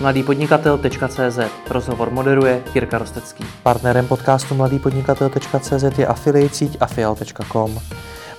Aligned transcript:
mladýpodnikatel.cz 0.00 1.38
Rozhovor 1.70 2.10
moderuje 2.10 2.62
Jirka 2.74 2.98
Rostecký. 2.98 3.44
Partnerem 3.62 4.06
podcastu 4.06 4.54
mladýpodnikatel.cz 4.54 5.98
je 5.98 6.06
affiliate 6.06 6.54
síť 6.54 6.76
afial.com. 6.80 7.80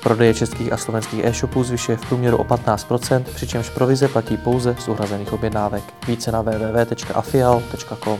Prodeje 0.04 0.34
českých 0.34 0.74
a 0.74 0.78
slovenských 0.78 1.26
e-shopů 1.26 1.64
zvyšuje 1.64 1.98
v 1.98 2.06
průměru 2.06 2.38
o 2.38 2.44
15%, 2.44 3.24
přičemž 3.24 3.70
provize 3.70 4.08
platí 4.08 4.38
pouze 4.38 4.76
z 4.80 4.88
uhrazených 4.88 5.34
objednávek. 5.34 5.84
Více 6.08 6.32
na 6.32 6.42
www.afial.com. 6.42 8.20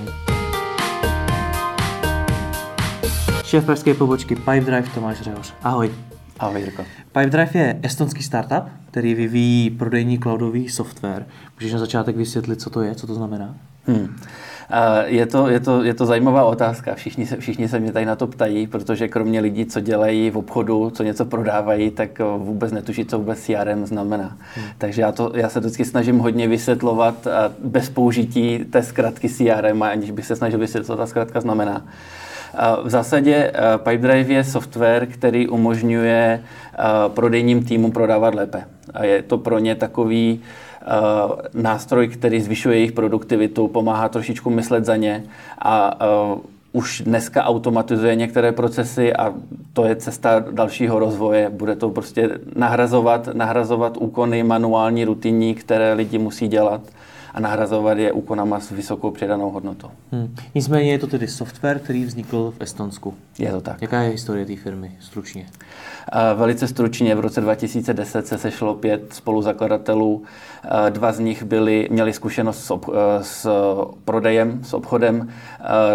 Šéf 3.44 3.66
pražské 3.66 3.94
pobočky 3.94 4.36
Pipedrive 4.36 4.90
Tomáš 4.96 5.22
Řehoř. 5.22 5.54
Ahoj. 5.64 5.92
Ahoj 6.40 6.62
Jirko. 6.62 6.84
Pipedrive 7.12 7.52
je 7.54 7.80
estonský 7.84 8.24
startup, 8.24 8.64
který 8.98 9.16
vyvíjí 9.16 9.70
prodejní 9.70 10.20
cloudový 10.20 10.70
software. 10.70 11.26
Můžeš 11.60 11.74
na 11.74 11.80
začátek 11.80 12.16
vysvětlit, 12.16 12.62
co 12.62 12.70
to 12.70 12.82
je, 12.82 12.96
co 12.96 13.08
to 13.08 13.14
znamená? 13.14 13.56
Hmm. 13.86 14.16
Je 15.06 15.26
to, 15.26 15.48
je, 15.48 15.60
to, 15.60 15.84
je 15.84 15.94
to 15.94 16.06
zajímavá 16.06 16.46
otázka. 16.46 16.96
Všichni 16.96 17.26
se, 17.26 17.38
všichni 17.38 17.68
se 17.68 17.80
mě 17.80 17.92
tady 17.92 18.06
na 18.06 18.16
to 18.16 18.28
ptají, 18.28 18.68
protože 18.68 19.08
kromě 19.08 19.40
lidí, 19.40 19.66
co 19.66 19.80
dělají 19.80 20.30
v 20.30 20.38
obchodu, 20.38 20.90
co 20.90 21.04
něco 21.04 21.26
prodávají, 21.26 21.92
tak 21.92 22.22
vůbec 22.38 22.72
netuší, 22.72 23.06
co 23.06 23.18
vůbec 23.18 23.40
CRM 23.40 23.86
znamená. 23.86 24.38
Hmm. 24.56 24.66
Takže 24.78 25.02
já, 25.02 25.12
to, 25.12 25.32
já 25.36 25.50
se 25.50 25.60
vždycky 25.60 25.86
snažím 25.86 26.20
hodně 26.20 26.48
vysvětlovat 26.48 27.28
bez 27.64 27.90
použití 27.90 28.60
té 28.60 28.84
zkratky 28.84 29.30
CRM, 29.30 29.84
aniž 29.84 30.12
bych 30.12 30.26
se 30.26 30.36
snažil 30.36 30.60
vysvětlovat, 30.60 30.98
co 30.98 31.02
ta 31.04 31.08
zkratka 31.08 31.42
znamená. 31.42 31.86
V 32.84 32.90
zásadě 32.90 33.52
Pipedrive 33.78 34.34
je 34.34 34.44
software, 34.44 35.06
který 35.06 35.48
umožňuje 35.48 36.44
prodejním 37.08 37.66
týmům 37.66 37.92
prodávat 37.92 38.36
lépe. 38.36 38.64
A 38.94 39.06
je 39.06 39.22
to 39.22 39.38
pro 39.38 39.60
ně 39.60 39.76
takový 39.76 40.42
nástroj, 41.54 42.08
který 42.08 42.42
zvyšuje 42.42 42.78
jejich 42.78 42.92
produktivitu, 42.92 43.68
pomáhá 43.68 44.10
trošičku 44.10 44.50
myslet 44.50 44.86
za 44.86 44.96
ně 44.96 45.24
a 45.62 45.98
už 46.74 47.02
dneska 47.06 47.44
automatizuje 47.44 48.16
některé 48.16 48.52
procesy 48.52 49.14
a 49.14 49.34
to 49.74 49.86
je 49.86 49.96
cesta 49.96 50.40
dalšího 50.52 51.00
rozvoje. 51.00 51.50
Bude 51.50 51.76
to 51.76 51.90
prostě 51.90 52.30
nahrazovat, 52.56 53.30
nahrazovat 53.34 53.98
úkony 53.98 54.44
manuální, 54.44 55.06
rutinní, 55.06 55.56
které 55.56 55.94
lidi 55.94 56.18
musí 56.18 56.48
dělat 56.48 56.82
a 57.34 57.40
nahrazovat 57.40 57.98
je 57.98 58.12
úkonama 58.12 58.60
s 58.60 58.72
vysokou 58.72 59.12
přidanou 59.12 59.52
hodnotou. 59.52 59.90
Hmm. 60.12 60.36
Nicméně 60.56 60.92
je 60.92 61.00
to 61.00 61.08
tedy 61.08 61.28
software, 61.28 61.80
který 61.80 62.06
vznikl 62.06 62.54
v 62.58 62.62
Estonsku. 62.62 63.14
Je 63.40 63.52
to 63.52 63.62
tak. 63.62 63.82
Jaká 63.82 64.02
je 64.02 64.10
historie 64.10 64.46
té 64.46 64.56
firmy, 64.56 64.92
stručně? 65.00 65.46
Velice 66.36 66.68
stručně, 66.68 67.16
v 67.16 67.20
roce 67.20 67.42
2010 67.42 68.28
se 68.28 68.38
sešlo 68.38 68.76
pět 68.76 69.14
spoluzakladatelů. 69.14 70.24
Dva 70.90 71.12
z 71.12 71.20
nich 71.20 71.44
byli, 71.44 71.88
měli 71.92 72.14
zkušenost 72.14 72.64
s, 72.64 72.72
ob, 72.72 72.90
s 73.22 73.50
prodejem, 74.06 74.64
s 74.64 74.74
obchodem, 74.74 75.30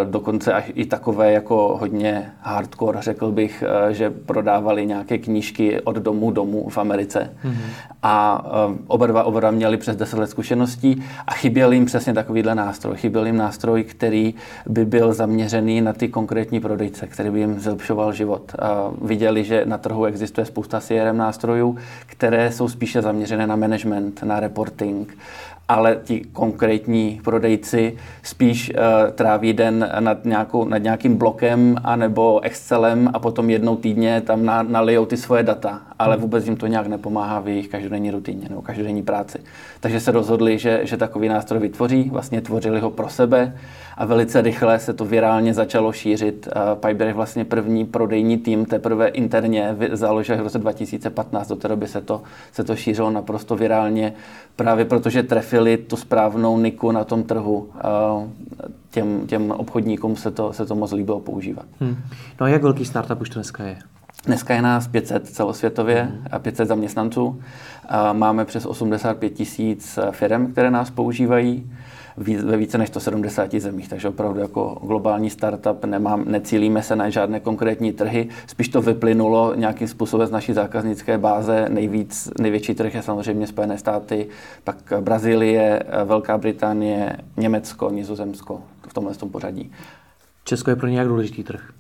dokonce 0.05 0.53
až 0.53 0.73
i 0.75 0.87
takové 0.87 1.33
jako 1.33 1.77
hodně 1.81 2.33
hardcore, 2.41 3.03
řekl 3.03 3.33
bych, 3.33 3.65
že 3.91 4.11
prodávali 4.11 4.87
nějaké 4.87 5.19
knížky 5.19 5.81
od 5.81 5.97
domu 5.97 6.31
domů 6.31 6.69
v 6.69 6.78
Americe. 6.78 7.31
Mm-hmm. 7.45 7.56
A 8.03 8.45
oba 8.87 9.06
dva, 9.06 9.25
oba 9.25 9.41
dva 9.41 9.50
měli 9.50 9.77
přes 9.77 9.97
10 9.97 10.19
let 10.19 10.31
zkušeností 10.31 11.03
a 11.27 11.33
chyběl 11.33 11.73
jim 11.73 11.84
přesně 11.84 12.15
takovýhle 12.15 12.55
nástroj. 12.55 12.97
Chyběl 12.97 13.27
jim 13.27 13.37
nástroj, 13.37 13.84
který 13.84 14.34
by 14.67 14.84
byl 14.84 15.12
zaměřený 15.12 15.81
na 15.81 15.93
ty 15.93 16.09
konkrétní 16.09 16.61
prodejce, 16.61 17.06
který 17.06 17.31
by 17.31 17.39
jim 17.39 17.61
zlepšoval 17.61 18.12
život. 18.12 18.53
A 18.59 18.91
viděli, 19.03 19.45
že 19.45 19.62
na 19.67 19.78
trhu 19.78 20.05
existuje 20.05 20.45
spousta 20.45 20.81
CRM 20.81 21.17
nástrojů, 21.17 21.77
které 22.06 22.53
jsou 22.53 22.69
spíše 22.69 23.03
zaměřené 23.03 23.47
na 23.47 23.56
management, 23.56 24.23
na 24.23 24.41
reporting, 24.41 25.19
ale 25.68 25.98
ti 26.05 26.20
konkrétní 26.32 27.20
prodejci 27.24 27.96
spíš 28.22 28.70
uh, 28.70 29.10
tráví 29.10 29.52
den 29.52 29.91
nad, 30.00 30.24
nějakou, 30.24 30.64
nad 30.64 30.78
nějakým 30.78 31.16
blokem 31.16 31.77
anebo 31.84 32.41
Excelem 32.41 33.10
a 33.12 33.19
potom 33.19 33.50
jednou 33.50 33.77
týdně 33.77 34.20
tam 34.20 34.44
na, 34.44 34.62
nalijou 34.62 35.06
ty 35.06 35.16
svoje 35.16 35.42
data, 35.42 35.81
ale 35.98 36.16
vůbec 36.16 36.47
jim 36.47 36.56
to 36.56 36.66
nějak 36.66 36.87
nepomáhá 36.87 37.41
v 37.41 37.48
jejich 37.48 37.69
každodenní 37.69 38.10
rutině 38.10 38.47
nebo 38.48 38.62
každodenní 38.62 39.03
práci. 39.03 39.38
Takže 39.81 40.00
se 40.00 40.10
rozhodli, 40.10 40.59
že, 40.59 40.81
že 40.82 40.97
takový 40.97 41.28
nástroj 41.28 41.60
vytvoří, 41.60 42.10
vlastně 42.12 42.41
tvořili 42.41 42.81
ho 42.81 42.91
pro 42.91 43.08
sebe 43.08 43.53
a 43.97 44.04
velice 44.04 44.42
rychle 44.42 44.78
se 44.78 44.92
to 44.92 45.04
virálně 45.04 45.54
začalo 45.54 45.92
šířit. 45.92 46.48
Piper 46.75 47.06
je 47.06 47.14
vlastně 47.14 47.44
první 47.44 47.84
prodejní 47.84 48.38
tým 48.38 48.64
teprve 48.64 49.08
interně 49.08 49.76
založil 49.92 50.36
v 50.36 50.41
roce 50.41 50.58
2015, 50.58 51.48
do 51.48 51.56
té 51.56 51.69
doby 51.69 51.86
se 51.86 52.00
to, 52.00 52.22
se 52.52 52.64
to 52.64 52.76
šířilo 52.76 53.10
naprosto 53.10 53.56
virálně, 53.56 54.12
právě 54.56 54.84
protože 54.84 55.22
trefili 55.22 55.76
tu 55.76 55.97
správnou 55.97 56.58
niku 56.58 56.92
na 56.92 57.04
tom 57.04 57.22
trhu. 57.22 57.69
Těm, 58.91 59.26
těm 59.26 59.50
obchodníkům 59.50 60.16
se 60.16 60.31
to, 60.31 60.52
se 60.52 60.66
to 60.66 60.75
moc 60.75 60.92
líbilo 60.92 61.20
používat. 61.20 61.66
Hmm. 61.81 61.97
No 62.41 62.47
a 62.47 62.48
jak 62.48 62.62
velký 62.62 62.84
startup 62.84 63.20
už 63.20 63.28
to 63.28 63.34
dneska 63.34 63.64
je? 63.64 63.76
Dneska 64.26 64.54
je 64.54 64.62
nás 64.62 64.88
500 64.88 65.28
celosvětově, 65.28 66.12
a 66.31 66.38
500 66.38 66.69
zaměstnanců. 66.69 67.42
Máme 68.12 68.44
přes 68.44 68.66
85 68.66 69.31
tisíc 69.31 69.98
firm, 70.10 70.52
které 70.52 70.70
nás 70.70 70.91
používají 70.91 71.70
ve 72.17 72.56
více 72.56 72.78
než 72.78 72.89
170 72.89 73.55
zemích, 73.55 73.89
takže 73.89 74.09
opravdu 74.09 74.41
jako 74.41 74.78
globální 74.83 75.31
startup 75.31 75.84
nemám, 75.84 76.25
necílíme 76.27 76.83
se 76.83 76.97
na 76.97 77.11
žádné 77.11 77.41
konkrétní 77.41 77.93
trhy, 77.93 78.28
spíš 78.47 78.69
to 78.69 78.83
vyplynulo 78.83 79.55
nějakým 79.55 79.89
způsobem 79.89 80.27
z 80.27 80.31
naší 80.31 80.53
zákaznické 80.53 81.19
báze. 81.19 81.69
Nejvíc, 81.69 82.31
největší 82.41 82.75
trh 82.75 82.95
je 82.95 83.03
samozřejmě 83.03 83.47
Spojené 83.47 83.78
státy, 83.78 84.28
pak 84.65 84.77
Brazílie, 85.00 85.83
Velká 86.05 86.39
Británie, 86.39 87.17
Německo, 87.37 87.91
Nizozemsko 87.91 88.62
v 88.89 88.94
tomhle 88.94 89.15
tom 89.15 89.31
pořadí. 89.31 89.73
Česko 90.44 90.71
je 90.71 90.77
pro 90.77 90.89
ně 90.89 90.99
jak 90.99 91.09
důležitý 91.09 91.44
trh? 91.44 91.73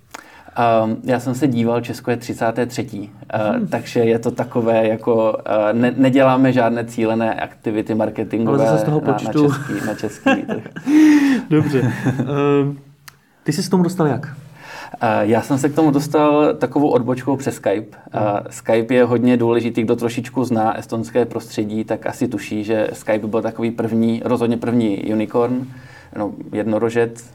Um, 0.84 0.96
já 1.04 1.20
jsem 1.20 1.34
se 1.34 1.46
díval, 1.46 1.80
Česko 1.80 2.10
je 2.10 2.16
33. 2.16 2.82
Uh, 2.82 3.56
hmm. 3.56 3.66
takže 3.66 4.00
je 4.00 4.18
to 4.18 4.30
takové, 4.30 4.88
jako 4.88 5.32
uh, 5.32 5.78
ne, 5.80 5.94
neděláme 5.96 6.52
žádné 6.52 6.84
cílené 6.84 7.34
aktivity 7.34 7.94
marketingové 7.94 8.68
Ale 8.68 8.78
z 8.78 8.82
toho 8.82 9.00
počtu. 9.00 9.48
Na, 9.48 9.48
na, 9.48 9.54
český, 9.54 9.86
na 9.86 9.94
český 9.94 10.42
trh. 10.46 10.64
Dobře. 11.50 11.92
Ty 13.42 13.52
jsi 13.52 13.62
s 13.62 13.68
tomu 13.68 13.82
dostal 13.82 14.06
jak? 14.06 14.36
Já 15.20 15.42
jsem 15.42 15.58
se 15.58 15.68
k 15.68 15.74
tomu 15.74 15.90
dostal 15.90 16.54
takovou 16.54 16.88
odbočkou 16.88 17.36
přes 17.36 17.54
Skype. 17.54 17.96
Skype 18.50 18.94
je 18.94 19.04
hodně 19.04 19.36
důležitý, 19.36 19.82
kdo 19.82 19.96
trošičku 19.96 20.44
zná 20.44 20.78
estonské 20.78 21.24
prostředí, 21.24 21.84
tak 21.84 22.06
asi 22.06 22.28
tuší, 22.28 22.64
že 22.64 22.88
Skype 22.92 23.26
byl 23.26 23.42
takový 23.42 23.70
první, 23.70 24.22
rozhodně 24.24 24.56
první 24.56 25.12
unicorn 25.12 25.66
no, 26.16 26.32
jednorožec, 26.52 27.30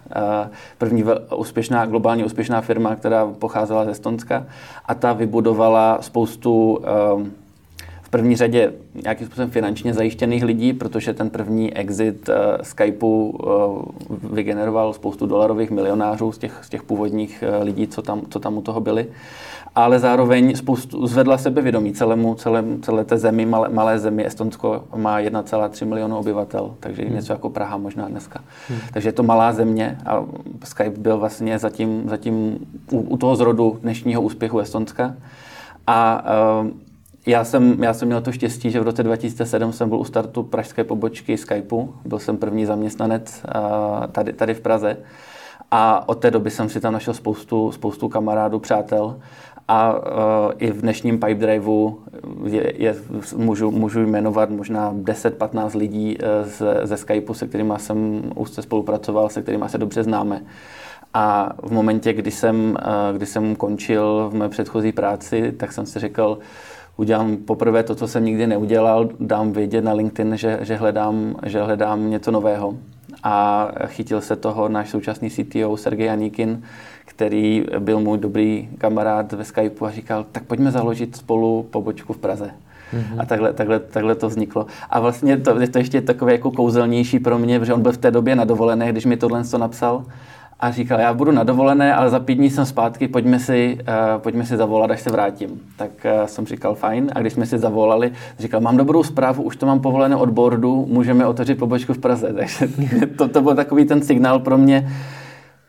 první 0.78 1.04
úspěšná, 1.36 1.86
globálně 1.86 2.26
úspěšná 2.26 2.62
firma, 2.62 2.96
která 2.96 3.28
pocházela 3.28 3.86
ze 3.86 3.92
Estonska. 3.92 4.46
A 4.86 4.96
ta 4.96 5.14
vybudovala 5.14 5.98
spoustu 6.02 6.80
ehm, 6.84 7.32
v 8.08 8.10
první 8.10 8.36
řadě 8.36 8.74
nějakým 9.04 9.28
způsobem 9.28 9.50
finančně 9.50 9.94
zajištěných 9.94 10.44
lidí, 10.44 10.74
protože 10.74 11.14
ten 11.14 11.30
první 11.30 11.74
exit 11.74 12.30
uh, 12.30 12.36
Skypeu 12.62 13.30
uh, 13.30 13.82
vygeneroval 14.34 14.94
spoustu 14.94 15.26
dolarových 15.26 15.72
milionářů 15.72 16.32
z 16.32 16.38
těch, 16.38 16.60
z 16.62 16.70
těch 16.70 16.84
původních 16.84 17.44
uh, 17.48 17.64
lidí, 17.64 17.88
co 17.88 18.02
tam, 18.02 18.22
co 18.30 18.40
tam 18.40 18.58
u 18.58 18.62
toho 18.62 18.82
byli 18.82 19.08
ale 19.78 20.00
zároveň 20.00 20.56
spoustu, 20.56 21.08
zvedla 21.08 21.38
sebevědomí 21.38 21.94
celému, 21.94 22.36
celé, 22.36 22.64
celé 22.82 23.04
té 23.06 23.18
zemi, 23.18 23.46
malé, 23.46 23.70
malé 23.70 24.00
zemi. 24.00 24.26
Estonsko 24.26 24.84
má 24.96 25.22
1,3 25.22 25.86
milionu 25.86 26.18
obyvatel, 26.18 26.76
takže 26.80 27.02
hmm. 27.02 27.16
něco 27.16 27.34
jako 27.34 27.50
Praha 27.50 27.78
možná 27.78 28.08
dneska. 28.08 28.40
Hmm. 28.70 28.80
Takže 28.94 29.10
je 29.10 29.14
to 29.14 29.24
malá 29.24 29.54
země 29.54 29.98
a 30.06 30.24
Skype 30.64 31.00
byl 31.00 31.18
vlastně 31.18 31.60
zatím, 31.60 32.10
zatím 32.10 32.58
u, 32.92 33.00
u 33.00 33.18
toho 33.18 33.36
zrodu 33.36 33.78
dnešního 33.82 34.22
úspěchu 34.22 34.60
Estonska. 34.60 35.16
A 35.88 36.26
uh, 36.62 36.68
já 37.26 37.44
jsem, 37.44 37.84
já 37.84 37.94
jsem 37.94 38.08
měl 38.08 38.22
to 38.22 38.32
štěstí, 38.32 38.72
že 38.72 38.80
v 38.80 38.84
roce 38.84 39.04
2007 39.04 39.74
jsem 39.74 39.90
byl 39.90 39.98
u 39.98 40.04
startu 40.04 40.44
pražské 40.44 40.84
pobočky 40.84 41.38
Skypeu. 41.38 41.94
Byl 42.06 42.20
jsem 42.20 42.38
první 42.38 42.66
zaměstnanec 42.66 43.44
uh, 43.56 44.08
tady, 44.08 44.34
tady 44.34 44.54
v 44.54 44.62
Praze. 44.62 44.98
A 45.72 46.10
od 46.10 46.16
té 46.16 46.32
doby 46.32 46.52
jsem 46.52 46.70
si 46.70 46.80
tam 46.80 46.94
našel 46.94 47.14
spoustu, 47.14 47.72
spoustu 47.72 48.10
kamarádů, 48.10 48.60
přátel 48.60 49.20
a 49.68 49.94
uh, 49.94 50.52
i 50.58 50.72
v 50.72 50.82
dnešním 50.82 51.20
pipe 51.20 51.34
driveu 51.34 52.00
je, 52.46 52.74
je, 52.76 52.96
můžu, 53.36 53.72
můžu 53.72 54.00
jmenovat 54.00 54.50
možná 54.50 54.94
10-15 54.94 55.78
lidí 55.78 56.18
uh, 56.18 56.50
z, 56.50 56.62
ze 56.84 56.98
Skypeu, 56.98 57.34
se 57.34 57.48
kterými 57.48 57.74
jsem 57.78 58.22
úzce 58.36 58.62
spolupracoval, 58.62 59.30
se 59.30 59.42
kterými 59.42 59.66
se 59.68 59.78
dobře 59.78 60.04
známe. 60.04 60.42
A 61.14 61.54
v 61.64 61.72
momentě, 61.72 62.14
kdy 62.14 62.32
jsem, 62.32 62.70
uh, 62.70 63.18
kdy 63.18 63.26
jsem 63.26 63.56
končil 63.56 64.30
v 64.32 64.36
mé 64.36 64.50
předchozí 64.50 64.92
práci, 64.92 65.52
tak 65.58 65.74
jsem 65.74 65.86
si 65.86 66.00
řekl, 66.00 66.40
udělám 66.98 67.38
poprvé 67.38 67.84
to, 67.84 67.96
co 67.96 68.08
jsem 68.08 68.26
nikdy 68.26 68.48
neudělal, 68.48 69.10
dám 69.20 69.52
vědět 69.52 69.84
na 69.84 69.94
LinkedIn, 69.94 70.38
že, 70.38 70.60
že, 70.62 70.76
hledám, 70.76 71.36
že 71.46 71.62
hledám 71.62 72.10
něco 72.10 72.32
nového. 72.32 72.78
A 73.24 73.68
chytil 73.86 74.22
se 74.22 74.36
toho 74.36 74.70
náš 74.70 74.90
současný 74.90 75.30
CTO 75.30 75.78
Sergej 75.78 76.10
Anikin, 76.10 76.64
který 77.18 77.66
byl 77.80 78.00
můj 78.00 78.18
dobrý 78.18 78.70
kamarád 78.78 79.34
ve 79.34 79.44
Skypeu 79.44 79.86
a 79.86 79.92
říkal, 79.92 80.26
tak 80.32 80.44
pojďme 80.44 80.72
založit 80.72 81.16
spolu 81.16 81.66
pobočku 81.70 82.14
v 82.14 82.18
Praze. 82.18 82.46
Mm-hmm. 82.46 83.20
A 83.20 83.26
takhle, 83.26 83.54
takhle, 83.54 83.80
takhle 83.80 84.16
to 84.16 84.30
vzniklo. 84.30 84.66
A 84.90 85.00
vlastně 85.00 85.38
to 85.38 85.60
je 85.60 85.68
to 85.68 85.78
ještě 85.78 86.02
takové 86.02 86.32
jako 86.32 86.52
kouzelnější 86.52 87.20
pro 87.20 87.40
mě, 87.40 87.60
protože 87.60 87.74
on 87.74 87.82
byl 87.82 87.92
v 87.92 87.98
té 87.98 88.12
době 88.12 88.36
na 88.36 88.46
dovolené, 88.46 88.92
když 88.92 89.06
mi 89.06 89.18
tohle 89.18 89.44
to 89.44 89.58
napsal 89.58 90.06
a 90.60 90.72
říkal, 90.72 91.00
já 91.00 91.14
budu 91.14 91.32
na 91.32 91.44
dovolené, 91.44 91.96
ale 91.96 92.10
za 92.10 92.20
pět 92.20 92.36
dní 92.36 92.50
jsem 92.50 92.66
zpátky, 92.66 93.08
pojďme 93.08 93.40
si, 93.40 93.78
uh, 93.82 94.22
pojďme 94.22 94.46
si 94.46 94.58
zavolat, 94.58 94.92
až 94.92 95.02
se 95.02 95.12
vrátím. 95.12 95.62
Tak 95.76 95.92
uh, 96.06 96.26
jsem 96.26 96.46
říkal, 96.46 96.76
fajn. 96.76 97.12
A 97.16 97.20
když 97.20 97.34
jsme 97.34 97.46
si 97.46 97.58
zavolali, 97.58 98.12
říkal, 98.40 98.62
mám 98.62 98.78
dobrou 98.78 99.04
zprávu, 99.04 99.44
už 99.44 99.56
to 99.56 99.66
mám 99.66 99.80
povolené 99.80 100.16
od 100.16 100.30
boardu, 100.30 100.86
můžeme 100.90 101.26
otevřít 101.26 101.56
pobočku 101.56 101.94
v 101.94 101.98
Praze. 101.98 102.34
Takže 102.34 102.68
to, 103.18 103.28
to 103.28 103.42
byl 103.42 103.56
takový 103.56 103.86
ten 103.86 104.02
signál 104.02 104.40
pro 104.40 104.58
mě, 104.58 104.90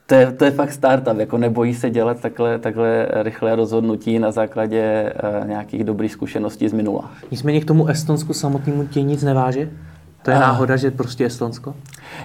to 0.09 0.15
je, 0.15 0.33
to 0.33 0.45
je 0.45 0.51
fakt 0.51 0.73
startup, 0.73 1.19
jako 1.19 1.39
nebojí 1.39 1.75
se 1.75 1.91
dělat 1.91 2.21
takhle, 2.21 2.59
takhle 2.59 3.09
rychlé 3.23 3.57
rozhodnutí 3.57 4.19
na 4.19 4.31
základě 4.31 5.13
uh, 5.43 5.49
nějakých 5.49 5.85
dobrých 5.85 6.13
zkušeností 6.13 6.69
z 6.69 6.73
minula. 6.73 7.11
Nicméně 7.31 7.61
k 7.61 7.65
tomu 7.65 7.87
Estonsku 7.87 8.33
samotnému 8.33 8.87
tě 8.87 9.03
nic 9.03 9.23
neváže? 9.23 9.71
To 10.23 10.31
je 10.31 10.37
A- 10.37 10.41
náhoda, 10.41 10.77
že 10.77 10.91
prostě 10.91 11.27
Estonsko? 11.27 11.75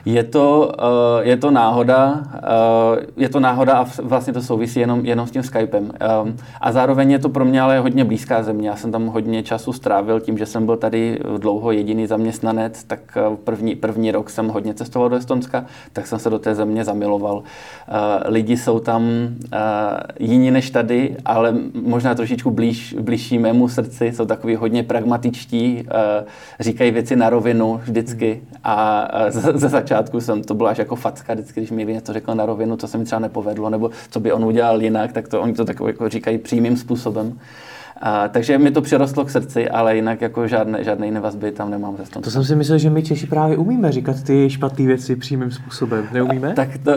Je 0.06 0.24
to, 0.24 0.72
uh, 0.80 1.28
je 1.28 1.38
to 1.38 1.52
náhoda, 1.52 2.14
uh, 2.14 3.04
je 3.18 3.30
to 3.30 3.40
náhoda 3.40 3.74
a 3.74 3.86
vlastně 4.04 4.34
to 4.34 4.42
souvisí 4.42 4.80
jenom, 4.80 5.06
jenom 5.06 5.28
s 5.28 5.32
tím 5.32 5.44
Skypem. 5.44 5.84
Um, 5.84 6.38
a 6.62 6.72
zároveň 6.72 7.12
je 7.12 7.20
to 7.20 7.30
pro 7.30 7.46
mě 7.46 7.62
ale 7.62 7.80
hodně 7.80 8.06
blízká 8.06 8.44
země. 8.44 8.70
Já 8.70 8.76
jsem 8.76 8.92
tam 8.92 9.08
hodně 9.08 9.44
času 9.44 9.74
strávil 9.74 10.20
tím, 10.20 10.38
že 10.38 10.46
jsem 10.46 10.66
byl 10.66 10.78
tady 10.78 11.20
dlouho 11.38 11.72
jediný 11.72 12.08
zaměstnanec, 12.08 12.84
tak 12.84 13.18
první, 13.44 13.76
první 13.76 14.12
rok 14.12 14.30
jsem 14.30 14.48
hodně 14.48 14.74
cestoval 14.74 15.10
do 15.10 15.16
Estonska, 15.16 15.66
tak 15.94 16.08
jsem 16.08 16.20
se 16.20 16.30
do 16.30 16.40
té 16.40 16.56
země 16.56 16.84
zamiloval. 16.84 17.38
Uh, 17.38 17.44
lidi 18.26 18.58
jsou 18.58 18.80
tam 18.80 19.04
uh, 19.04 19.10
jiní 20.20 20.52
než 20.52 20.70
tady, 20.70 21.16
ale 21.26 21.56
možná 21.86 22.16
trošičku 22.16 22.52
blíž, 22.52 22.96
blížší 23.00 23.40
mému 23.40 23.68
srdci, 23.68 24.12
jsou 24.12 24.26
takový 24.26 24.56
hodně 24.56 24.84
pragmatičtí, 24.84 25.84
uh, 25.84 26.28
říkají 26.60 26.92
věci 26.92 27.16
na 27.16 27.30
rovinu 27.30 27.82
vždycky 27.84 28.42
a 28.64 29.08
uh, 29.26 29.42
ze 29.54 29.70
začátku 29.74 30.22
jsem, 30.22 30.44
to 30.44 30.54
bylo 30.54 30.70
až 30.70 30.78
jako 30.78 30.96
facka, 30.96 31.34
vždycky, 31.34 31.60
když 31.60 31.72
mi 31.72 31.86
něco 31.86 32.14
řekl 32.14 32.36
na 32.36 32.46
rovinu, 32.46 32.78
co 32.78 32.88
se 32.88 32.98
mi 32.98 33.06
třeba 33.06 33.20
nepovedlo, 33.20 33.70
nebo 33.70 33.92
co 34.10 34.20
by 34.20 34.32
on 34.32 34.46
udělal 34.46 34.82
jinak, 34.82 35.12
tak 35.12 35.28
to 35.28 35.42
oni 35.42 35.54
to 35.54 35.66
takové 35.66 35.90
jako 35.90 36.10
říkají 36.10 36.38
přímým 36.38 36.78
způsobem. 36.78 37.40
A, 38.02 38.28
takže 38.28 38.58
mi 38.58 38.72
to 38.72 38.82
přirostlo 38.82 39.26
k 39.26 39.30
srdci, 39.30 39.70
ale 39.70 39.96
jinak 39.96 40.22
jako 40.22 40.48
žádné, 40.48 40.84
žádné 40.84 41.06
jiné 41.06 41.20
vazby 41.20 41.52
tam 41.52 41.72
nemám 41.72 41.98
ze 41.98 42.22
To 42.22 42.32
jsem 42.32 42.44
si 42.44 42.56
myslel, 42.56 42.78
že 42.78 42.90
my 42.90 43.04
Češi 43.04 43.28
právě 43.28 43.58
umíme 43.58 43.92
říkat 43.92 44.24
ty 44.24 44.50
špatné 44.50 44.86
věci 44.86 45.16
přímým 45.16 45.52
způsobem. 45.52 46.08
Neumíme? 46.14 46.54
Tak 46.54 46.70
to, 46.78 46.92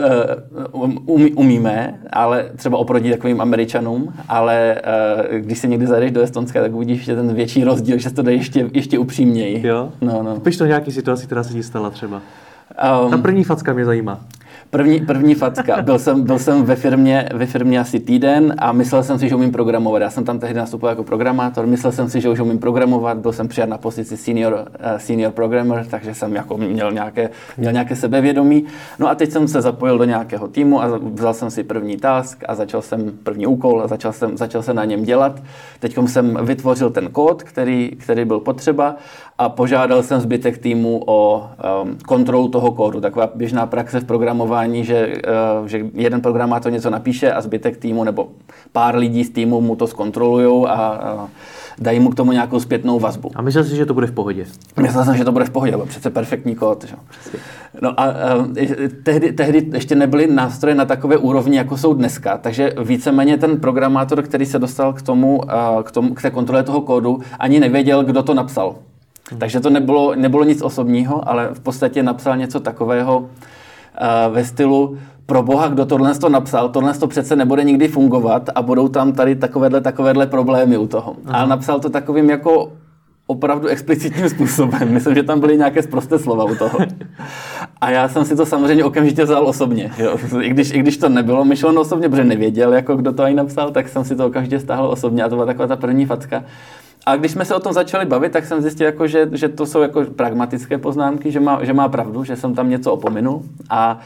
uh, 0.73 0.93
umí, 1.05 1.33
umíme, 1.33 1.99
ale 2.09 2.49
třeba 2.55 2.77
oproti 2.77 3.11
takovým 3.11 3.41
Američanům, 3.41 4.13
ale 4.29 4.81
uh, 5.29 5.37
když 5.37 5.57
se 5.57 5.67
někdy 5.67 5.87
zajdeš 5.87 6.11
do 6.11 6.21
Estonska, 6.21 6.61
tak 6.61 6.73
uvidíš 6.73 7.05
že 7.05 7.15
ten 7.15 7.33
větší 7.33 7.63
rozdíl, 7.63 7.97
že 7.97 8.09
se 8.09 8.15
to 8.15 8.21
jde 8.21 8.33
ještě, 8.33 8.69
ještě 8.73 8.99
upřímněji. 8.99 9.67
Jo? 9.67 9.91
No, 10.01 10.23
no. 10.23 10.39
Piš 10.39 10.57
to 10.57 10.65
nějaký 10.65 10.91
situaci, 10.91 11.25
která 11.25 11.43
se 11.43 11.53
ti 11.53 11.63
stala 11.63 11.89
třeba. 11.89 12.21
Um, 13.05 13.11
Ta 13.11 13.17
první 13.17 13.43
facka 13.43 13.73
mě 13.73 13.85
zajímá. 13.85 14.19
První, 14.69 14.99
první 14.99 15.35
facka. 15.35 15.81
Byl 15.81 15.99
jsem, 15.99 16.23
byl 16.23 16.39
jsem 16.39 16.63
ve, 16.63 16.75
firmě, 16.75 17.29
ve 17.33 17.45
firmě 17.45 17.79
asi 17.79 17.99
týden 17.99 18.55
a 18.57 18.71
myslel 18.71 19.03
jsem 19.03 19.19
si, 19.19 19.29
že 19.29 19.35
umím 19.35 19.51
programovat. 19.51 20.01
Já 20.01 20.09
jsem 20.09 20.25
tam 20.25 20.39
tehdy 20.39 20.59
nastupoval 20.59 20.91
jako 20.91 21.03
programátor, 21.03 21.67
myslel 21.67 21.91
jsem 21.91 22.09
si, 22.09 22.21
že 22.21 22.29
už 22.29 22.39
umím 22.39 22.59
programovat, 22.59 23.17
byl 23.17 23.33
jsem 23.33 23.47
přijat 23.47 23.69
na 23.69 23.77
pozici 23.77 24.17
senior, 24.17 24.53
uh, 24.53 24.97
senior 24.97 25.31
programmer, 25.31 25.85
takže 25.89 26.13
jsem 26.13 26.35
jako 26.35 26.57
měl 26.57 26.91
nějaké, 26.91 27.29
měl 27.57 27.71
nějaké 27.71 27.95
sebevědomí. 27.95 28.65
No 28.99 29.09
a 29.09 29.15
teď 29.15 29.31
jsem 29.31 29.47
se 29.47 29.61
zapojil 29.61 29.97
do 29.97 30.03
nějakého 30.03 30.47
týmu 30.47 30.81
a 30.81 30.99
vzal 31.13 31.33
jsem 31.33 31.51
si 31.51 31.63
první 31.63 31.97
task 31.97 32.43
a 32.47 32.55
začal 32.55 32.81
jsem 32.81 33.11
první 33.23 33.47
úkol 33.47 33.81
a 33.81 33.87
začal 33.87 34.13
jsem, 34.13 34.37
začal 34.37 34.61
jsem 34.61 34.75
na 34.75 34.85
něm 34.85 35.03
dělat. 35.03 35.43
Teď 35.79 35.97
jsem 36.05 36.37
vytvořil 36.41 36.89
ten 36.89 37.09
kód, 37.11 37.43
který, 37.43 37.91
který 37.97 38.25
byl 38.25 38.39
potřeba 38.39 38.95
a 39.37 39.49
požádal 39.49 40.03
jsem 40.03 40.21
zbytek 40.21 40.57
týmu 40.57 41.01
o 41.05 41.49
um, 41.83 41.97
kontrolu 42.05 42.49
toho 42.49 42.71
kódu. 42.71 43.01
Taková 43.01 43.29
běžná 43.35 43.65
praxe 43.65 43.99
v 43.99 44.05
programování, 44.05 44.56
že, 44.65 45.13
uh, 45.61 45.67
že 45.67 45.85
jeden 45.93 46.21
programátor 46.21 46.71
něco 46.71 46.89
napíše 46.89 47.31
a 47.31 47.41
zbytek 47.41 47.77
týmu 47.77 48.03
nebo 48.03 48.27
pár 48.71 48.95
lidí 48.95 49.23
z 49.23 49.29
týmu 49.29 49.61
mu 49.61 49.75
to 49.75 49.87
zkontrolujou 49.87 50.67
a 50.67 50.99
uh, 51.13 51.29
dají 51.79 51.99
mu 51.99 52.09
k 52.09 52.15
tomu 52.15 52.31
nějakou 52.31 52.59
zpětnou 52.59 52.99
vazbu. 52.99 53.31
A 53.35 53.41
myslel 53.41 53.63
jsi, 53.63 53.75
že 53.75 53.85
to 53.85 53.93
bude 53.93 54.07
v 54.07 54.11
pohodě? 54.11 54.45
Myslel 54.81 55.05
jsem, 55.05 55.17
že 55.17 55.25
to 55.25 55.31
bude 55.31 55.45
v 55.45 55.49
pohodě, 55.49 55.71
bylo 55.71 55.85
přece 55.85 56.09
perfektní 56.09 56.55
kód. 56.55 56.85
Že? 56.85 56.95
No 57.81 57.99
a 57.99 58.05
uh, 58.07 58.47
tehdy, 59.03 59.31
tehdy 59.31 59.65
ještě 59.73 59.95
nebyly 59.95 60.27
nástroje 60.27 60.75
na 60.75 60.85
takové 60.85 61.17
úrovni, 61.17 61.57
jako 61.57 61.77
jsou 61.77 61.93
dneska, 61.93 62.37
takže 62.37 62.73
víceméně 62.83 63.37
ten 63.37 63.59
programátor, 63.59 64.21
který 64.21 64.45
se 64.45 64.59
dostal 64.59 64.93
k 64.93 65.01
tomu, 65.01 65.37
uh, 65.37 65.83
k, 65.83 65.91
tomu, 65.91 66.13
k 66.13 66.21
té 66.21 66.29
kontrole 66.29 66.63
toho 66.63 66.81
kódu, 66.81 67.19
ani 67.39 67.59
nevěděl, 67.59 68.03
kdo 68.03 68.23
to 68.23 68.33
napsal. 68.33 68.75
Takže 69.37 69.59
to 69.59 69.69
nebylo, 69.69 70.15
nebylo 70.15 70.43
nic 70.43 70.61
osobního, 70.61 71.29
ale 71.29 71.49
v 71.53 71.59
podstatě 71.59 72.03
napsal 72.03 72.37
něco 72.37 72.59
takového 72.59 73.29
ve 74.29 74.45
stylu 74.45 74.97
pro 75.25 75.43
boha, 75.43 75.67
kdo 75.67 75.85
tohle 75.85 76.15
to 76.15 76.29
napsal, 76.29 76.69
tohle 76.69 76.93
to 76.93 77.07
přece 77.07 77.35
nebude 77.35 77.63
nikdy 77.63 77.87
fungovat 77.87 78.49
a 78.55 78.61
budou 78.61 78.87
tam 78.87 79.13
tady 79.13 79.35
takovéhle, 79.35 79.81
takovéhle 79.81 80.27
problémy 80.27 80.77
u 80.77 80.87
toho. 80.87 81.15
Aha. 81.25 81.39
Ale 81.39 81.49
napsal 81.49 81.79
to 81.79 81.89
takovým 81.89 82.29
jako 82.29 82.71
opravdu 83.27 83.67
explicitním 83.67 84.29
způsobem. 84.29 84.89
Myslím, 84.93 85.15
že 85.15 85.23
tam 85.23 85.39
byly 85.39 85.57
nějaké 85.57 85.83
zprosté 85.83 86.19
slova 86.19 86.43
u 86.43 86.55
toho. 86.55 86.79
A 87.81 87.89
já 87.89 88.09
jsem 88.09 88.25
si 88.25 88.35
to 88.35 88.45
samozřejmě 88.45 88.83
okamžitě 88.83 89.23
vzal 89.23 89.47
osobně. 89.47 89.91
Jo. 89.97 90.17
I, 90.41 90.49
když, 90.49 90.71
I 90.71 90.79
když 90.79 90.97
to 90.97 91.09
nebylo 91.09 91.45
myšleno 91.45 91.81
osobně, 91.81 92.09
protože 92.09 92.23
nevěděl, 92.23 92.73
jako 92.73 92.95
kdo 92.95 93.13
to 93.13 93.23
ani 93.23 93.35
napsal, 93.35 93.71
tak 93.71 93.89
jsem 93.89 94.03
si 94.03 94.15
to 94.15 94.25
okamžitě 94.25 94.59
stáhl 94.59 94.87
osobně 94.87 95.23
a 95.23 95.29
to 95.29 95.35
byla 95.35 95.45
taková 95.45 95.67
ta 95.67 95.75
první 95.75 96.05
facka. 96.05 96.43
A 97.07 97.15
když 97.15 97.31
jsme 97.31 97.45
se 97.45 97.55
o 97.55 97.59
tom 97.59 97.73
začali 97.73 98.05
bavit, 98.05 98.31
tak 98.31 98.45
jsem 98.45 98.61
zjistil, 98.61 98.85
jako, 98.85 99.07
že, 99.07 99.29
že 99.31 99.49
to 99.49 99.65
jsou 99.65 99.81
jako 99.81 100.05
pragmatické 100.05 100.77
poznámky, 100.77 101.31
že 101.31 101.39
má, 101.39 101.63
že 101.63 101.73
má 101.73 101.89
pravdu, 101.89 102.23
že 102.23 102.35
jsem 102.35 102.55
tam 102.55 102.69
něco 102.69 102.93
opominul. 102.93 103.43
A 103.69 103.99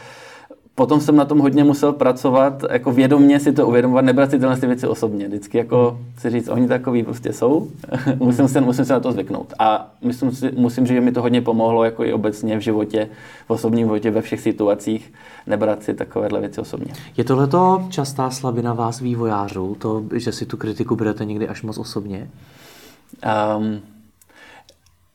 potom 0.74 1.00
jsem 1.00 1.16
na 1.16 1.24
tom 1.24 1.38
hodně 1.38 1.64
musel 1.64 1.92
pracovat, 1.92 2.64
jako 2.70 2.92
vědomně 2.92 3.40
si 3.40 3.52
to 3.52 3.66
uvědomovat, 3.66 4.04
nebrat 4.04 4.30
si 4.30 4.38
tyhle 4.38 4.56
ty 4.56 4.66
věci 4.66 4.86
osobně. 4.86 5.28
Vždycky 5.28 5.58
jako 5.58 5.98
si 6.18 6.30
říct, 6.30 6.48
oni 6.48 6.68
takový 6.68 7.02
prostě 7.02 7.32
jsou, 7.32 7.68
musím, 8.18 8.48
se, 8.48 8.60
musím 8.60 8.84
se 8.84 8.92
na 8.92 9.00
to 9.00 9.12
zvyknout. 9.12 9.54
A 9.58 9.92
myslím 10.02 10.32
si, 10.32 10.52
musím 10.56 10.86
říct, 10.86 10.94
že 10.94 11.00
mi 11.00 11.12
to 11.12 11.22
hodně 11.22 11.40
pomohlo 11.40 11.84
jako 11.84 12.04
i 12.04 12.12
obecně 12.12 12.58
v 12.58 12.60
životě, 12.60 13.08
v 13.46 13.50
osobním 13.50 13.86
životě, 13.86 14.10
ve 14.10 14.22
všech 14.22 14.40
situacích, 14.40 15.12
nebrat 15.46 15.82
si 15.82 15.94
takovéhle 15.94 16.40
věci 16.40 16.60
osobně. 16.60 16.92
Je 17.16 17.24
tohleto 17.24 17.86
častá 17.88 18.30
slabina 18.30 18.72
vás 18.72 19.00
vývojářů, 19.00 19.76
to, 19.78 20.04
že 20.14 20.32
si 20.32 20.46
tu 20.46 20.56
kritiku 20.56 20.96
berete 20.96 21.24
někdy 21.24 21.48
až 21.48 21.62
moc 21.62 21.78
osobně? 21.78 22.28
Um, 23.58 23.80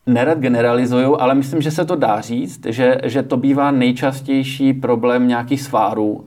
nerad 0.07 0.39
generalizuju, 0.39 1.21
ale 1.21 1.35
myslím, 1.35 1.61
že 1.61 1.71
se 1.71 1.85
to 1.85 1.95
dá 1.95 2.21
říct, 2.21 2.65
že, 2.65 2.97
že 3.03 3.23
to 3.23 3.37
bývá 3.37 3.71
nejčastější 3.71 4.73
problém 4.73 5.27
nějakých 5.27 5.61
svárů 5.61 6.11
uh, 6.11 6.25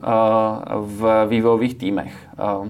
v 0.73 1.25
vývojových 1.27 1.75
týmech. 1.75 2.13
Uh, 2.61 2.67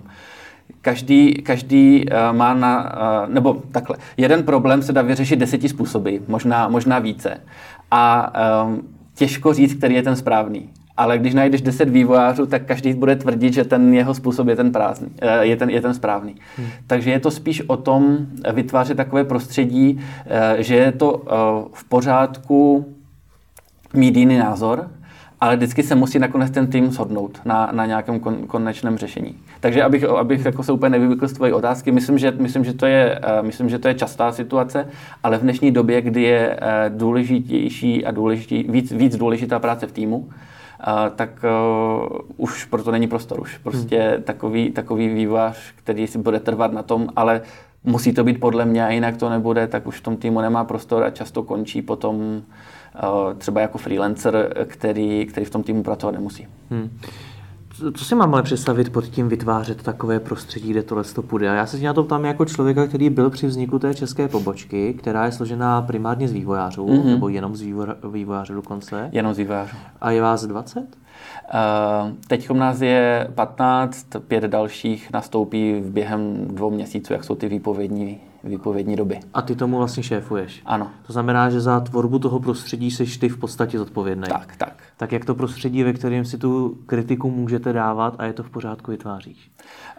každý, 0.81 1.33
každý 1.33 2.05
uh, 2.05 2.37
má 2.37 2.53
na, 2.53 2.83
uh, 2.83 3.33
nebo 3.33 3.61
takhle, 3.71 3.97
jeden 4.17 4.43
problém 4.43 4.81
se 4.81 4.93
dá 4.93 5.01
vyřešit 5.01 5.39
deseti 5.39 5.69
způsoby, 5.69 6.15
možná, 6.27 6.67
možná 6.67 6.99
více. 6.99 7.41
A 7.91 8.33
um, 8.63 8.81
těžko 9.15 9.53
říct, 9.53 9.73
který 9.73 9.95
je 9.95 10.03
ten 10.03 10.15
správný. 10.15 10.69
Ale 11.01 11.17
když 11.17 11.33
najdeš 11.33 11.61
10 11.61 11.89
vývojářů, 11.89 12.45
tak 12.45 12.65
každý 12.65 12.93
bude 12.93 13.15
tvrdit, 13.15 13.53
že 13.53 13.63
ten 13.63 13.93
jeho 13.93 14.13
způsob 14.13 14.47
je 14.47 14.55
ten, 14.55 14.71
prázdný, 14.71 15.09
je 15.41 15.57
ten, 15.57 15.69
je 15.69 15.81
ten 15.81 15.93
správný. 15.93 16.35
Hmm. 16.57 16.67
Takže 16.87 17.11
je 17.11 17.19
to 17.19 17.31
spíš 17.31 17.61
o 17.67 17.77
tom 17.77 18.17
vytvářet 18.53 18.97
takové 18.97 19.23
prostředí, 19.23 19.99
že 20.57 20.75
je 20.75 20.91
to 20.91 21.21
v 21.73 21.83
pořádku 21.83 22.85
mít 23.93 24.17
jiný 24.17 24.37
názor, 24.37 24.89
ale 25.39 25.55
vždycky 25.55 25.83
se 25.83 25.95
musí 25.95 26.19
nakonec 26.19 26.51
ten 26.51 26.67
tým 26.67 26.91
shodnout 26.91 27.41
na, 27.45 27.69
na 27.71 27.85
nějakém 27.85 28.19
kon, 28.19 28.47
konečném 28.47 28.97
řešení. 28.97 29.35
Takže 29.59 29.83
abych, 29.83 30.03
abych 30.03 30.45
jako 30.45 30.63
se 30.63 30.71
úplně 30.71 30.89
nevybykl 30.89 31.27
z 31.27 31.33
tvojí 31.33 31.53
otázky, 31.53 31.91
myslím 31.91 32.17
že, 32.17 32.31
myslím, 32.31 32.63
že 32.63 32.73
to 32.73 32.85
je, 32.85 33.19
myslím, 33.41 33.69
že 33.69 33.79
to 33.79 33.87
je 33.87 33.93
častá 33.93 34.31
situace, 34.31 34.87
ale 35.23 35.37
v 35.37 35.41
dnešní 35.41 35.71
době, 35.71 36.01
kdy 36.01 36.21
je 36.21 36.59
důležitější 36.89 38.05
a 38.05 38.11
důležitý, 38.11 38.63
víc, 38.63 38.91
víc 38.91 39.17
důležitá 39.17 39.59
práce 39.59 39.87
v 39.87 39.91
týmu, 39.91 40.29
tak 41.15 41.29
uh, 41.43 42.17
už 42.37 42.65
proto 42.65 42.91
není 42.91 43.07
prostor. 43.07 43.39
Už 43.41 43.57
prostě 43.57 43.99
hmm. 43.99 44.23
takový, 44.23 44.71
takový 44.71 45.09
vývojář, 45.09 45.57
který 45.75 46.07
si 46.07 46.17
bude 46.17 46.39
trvat 46.39 46.73
na 46.73 46.83
tom, 46.83 47.09
ale 47.15 47.41
musí 47.83 48.13
to 48.13 48.23
být 48.23 48.39
podle 48.39 48.65
mě 48.65 48.85
a 48.85 48.89
jinak 48.89 49.17
to 49.17 49.29
nebude, 49.29 49.67
tak 49.67 49.87
už 49.87 49.99
v 49.99 50.03
tom 50.03 50.17
týmu 50.17 50.41
nemá 50.41 50.63
prostor 50.63 51.03
a 51.03 51.09
často 51.09 51.43
končí 51.43 51.81
potom 51.81 52.17
uh, 52.17 53.33
třeba 53.37 53.61
jako 53.61 53.77
freelancer, 53.77 54.65
který, 54.67 55.25
který 55.25 55.45
v 55.45 55.49
tom 55.49 55.63
týmu 55.63 55.83
pracovat 55.83 56.11
nemusí. 56.11 56.47
Hmm. 56.69 56.99
Co 57.95 58.05
si 58.05 58.15
mám 58.15 58.33
ale 58.33 58.43
představit 58.43 58.93
pod 58.93 59.05
tím 59.05 59.29
vytvářet 59.29 59.83
takové 59.83 60.19
prostředí, 60.19 60.69
kde 60.69 60.83
tohle 60.83 61.03
to 61.03 61.21
půjde? 61.21 61.49
A 61.49 61.53
já 61.53 61.65
se 61.65 61.77
na 61.77 61.93
to 61.93 62.03
ptám 62.03 62.25
jako 62.25 62.45
člověka, 62.45 62.87
který 62.87 63.09
byl 63.09 63.29
při 63.29 63.47
vzniku 63.47 63.79
té 63.79 63.93
české 63.93 64.27
pobočky, 64.27 64.93
která 64.93 65.25
je 65.25 65.31
složená 65.31 65.81
primárně 65.81 66.27
z 66.27 66.31
vývojářů, 66.31 66.85
mm-hmm. 66.85 67.05
nebo 67.05 67.29
jenom 67.29 67.55
z 67.55 67.61
vývojářů 68.11 68.53
dokonce. 68.53 69.09
Jenom 69.11 69.33
z 69.33 69.37
vývojářů. 69.37 69.77
A 70.01 70.11
je 70.11 70.21
vás 70.21 70.45
20? 70.45 70.79
Uh, 70.79 70.85
teď 72.27 72.49
nás 72.49 72.81
je 72.81 73.27
15, 73.35 74.07
pět 74.27 74.43
dalších 74.43 75.11
nastoupí 75.13 75.73
v 75.73 75.91
během 75.91 76.47
dvou 76.47 76.69
měsíců, 76.69 77.13
jak 77.13 77.23
jsou 77.23 77.35
ty 77.35 77.47
výpovědní 77.47 78.19
výpovědní 78.43 78.95
doby. 78.95 79.19
A 79.33 79.41
ty 79.41 79.55
tomu 79.55 79.77
vlastně 79.77 80.03
šéfuješ. 80.03 80.61
Ano. 80.65 80.91
To 81.07 81.13
znamená, 81.13 81.49
že 81.49 81.61
za 81.61 81.79
tvorbu 81.79 82.19
toho 82.19 82.39
prostředí 82.39 82.91
jsi 82.91 83.19
ty 83.19 83.29
v 83.29 83.37
podstatě 83.37 83.77
zodpovědný. 83.77 84.27
Tak, 84.27 84.55
tak. 84.55 84.73
Tak 84.97 85.11
jak 85.11 85.25
to 85.25 85.35
prostředí, 85.35 85.83
ve 85.83 85.93
kterém 85.93 86.25
si 86.25 86.37
tu 86.37 86.77
kritiku 86.85 87.31
můžete 87.31 87.73
dávat 87.73 88.15
a 88.17 88.25
je 88.25 88.33
to 88.33 88.43
v 88.43 88.49
pořádku 88.49 88.91
vytváříš? 88.91 89.51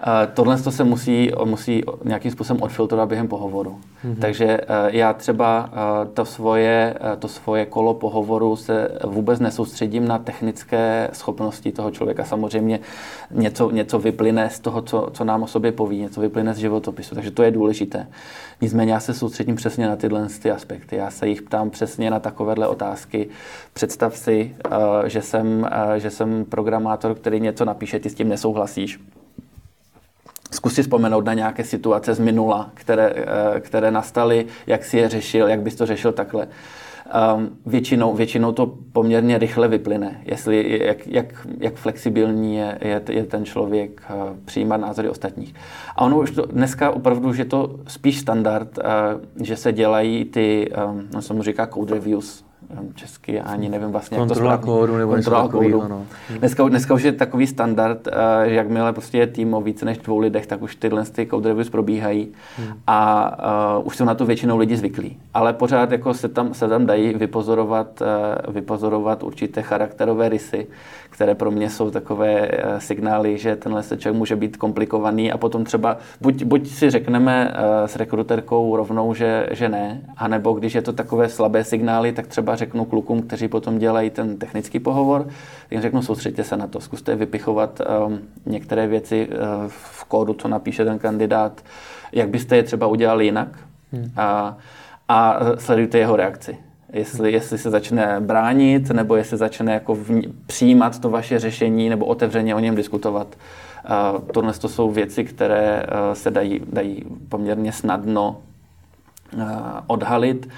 Uh, 0.06 0.35
tohle 0.35 0.59
to 0.59 0.71
se 0.71 0.85
musí, 0.85 1.30
musí 1.44 1.82
nějakým 2.04 2.30
způsobem 2.30 2.62
odfiltrovat 2.62 3.09
během 3.09 3.28
pohovoru. 3.28 3.78
Mm-hmm. 4.04 4.16
Takže 4.21 4.61
uh, 4.61 4.66
já 4.87 5.12
třeba 5.12 5.71
uh, 5.73 6.09
to, 6.14 6.25
svoje, 6.25 6.94
to 7.18 7.28
svoje 7.28 7.66
kolo 7.66 7.94
pohovoru 7.94 8.56
se 8.56 8.88
vůbec 9.04 9.40
nesoustředím 9.40 10.09
na 10.09 10.18
technické 10.18 11.09
schopnosti 11.12 11.73
toho 11.73 11.90
člověka. 11.90 12.25
Samozřejmě 12.25 12.80
něco, 13.30 13.71
něco 13.71 13.99
vyplyne 13.99 14.50
z 14.50 14.61
toho, 14.61 14.82
co, 14.82 15.09
co 15.12 15.25
nám 15.25 15.42
o 15.42 15.47
sobě 15.47 15.73
poví, 15.73 16.00
něco 16.00 16.21
vyplyne 16.21 16.54
z 16.54 16.59
životopisu, 16.59 17.14
takže 17.14 17.30
to 17.30 17.42
je 17.42 17.50
důležité. 17.50 18.06
Nicméně 18.61 18.92
já 18.92 19.00
se 19.00 19.14
soustředím 19.14 19.56
přesně 19.56 19.87
na 19.87 19.97
tyhle 19.97 20.26
ty 20.42 20.50
aspekty. 20.50 20.97
Já 20.97 21.11
se 21.11 21.28
jich 21.28 21.42
ptám 21.42 21.71
přesně 21.71 22.11
na 22.11 22.21
takovéhle 22.21 22.68
otázky. 22.68 23.28
Představ 23.73 24.16
si, 24.16 24.56
že, 25.06 25.23
jsem, 25.23 25.68
že 25.97 26.11
jsem 26.11 26.44
programátor, 26.44 27.14
který 27.14 27.40
něco 27.40 27.64
napíše, 27.64 27.99
ty 27.99 28.11
s 28.11 28.14
tím 28.14 28.28
nesouhlasíš 28.28 29.00
Zkus 30.52 30.75
si 30.75 30.82
vzpomenout 30.82 31.25
na 31.25 31.35
nějaké 31.35 31.64
situace 31.64 32.14
z 32.14 32.18
minula, 32.18 32.71
které, 32.75 33.12
eh, 33.16 33.61
které 33.61 33.90
nastaly, 33.90 34.47
jak 34.66 34.85
si 34.85 34.99
je 34.99 35.09
řešil, 35.09 35.49
jak 35.49 35.61
bys 35.61 35.75
to 35.75 35.87
řešil 35.87 36.12
takhle. 36.12 36.49
Um, 37.37 37.59
většinou, 37.66 38.14
většinou 38.14 38.52
to 38.52 38.75
poměrně 38.92 39.38
rychle 39.38 39.68
vyplyne, 39.68 40.21
jestli, 40.25 40.85
jak, 40.87 41.06
jak, 41.06 41.47
jak 41.59 41.75
flexibilní 41.75 42.56
je, 42.56 42.78
je, 42.80 43.02
je 43.11 43.25
ten 43.25 43.44
člověk 43.44 44.02
uh, 44.11 44.37
přijímat 44.44 44.76
názory 44.76 45.09
ostatních. 45.09 45.54
A 45.97 46.04
ono 46.04 46.18
už 46.18 46.30
to, 46.30 46.47
dneska 46.47 46.90
opravdu, 46.90 47.32
že 47.32 47.44
to 47.44 47.80
spíš 47.87 48.18
standard, 48.21 48.78
uh, 48.78 48.85
že 49.44 49.56
se 49.56 49.73
dělají 49.73 50.25
ty, 50.25 50.73
um, 50.90 51.09
no 51.14 51.23
se 51.23 51.35
mu 51.35 51.42
říká 51.42 51.66
code 51.66 51.94
reviews, 51.94 52.44
česky, 52.95 53.41
ani 53.41 53.69
nevím 53.69 53.88
vlastně, 53.88 54.19
kontrola 54.19 54.52
jak 54.52 54.61
to 54.61 54.67
kódu 54.67 54.97
nebo 54.97 55.12
kontrola 55.12 55.49
kódu. 55.49 55.88
No. 55.88 56.07
Dneska, 56.38 56.69
dneska 56.69 56.95
už 56.95 57.02
je 57.02 57.12
takový 57.12 57.47
standard, 57.47 58.09
eh, 58.09 58.49
že 58.49 58.55
jakmile 58.55 58.93
prostě 58.93 59.19
je 59.19 59.26
tým 59.26 59.55
o 59.55 59.61
více 59.61 59.85
než 59.85 59.99
dvou 59.99 60.19
lidech, 60.19 60.47
tak 60.47 60.62
už 60.62 60.76
tyhle 60.76 61.05
ty 61.05 61.26
code 61.26 61.49
reviews 61.49 61.71
probíhají 61.71 62.33
hmm. 62.57 62.69
a 62.87 63.31
uh, 63.79 63.87
už 63.87 63.97
jsou 63.97 64.05
na 64.05 64.14
to 64.14 64.26
většinou 64.26 64.59
lidi 64.59 64.76
zvyklí. 64.76 65.19
Ale 65.35 65.52
pořád 65.52 65.93
jako 65.93 66.14
se 66.14 66.29
tam, 66.29 66.55
se 66.55 66.69
tam 66.69 66.87
dají 66.87 67.14
vypozorovat, 67.14 68.02
uh, 68.47 68.55
vypozorovat 68.55 69.23
určité 69.23 69.62
charakterové 69.62 70.29
rysy, 70.29 70.67
které 71.12 71.35
pro 71.35 71.50
mě 71.50 71.71
jsou 71.71 71.90
takové 71.90 72.49
uh, 72.49 72.78
signály, 72.78 73.38
že 73.38 73.57
tenhle 73.57 73.83
seček 73.83 74.14
může 74.14 74.37
být 74.37 74.57
komplikovaný 74.57 75.33
a 75.33 75.38
potom 75.38 75.64
třeba 75.64 75.97
buď, 76.21 76.45
buď 76.45 76.69
si 76.69 76.90
řekneme 76.90 77.54
uh, 77.54 77.87
s 77.87 77.97
rekruterkou 77.97 78.76
rovnou, 78.76 79.14
že, 79.14 79.49
že 79.50 79.69
ne, 79.69 80.00
anebo 80.16 80.52
když 80.52 80.75
je 80.75 80.83
to 80.83 80.92
takové 80.92 81.28
slabé 81.28 81.64
signály, 81.64 82.12
tak 82.12 82.26
třeba 82.26 82.57
řeknu 82.57 82.85
klukům, 82.85 83.23
kteří 83.23 83.49
potom 83.49 83.78
dělají 83.78 84.11
ten 84.11 84.38
technický 84.38 84.81
pohovor, 84.81 85.26
tak 85.69 85.81
řeknu, 85.81 86.02
soustředěte 86.02 86.45
se 86.45 86.57
na 86.57 86.66
to, 86.66 86.81
zkuste 86.81 87.16
vypichovat 87.16 87.81
um, 88.07 88.19
některé 88.47 88.87
věci 88.87 89.28
uh, 89.28 89.35
v 89.69 90.04
kódu, 90.04 90.35
co 90.35 90.49
napíše 90.49 90.85
ten 90.85 90.99
kandidát, 90.99 91.64
jak 92.12 92.28
byste 92.28 92.57
je 92.57 92.62
třeba 92.62 92.87
udělali 92.87 93.25
jinak 93.25 93.49
hmm. 93.92 94.11
a, 94.16 94.57
a 95.09 95.40
sledujte 95.59 95.99
jeho 95.99 96.16
reakci. 96.16 96.72
Jestli, 96.92 97.32
jestli 97.32 97.58
se 97.58 97.70
začne 97.70 98.20
bránit, 98.20 98.90
nebo 98.90 99.16
jestli 99.16 99.37
začne 99.37 99.72
jako 99.72 99.94
v, 99.94 100.22
přijímat 100.46 100.99
to 100.99 101.11
vaše 101.11 101.38
řešení, 101.38 101.88
nebo 101.88 102.06
otevřeně 102.06 102.54
o 102.54 102.58
něm 102.58 102.75
diskutovat. 102.75 103.37
Uh, 104.14 104.20
tohle 104.20 104.52
to 104.52 104.68
jsou 104.68 104.90
věci, 104.90 105.25
které 105.25 105.82
uh, 105.82 106.14
se 106.14 106.30
dají, 106.30 106.61
dají 106.72 107.04
poměrně 107.28 107.72
snadno 107.72 108.40
uh, 109.37 109.42
odhalit 109.87 110.49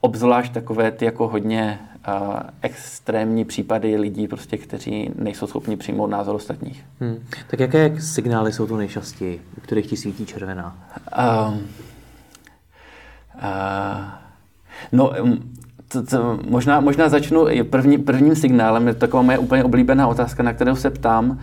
obzvlášť 0.00 0.52
takové 0.52 0.90
ty 0.90 1.04
jako 1.04 1.28
hodně 1.28 1.78
uh, 2.08 2.34
extrémní 2.62 3.44
případy 3.44 3.96
lidí, 3.96 4.28
prostě, 4.28 4.58
kteří 4.58 5.10
nejsou 5.14 5.46
schopni 5.46 5.76
přijmout 5.76 6.06
názor 6.06 6.34
ostatních. 6.34 6.84
Hmm. 7.00 7.24
Tak 7.46 7.60
jaké 7.60 8.00
signály 8.00 8.52
jsou 8.52 8.66
tu 8.66 8.76
nejčastěji, 8.76 9.42
u 9.58 9.60
kterých 9.60 9.86
ti 9.86 9.96
svítí 9.96 10.26
červená? 10.26 10.78
Um, 11.48 11.68
uh, 13.34 14.04
no, 14.92 15.12
um, 15.22 15.54
to, 15.88 16.02
to, 16.02 16.38
možná, 16.48 16.80
možná 16.80 17.08
začnu 17.08 17.46
první, 17.70 17.98
prvním 17.98 18.34
signálem, 18.34 18.86
je 18.86 18.94
to 18.94 19.00
taková 19.00 19.22
moje 19.22 19.38
úplně 19.38 19.64
oblíbená 19.64 20.08
otázka, 20.08 20.42
na 20.42 20.52
kterou 20.52 20.76
se 20.76 20.90
ptám, 20.90 21.30
uh, 21.30 21.36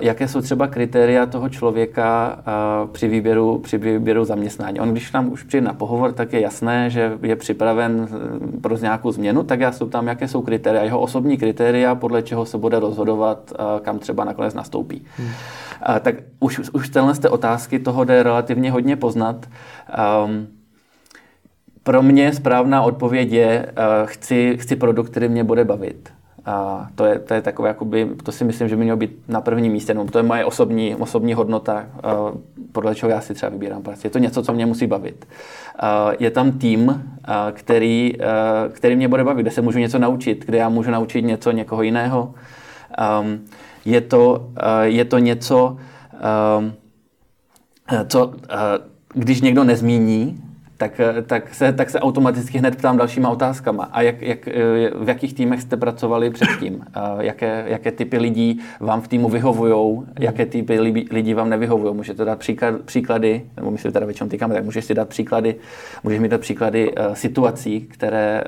jaké 0.00 0.28
jsou 0.28 0.40
třeba 0.40 0.66
kritéria 0.66 1.26
toho 1.26 1.48
člověka 1.48 2.38
uh, 2.38 2.90
při, 2.90 3.08
výběru, 3.08 3.58
při 3.58 3.78
výběru 3.78 4.24
zaměstnání. 4.24 4.80
On, 4.80 4.92
když 4.92 5.12
nám 5.12 5.32
už 5.32 5.42
přijde 5.42 5.66
na 5.66 5.72
pohovor, 5.72 6.12
tak 6.12 6.32
je 6.32 6.40
jasné, 6.40 6.90
že 6.90 7.18
je 7.22 7.36
připraven 7.36 8.08
eh, 8.10 8.60
pro 8.60 8.76
nějakou 8.76 9.12
změnu, 9.12 9.42
tak 9.42 9.60
já 9.60 9.72
se 9.72 9.84
ptám, 9.84 10.06
jaké 10.06 10.28
jsou 10.28 10.42
kritéria, 10.42 10.84
jeho 10.84 11.00
osobní 11.00 11.36
kritéria, 11.36 11.94
podle 11.94 12.22
čeho 12.22 12.46
se 12.46 12.58
bude 12.58 12.80
rozhodovat, 12.80 13.52
uh, 13.52 13.80
kam 13.80 13.98
třeba 13.98 14.24
nakonec 14.24 14.54
nastoupí. 14.54 15.04
Hmm. 15.16 15.28
Tak 16.00 16.14
už, 16.40 16.70
už 16.72 16.88
tenhle 16.88 17.14
z 17.14 17.18
té 17.18 17.28
otázky 17.28 17.78
toho 17.78 18.04
jde 18.04 18.22
relativně 18.22 18.70
hodně 18.70 18.96
poznat. 18.96 19.46
Um, 20.24 20.55
pro 21.86 22.02
mě 22.02 22.32
správná 22.32 22.82
odpověď 22.82 23.32
je, 23.32 23.66
uh, 23.66 24.06
chci, 24.06 24.56
chci 24.60 24.76
produkt, 24.76 25.10
který 25.10 25.28
mě 25.28 25.44
bude 25.44 25.64
bavit. 25.64 26.12
A 26.44 26.86
to 26.94 27.04
je, 27.04 27.18
to 27.18 27.34
je 27.34 27.42
takové, 27.42 27.68
jakoby, 27.68 28.10
to 28.22 28.32
si 28.32 28.44
myslím, 28.44 28.68
že 28.68 28.76
by 28.76 28.82
mělo 28.82 28.96
být 28.96 29.10
na 29.28 29.40
prvním 29.40 29.72
místě. 29.72 29.94
No, 29.94 30.04
to 30.04 30.18
je 30.18 30.22
moje 30.22 30.44
osobní, 30.44 30.96
osobní 30.96 31.34
hodnota, 31.34 31.86
uh, 32.04 32.40
podle 32.72 32.94
čeho 32.94 33.10
já 33.10 33.20
si 33.20 33.34
třeba 33.34 33.50
vybírám 33.50 33.82
práci. 33.82 34.06
Je 34.06 34.10
to 34.10 34.18
něco, 34.18 34.42
co 34.42 34.52
mě 34.52 34.66
musí 34.66 34.86
bavit. 34.86 35.26
Uh, 35.82 36.14
je 36.18 36.30
tam 36.30 36.52
tým, 36.52 36.88
uh, 36.88 36.94
který, 37.52 38.12
uh, 38.18 38.72
který 38.72 38.96
mě 38.96 39.08
bude 39.08 39.24
bavit, 39.24 39.42
kde 39.42 39.50
se 39.50 39.62
můžu 39.62 39.78
něco 39.78 39.98
naučit, 39.98 40.44
kde 40.46 40.58
já 40.58 40.68
můžu 40.68 40.90
naučit 40.90 41.22
něco 41.22 41.50
někoho 41.50 41.82
jiného. 41.82 42.34
Um, 43.20 43.44
je, 43.84 44.00
to, 44.00 44.30
uh, 44.30 44.82
je 44.82 45.04
to 45.04 45.18
něco, 45.18 45.76
um, 46.58 46.72
co, 48.08 48.26
uh, 48.26 48.34
když 49.14 49.40
někdo 49.40 49.64
nezmíní, 49.64 50.42
tak, 50.76 51.00
eh, 51.00 51.22
tak, 51.22 51.54
se, 51.54 51.72
tak 51.72 51.90
se 51.90 52.00
automaticky 52.00 52.58
hned 52.58 52.76
ptám 52.76 52.96
dalšíma 52.96 53.28
otázkama. 53.28 53.84
A 53.84 54.02
jak, 54.02 54.22
jak, 54.22 54.48
eh, 54.48 54.52
v 54.94 55.08
jakých 55.08 55.34
týmech 55.34 55.62
jste 55.62 55.76
pracovali 55.76 56.30
předtím? 56.30 56.84
Jaké, 57.20 57.64
jaké 57.66 57.92
typy 57.92 58.18
lidí 58.18 58.60
vám 58.80 59.00
v 59.00 59.08
týmu 59.08 59.28
vyhovují? 59.28 60.02
Jaké 60.18 60.46
typy 60.46 60.80
lidí 61.10 61.34
vám 61.34 61.50
nevyhovují? 61.50 61.94
Můžete 61.94 62.24
dát 62.24 62.38
příklad, 62.38 62.80
příklady, 62.84 63.42
nebo 63.56 63.70
my 63.70 63.78
si 63.78 63.92
teda 63.92 64.06
většinou 64.06 64.28
týkáme, 64.28 64.54
tak 64.54 64.64
můžeš 64.64 64.84
si 64.84 64.94
dát 64.94 65.08
příklady, 65.08 65.54
můžeš 66.04 66.20
mi 66.20 66.28
dát 66.28 66.40
příklady 66.40 66.92
situací, 67.12 67.80
které, 67.80 68.44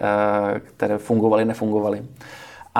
které 0.76 0.98
fungovaly, 0.98 1.44
nefungovaly 1.44 2.02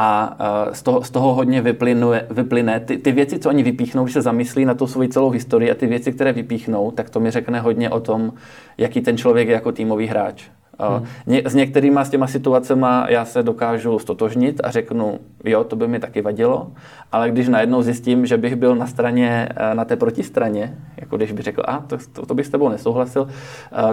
a 0.01 0.37
z 0.73 0.83
toho, 0.83 1.03
z 1.03 1.11
toho 1.11 1.35
hodně 1.35 1.63
vyplynuje, 1.63 2.27
vyplyne. 2.31 2.81
Ty, 2.81 2.99
ty 2.99 3.13
věci, 3.13 3.39
co 3.39 3.49
oni 3.49 3.63
vypíchnou, 3.63 4.05
když 4.05 4.15
se 4.15 4.23
zamyslí 4.23 4.65
na 4.65 4.75
tu 4.75 4.87
svoji 4.87 5.09
celou 5.09 5.31
historii 5.31 5.71
a 5.71 5.75
ty 5.75 5.87
věci, 5.87 6.13
které 6.13 6.33
vypíchnou, 6.33 6.91
tak 6.91 7.11
to 7.11 7.21
mi 7.21 7.31
řekne 7.31 7.61
hodně 7.61 7.91
o 7.91 8.01
tom, 8.01 8.33
jaký 8.79 9.01
ten 9.01 9.17
člověk 9.17 9.49
je 9.49 9.55
jako 9.55 9.73
týmový 9.73 10.07
hráč. 10.07 10.45
Hmm. 10.81 11.07
Ně, 11.27 11.43
s 11.45 11.55
některýma 11.55 12.05
z 12.05 12.11
těma 12.11 12.27
situacemi 12.27 12.87
já 13.09 13.25
se 13.25 13.43
dokážu 13.43 13.99
stotožnit 13.99 14.61
a 14.65 14.71
řeknu, 14.71 15.19
jo, 15.45 15.65
to 15.65 15.77
by 15.77 15.89
mi 15.89 15.99
taky 15.99 16.23
vadilo, 16.23 16.71
ale 17.13 17.31
když 17.31 17.49
najednou 17.49 17.83
zjistím, 17.83 18.27
že 18.27 18.37
bych 18.37 18.57
byl 18.57 18.77
na 18.77 18.87
straně, 18.87 19.49
na 19.75 19.85
té 19.85 19.97
protistraně, 19.97 20.79
jako 20.97 21.17
když 21.17 21.33
bych 21.33 21.45
řekl, 21.45 21.63
a 21.65 21.79
to, 21.79 21.99
to, 22.13 22.27
to 22.27 22.35
bych 22.35 22.47
s 22.47 22.51
tebou 22.51 22.69
nesouhlasil, 22.69 23.29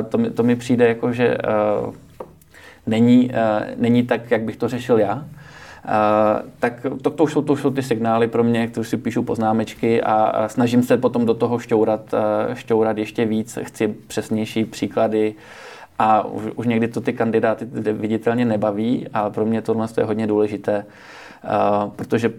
to, 0.09 0.17
mi, 0.17 0.29
to 0.29 0.43
mi 0.43 0.55
přijde 0.55 0.87
jako, 0.87 1.13
že 1.13 1.37
uh, 1.37 1.93
není, 2.87 3.31
není 3.75 4.03
tak, 4.03 4.31
jak 4.31 4.41
bych 4.41 4.57
to 4.57 4.67
řešil 4.67 4.99
já. 4.99 5.25
Tak 6.59 6.85
to, 7.01 7.09
to, 7.09 7.23
už 7.23 7.33
jsou, 7.33 7.41
to 7.41 7.53
už 7.53 7.61
jsou 7.61 7.69
ty 7.69 7.83
signály 7.83 8.27
pro 8.27 8.43
mě, 8.43 8.67
které 8.67 8.85
si 8.85 8.97
píšu 8.97 9.23
poznámečky 9.23 10.01
a, 10.01 10.13
a 10.13 10.47
snažím 10.47 10.83
se 10.83 10.97
potom 10.97 11.25
do 11.25 11.33
toho 11.33 11.59
šťourat, 11.59 12.13
šťourat 12.53 12.97
ještě 12.97 13.25
víc. 13.25 13.57
Chci 13.61 13.87
přesnější 13.87 14.65
příklady 14.65 15.35
a 15.99 16.25
už, 16.25 16.43
už 16.55 16.67
někdy 16.67 16.87
to 16.87 17.01
ty 17.01 17.13
kandidáty 17.13 17.65
viditelně 17.93 18.45
nebaví, 18.45 19.07
ale 19.13 19.31
pro 19.31 19.45
mě 19.45 19.61
tohle 19.61 19.87
je 19.97 20.03
hodně 20.03 20.27
důležité, 20.27 20.85
protože 21.95 22.33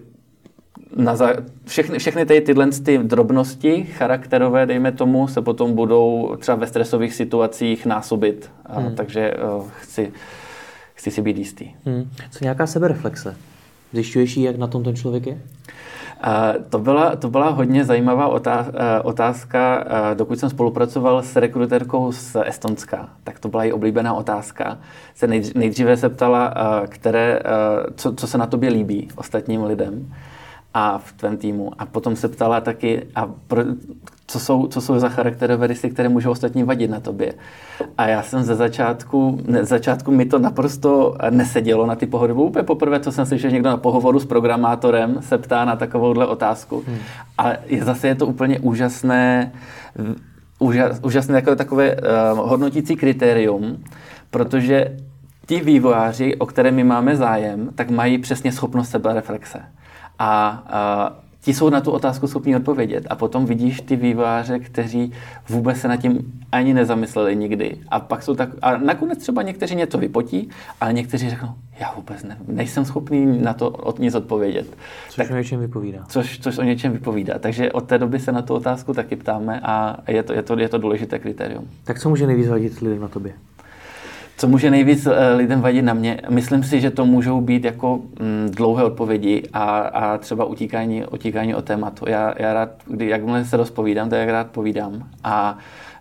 na 0.95 1.15
za, 1.15 1.33
všechny, 1.65 1.99
všechny 1.99 2.25
ty, 2.25 2.41
tyhle 2.41 2.67
ty 2.67 2.97
drobnosti 2.97 3.83
charakterové, 3.83 4.65
dejme 4.65 4.91
tomu, 4.91 5.27
se 5.27 5.41
potom 5.41 5.73
budou 5.73 6.35
třeba 6.39 6.55
ve 6.55 6.67
stresových 6.67 7.13
situacích 7.13 7.85
násobit. 7.85 8.51
Hmm. 8.69 8.95
takže 8.95 9.33
uh, 9.33 9.67
chci 9.81 10.11
chci 10.97 11.11
si 11.11 11.21
být 11.21 11.37
jistý. 11.37 11.69
Hmm. 11.85 12.09
Co 12.31 12.39
nějaká 12.41 12.67
sebereflexe? 12.67 13.35
Zjišťuješ 13.93 14.37
jak 14.37 14.57
na 14.57 14.67
tom 14.67 14.83
ten 14.83 14.95
člověk 14.95 15.27
je? 15.27 15.33
Uh, 15.33 16.63
to, 16.69 16.79
byla, 16.79 17.15
to 17.15 17.29
byla 17.29 17.49
hodně 17.49 17.85
zajímavá 17.85 18.27
otázka. 19.03 19.85
Uh, 19.85 20.17
dokud 20.17 20.39
jsem 20.39 20.49
spolupracoval 20.49 21.23
s 21.23 21.35
rekruterkou 21.35 22.11
z 22.11 22.35
Estonska, 22.45 23.09
tak 23.23 23.39
to 23.39 23.49
byla 23.49 23.63
její 23.63 23.73
oblíbená 23.73 24.13
otázka. 24.13 24.77
Se 25.15 25.27
nejdříve 25.55 25.97
se 25.97 26.09
ptala, 26.09 26.53
uh, 26.55 26.87
které, 26.87 27.39
co, 27.95 28.13
co 28.13 28.27
se 28.27 28.37
na 28.37 28.47
tobě 28.47 28.69
líbí 28.69 29.07
ostatním 29.15 29.63
lidem. 29.63 30.13
A 30.79 30.97
v 30.97 31.11
tvém 31.11 31.37
týmu. 31.37 31.71
A 31.77 31.85
potom 31.85 32.15
se 32.15 32.27
ptala 32.27 32.61
taky, 32.61 33.07
a 33.15 33.29
pro, 33.47 33.61
co 34.27 34.39
jsou, 34.39 34.67
co 34.67 34.81
jsou 34.81 34.99
za 34.99 35.09
charakterové 35.09 35.67
rysy, 35.67 35.89
které 35.89 36.09
můžou 36.09 36.31
ostatní 36.31 36.63
vadit 36.63 36.91
na 36.91 36.99
tobě. 36.99 37.33
A 37.97 38.07
já 38.07 38.23
jsem 38.23 38.43
ze 38.43 38.55
začátku, 38.55 39.41
ne, 39.47 39.65
začátku 39.65 40.11
mi 40.11 40.25
to 40.25 40.39
naprosto 40.39 41.15
nesedělo 41.29 41.85
na 41.85 41.95
ty 41.95 42.05
pohovory. 42.05 42.33
Úplně 42.33 42.63
poprvé, 42.63 42.99
co 42.99 43.11
jsem 43.11 43.25
slyšel, 43.25 43.49
že 43.49 43.53
někdo 43.53 43.69
na 43.69 43.77
pohovoru 43.77 44.19
s 44.19 44.25
programátorem 44.25 45.17
se 45.21 45.37
ptá 45.37 45.65
na 45.65 45.75
takovouhle 45.75 46.27
otázku. 46.27 46.83
Hmm. 46.87 46.97
A 47.37 47.53
je, 47.65 47.83
zase 47.83 48.07
je 48.07 48.15
to 48.15 48.27
úplně 48.27 48.59
úžasné, 48.59 49.51
úžas, 50.59 50.99
úžasné 51.03 51.33
takové, 51.33 51.55
takové 51.55 51.95
uh, 51.95 51.99
hodnotící 52.49 52.95
kritérium, 52.95 53.83
protože 54.29 54.97
ti 55.47 55.59
vývojáři, 55.59 56.35
o 56.35 56.45
které 56.45 56.71
my 56.71 56.83
máme 56.83 57.15
zájem, 57.15 57.69
tak 57.75 57.89
mají 57.89 58.17
přesně 58.17 58.51
schopnost 58.51 58.89
sebereflexe. 58.89 59.59
A 60.19 60.63
uh, 61.11 61.27
ti 61.47 61.53
jsou 61.53 61.69
na 61.69 61.81
tu 61.81 61.91
otázku 61.91 62.27
schopni 62.27 62.55
odpovědět. 62.55 63.07
A 63.09 63.15
potom 63.15 63.45
vidíš 63.45 63.81
ty 63.81 63.95
vývojáře, 63.95 64.59
kteří 64.59 65.13
vůbec 65.49 65.77
se 65.77 65.87
nad 65.87 65.97
tím 65.97 66.41
ani 66.51 66.73
nezamysleli 66.73 67.35
nikdy. 67.35 67.77
A 67.87 67.99
pak 67.99 68.23
jsou 68.23 68.35
tak, 68.35 68.49
a 68.61 68.77
nakonec 68.77 69.19
třeba 69.19 69.41
někteří 69.41 69.75
něco 69.75 69.97
vypotí, 69.97 70.49
ale 70.81 70.93
někteří 70.93 71.29
řeknou, 71.29 71.49
já 71.79 71.93
vůbec 71.95 72.23
ne, 72.23 72.37
nejsem 72.47 72.85
schopný 72.85 73.41
na 73.41 73.53
to 73.53 73.69
od 73.69 73.99
nic 73.99 74.15
odpovědět. 74.15 74.67
Což 75.07 75.15
tak, 75.15 75.31
o 75.31 75.35
něčem 75.35 75.59
vypovídá. 75.59 76.05
Což, 76.07 76.39
což 76.39 76.57
o 76.57 76.63
něčem 76.63 76.91
vypovídá. 76.91 77.39
Takže 77.39 77.71
od 77.71 77.81
té 77.81 77.97
doby 77.97 78.19
se 78.19 78.31
na 78.31 78.41
tu 78.41 78.53
otázku 78.53 78.93
taky 78.93 79.15
ptáme 79.15 79.59
a 79.63 79.97
je 80.07 80.23
to, 80.23 80.33
je 80.33 80.43
to, 80.43 80.59
je 80.59 80.69
to 80.69 80.77
důležité 80.77 81.19
kritérium. 81.19 81.67
Tak 81.83 81.99
co 81.99 82.09
může 82.09 82.27
nejvíc 82.27 82.47
vadit 82.47 82.79
lidem 82.79 83.01
na 83.01 83.07
tobě? 83.07 83.33
Co 84.39 84.47
může 84.47 84.71
nejvíc 84.71 85.05
eh, 85.05 85.33
lidem 85.33 85.61
vadit 85.61 85.85
na 85.85 85.93
mě? 85.93 86.21
Myslím 86.29 86.63
si, 86.63 86.81
že 86.81 86.91
to 86.91 87.05
můžou 87.05 87.41
být 87.41 87.65
jako 87.65 87.95
mm, 87.97 88.51
dlouhé 88.51 88.83
odpovědi 88.83 89.43
a, 89.53 89.79
a 89.79 90.17
třeba 90.17 90.45
utíkání, 90.45 91.05
utíkání 91.05 91.55
od 91.55 91.65
tématu. 91.65 92.05
Já, 92.09 92.33
já 92.37 92.53
rád, 92.53 92.69
kdy, 92.85 93.09
jakmile 93.09 93.45
se 93.45 93.57
rozpovídám, 93.57 94.09
tak 94.09 94.19
jak 94.19 94.29
rád 94.29 94.47
povídám. 94.47 95.09
A 95.23 95.57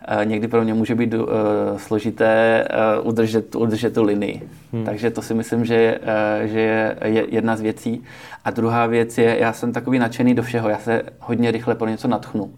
e, 0.09 0.25
někdy 0.25 0.49
pro 0.49 0.65
mě 0.65 0.75
může 0.75 0.95
být 0.95 1.15
uh, 1.15 1.29
složité 1.77 2.65
uh, 3.01 3.09
udržet, 3.09 3.55
udržet 3.55 3.95
tu 3.95 4.03
linii. 4.03 4.49
Hmm. 4.73 4.85
Takže 4.85 5.11
to 5.11 5.23
si 5.23 5.35
myslím, 5.35 5.65
že, 5.65 5.99
uh, 6.03 6.47
že 6.47 6.61
je, 6.61 6.97
je 7.05 7.27
jedna 7.29 7.57
z 7.57 7.61
věcí. 7.61 8.03
A 8.45 8.51
druhá 8.51 8.87
věc 8.87 9.19
je, 9.19 9.37
já 9.41 9.53
jsem 9.53 9.73
takový 9.73 9.99
nadšený 9.99 10.35
do 10.35 10.43
všeho. 10.43 10.69
Já 10.69 10.79
se 10.79 11.03
hodně 11.21 11.51
rychle 11.51 11.75
pro 11.75 11.89
něco 11.89 12.09
natchnu 12.09 12.51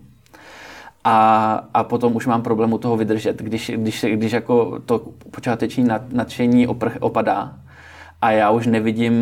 a, 1.09 1.65
a 1.75 1.85
potom 1.85 2.17
už 2.17 2.27
mám 2.27 2.43
problém 2.43 2.73
u 2.73 2.79
toho 2.79 2.97
vydržet. 2.97 3.43
Když, 3.43 3.73
když, 3.77 4.05
když 4.15 4.33
jako 4.33 4.79
to 4.87 5.01
počáteční 5.31 5.89
nadšení 6.13 6.67
oprch, 6.67 6.97
opadá 7.01 7.53
a 8.23 8.31
já 8.31 8.51
už 8.51 8.67
nevidím 8.67 9.15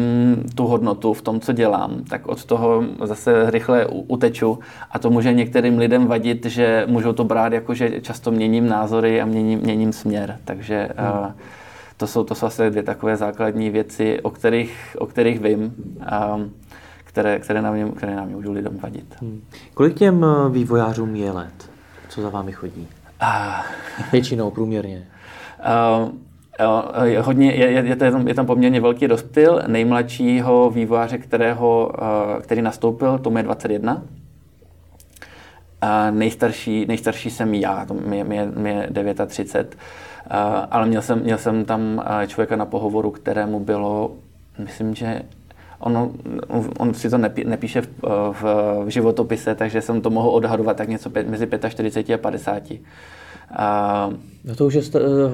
tu 0.54 0.66
hodnotu 0.66 1.12
v 1.12 1.22
tom, 1.22 1.40
co 1.40 1.52
dělám, 1.52 2.04
tak 2.08 2.26
od 2.28 2.44
toho 2.44 2.84
zase 3.04 3.50
rychle 3.50 3.86
uteču 3.86 4.58
a 4.90 4.98
to 4.98 5.10
může 5.10 5.32
některým 5.32 5.78
lidem 5.78 6.06
vadit, 6.06 6.46
že 6.46 6.84
můžou 6.88 7.12
to 7.12 7.24
brát 7.24 7.52
jako, 7.52 7.74
že 7.74 8.00
často 8.00 8.30
měním 8.30 8.68
názory 8.68 9.20
a 9.20 9.24
měním, 9.24 9.58
měním 9.58 9.92
směr. 9.92 10.38
Takže 10.44 10.88
hmm. 10.96 11.20
uh, 11.20 11.26
to 11.96 12.06
jsou, 12.06 12.24
to 12.24 12.34
jsou 12.34 12.46
asi 12.46 12.70
dvě 12.70 12.82
takové 12.82 13.16
základní 13.16 13.70
věci, 13.70 14.20
o 14.20 14.30
kterých, 14.30 14.96
o 14.98 15.06
kterých 15.06 15.40
vím. 15.40 15.74
Um, 16.34 16.50
které, 17.04 17.38
které, 17.38 17.62
na 17.62 17.70
mě, 17.72 17.88
které 17.96 18.16
na 18.16 18.24
mě 18.24 18.36
můžou 18.36 18.52
lidem 18.52 18.78
vadit. 18.82 19.16
Hmm. 19.20 19.42
Kolik 19.74 19.94
těm 19.94 20.24
eh, 20.24 20.50
vývojářům 20.50 21.16
je 21.16 21.32
let? 21.32 21.75
Co 22.16 22.22
za 22.22 22.28
vámi 22.28 22.52
chodí? 22.52 22.88
Uh, 23.22 24.08
Většinou, 24.12 24.50
průměrně. 24.50 25.06
Uh, 26.02 27.04
je, 27.04 27.20
hodně, 27.20 27.52
je, 27.52 27.70
je, 27.70 27.96
tam, 27.96 28.28
je 28.28 28.34
tam 28.34 28.46
poměrně 28.46 28.80
velký 28.80 29.06
rozptyl. 29.06 29.62
Nejmladšího 29.66 30.70
vývojáře, 30.70 31.18
kterého, 31.18 31.92
který 32.42 32.62
nastoupil, 32.62 33.18
tomu 33.18 33.36
je 33.36 33.42
21. 33.42 34.02
A 35.80 36.10
nejstarší, 36.10 36.86
nejstarší 36.88 37.30
jsem 37.30 37.54
já, 37.54 37.84
to 37.84 37.94
mě, 37.94 38.24
mě, 38.24 38.48
mě 38.56 38.88
39. 39.26 39.76
Ale 40.70 40.86
měl 40.86 41.02
jsem, 41.02 41.22
měl 41.22 41.38
jsem 41.38 41.64
tam 41.64 42.04
člověka 42.26 42.56
na 42.56 42.66
pohovoru, 42.66 43.10
kterému 43.10 43.60
bylo, 43.60 44.12
myslím, 44.58 44.94
že 44.94 45.22
ono, 45.78 46.10
on 46.78 46.94
si 46.94 47.10
to 47.10 47.18
nepí, 47.18 47.44
nepíše 47.44 47.80
v, 47.80 47.88
v, 48.32 48.42
v 48.84 48.88
životopise, 48.88 49.54
takže 49.54 49.82
jsem 49.82 50.00
to 50.00 50.10
mohl 50.10 50.28
odhadovat 50.28 50.76
tak 50.76 50.88
něco 50.88 51.10
mezi 51.26 51.48
45 51.68 52.14
a 52.14 52.18
50. 52.18 52.62
A, 53.56 54.10
no 54.44 54.54
to 54.54 54.66
už 54.66 54.74
je 54.74 54.82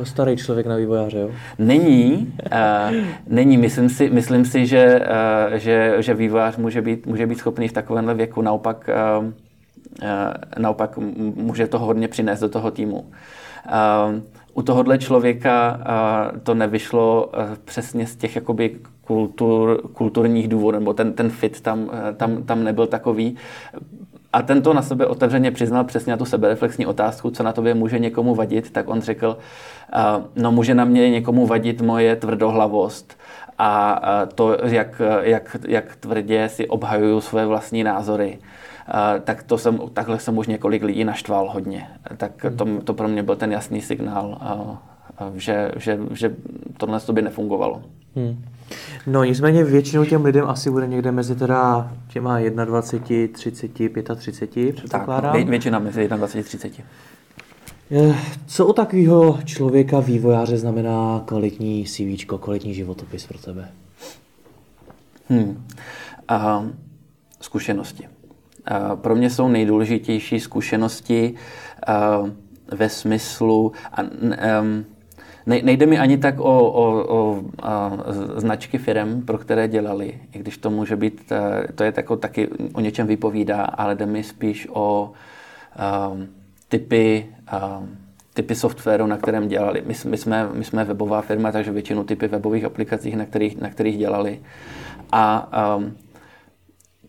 starý 0.03 0.37
člověk 0.37 0.67
na 0.67 0.77
vývojáře, 0.77 1.19
jo? 1.19 1.31
Není, 1.59 2.35
a, 2.51 2.91
není. 3.27 3.57
Myslím 3.57 3.89
si, 3.89 4.11
myslím 4.11 4.45
si 4.45 4.67
že, 4.67 5.01
a, 5.01 5.57
že, 5.57 5.97
že 5.99 6.15
vývojář 6.15 6.57
může 6.57 6.83
být, 6.83 7.07
může 7.07 7.27
být 7.27 7.39
schopný 7.39 7.69
v 7.69 7.73
takovémhle 7.73 8.15
věku 8.15 8.43
naopak, 8.43 8.89
a, 8.89 9.17
a, 9.17 10.35
naopak 10.59 10.99
může 11.37 11.67
to 11.67 11.79
hodně 11.79 12.09
přinést 12.09 12.41
do 12.41 12.49
toho 12.49 12.71
týmu. 12.71 13.11
A, 13.67 14.13
u 14.55 14.63
tohohle 14.63 14.99
člověka 14.99 15.81
to 16.43 16.55
nevyšlo 16.55 17.33
přesně 17.65 18.07
z 18.07 18.17
těch 18.17 18.37
jakoby 18.37 18.79
kultur, 19.07 19.89
kulturních 19.93 20.49
důvodů, 20.49 20.79
nebo 20.79 20.95
ten, 20.95 21.13
ten 21.13 21.31
fit 21.31 21.61
tam, 21.61 21.91
tam, 22.17 22.43
tam 22.43 22.65
nebyl 22.65 22.87
takový. 22.87 23.37
A 24.33 24.43
ten 24.43 24.63
to 24.63 24.75
na 24.75 24.83
sebe 24.83 25.07
otevřeně 25.07 25.51
přiznal 25.51 25.85
přesně 25.85 26.11
na 26.11 26.17
tu 26.17 26.25
sebereflexní 26.25 26.87
otázku, 26.87 27.31
co 27.31 27.43
na 27.43 27.53
tobě 27.53 27.75
může 27.75 27.99
někomu 27.99 28.35
vadit, 28.35 28.71
tak 28.71 28.89
on 28.89 29.01
řekl, 29.01 29.39
no 30.37 30.53
může 30.53 30.75
na 30.75 30.85
mě 30.85 31.11
někomu 31.11 31.47
vadit 31.47 31.81
moje 31.81 32.17
tvrdohlavost 32.17 33.19
a 33.59 34.01
to, 34.35 34.57
jak, 34.65 35.03
jak, 35.21 35.57
jak 35.69 35.97
tvrdě 35.97 36.49
si 36.49 36.69
obhajuju 36.69 37.21
své 37.21 37.47
vlastní 37.47 37.85
názory 37.85 38.39
tak 39.25 39.43
to 39.43 39.59
jsem, 39.59 39.81
takhle 39.93 40.19
jsem 40.19 40.39
už 40.39 40.47
několik 40.47 40.83
lidí 40.83 41.05
naštval 41.05 41.51
hodně. 41.51 41.89
Tak 42.17 42.47
to, 42.57 42.67
to 42.85 42.95
pro 42.95 43.09
mě 43.09 43.23
byl 43.23 43.37
ten 43.37 43.53
jasný 43.53 43.81
signál, 43.81 44.39
že, 45.35 45.73
že, 45.77 45.99
že 46.11 46.37
tohle 46.77 47.01
by 47.13 47.23
nefungovalo. 47.23 47.83
Hmm. 48.17 48.45
No 49.07 49.25
nicméně 49.25 49.65
většinou 49.65 50.05
těm 50.05 50.25
lidem 50.25 50.49
asi 50.49 50.71
bude 50.71 50.87
někde 50.87 51.13
mezi 51.13 51.37
teda 51.37 51.93
těma 52.09 52.39
21, 52.41 53.29
30, 53.33 53.71
35, 54.17 54.75
předpokládám. 54.75 55.33
Tak, 55.33 55.49
většina 55.49 55.79
mezi 55.79 56.09
21 56.09 56.43
30. 56.43 56.73
Co 58.47 58.67
u 58.67 58.73
takového 58.73 59.39
člověka 59.45 60.01
vývojáře 60.01 60.57
znamená 60.57 61.23
kvalitní 61.27 61.85
CV, 61.85 62.27
kvalitní 62.41 62.75
životopis 62.75 63.27
pro 63.27 63.39
tebe? 63.39 63.69
Hmm. 65.29 65.65
Uh, 66.31 66.67
zkušenosti. 67.41 68.09
Pro 68.95 69.17
mě 69.17 69.31
jsou 69.31 69.49
nejdůležitější 69.49 70.41
zkušenosti 70.41 71.35
ve 72.73 72.89
smyslu, 72.89 73.73
a, 73.93 74.01
nejde 75.47 75.87
mi 75.87 75.99
ani 75.99 76.19
tak 76.19 76.41
o, 76.41 76.73
o, 76.73 77.05
o 77.09 77.43
značky 78.37 78.79
firm, 78.79 79.23
pro 79.23 79.39
které 79.39 79.69
dělali, 79.69 80.19
i 80.33 80.39
když 80.39 80.59
to 80.59 80.71
může 80.71 80.97
být, 80.97 81.33
to 81.75 81.85
je 81.85 81.93
tako, 81.93 82.17
taky 82.17 82.49
o 82.73 82.81
něčem 82.81 83.07
vypovídá, 83.07 83.63
ale 83.63 83.95
jde 83.95 84.07
mi 84.07 84.23
spíš 84.23 84.69
o 84.73 85.13
um, 86.13 86.29
typy, 86.69 87.27
um, 87.79 87.97
typy 88.35 88.55
softwaru, 88.55 89.07
na 89.07 89.17
kterém 89.17 89.49
dělali. 89.49 89.83
My, 89.87 89.95
my, 90.05 90.17
jsme, 90.17 90.49
my 90.53 90.65
jsme 90.65 90.85
webová 90.85 91.23
firma, 91.23 91.53
takže 91.53 91.73
většinu 91.73 92.05
typy 92.05 92.29
webových 92.29 92.65
aplikací, 92.65 93.17
na 93.17 93.25
kterých, 93.25 93.61
na 93.61 93.71
kterých 93.71 93.99
dělali. 93.99 94.41
A 95.13 95.53
um, 95.77 95.97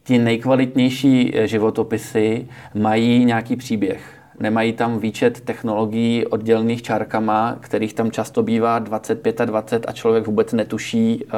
ty 0.03 0.17
nejkvalitnější 0.17 1.37
eh, 1.37 1.47
životopisy 1.47 2.47
mají 2.73 3.25
nějaký 3.25 3.55
příběh. 3.55 4.22
Nemají 4.39 4.73
tam 4.73 4.99
výčet 4.99 5.41
technologií 5.41 6.25
oddělených 6.25 6.81
čárkama, 6.81 7.57
kterých 7.59 7.93
tam 7.93 8.11
často 8.11 8.43
bývá 8.43 8.79
25 8.79 9.41
a 9.41 9.45
20 9.45 9.85
a 9.87 9.91
člověk 9.91 10.27
vůbec 10.27 10.53
netuší, 10.53 11.23
eh, 11.27 11.31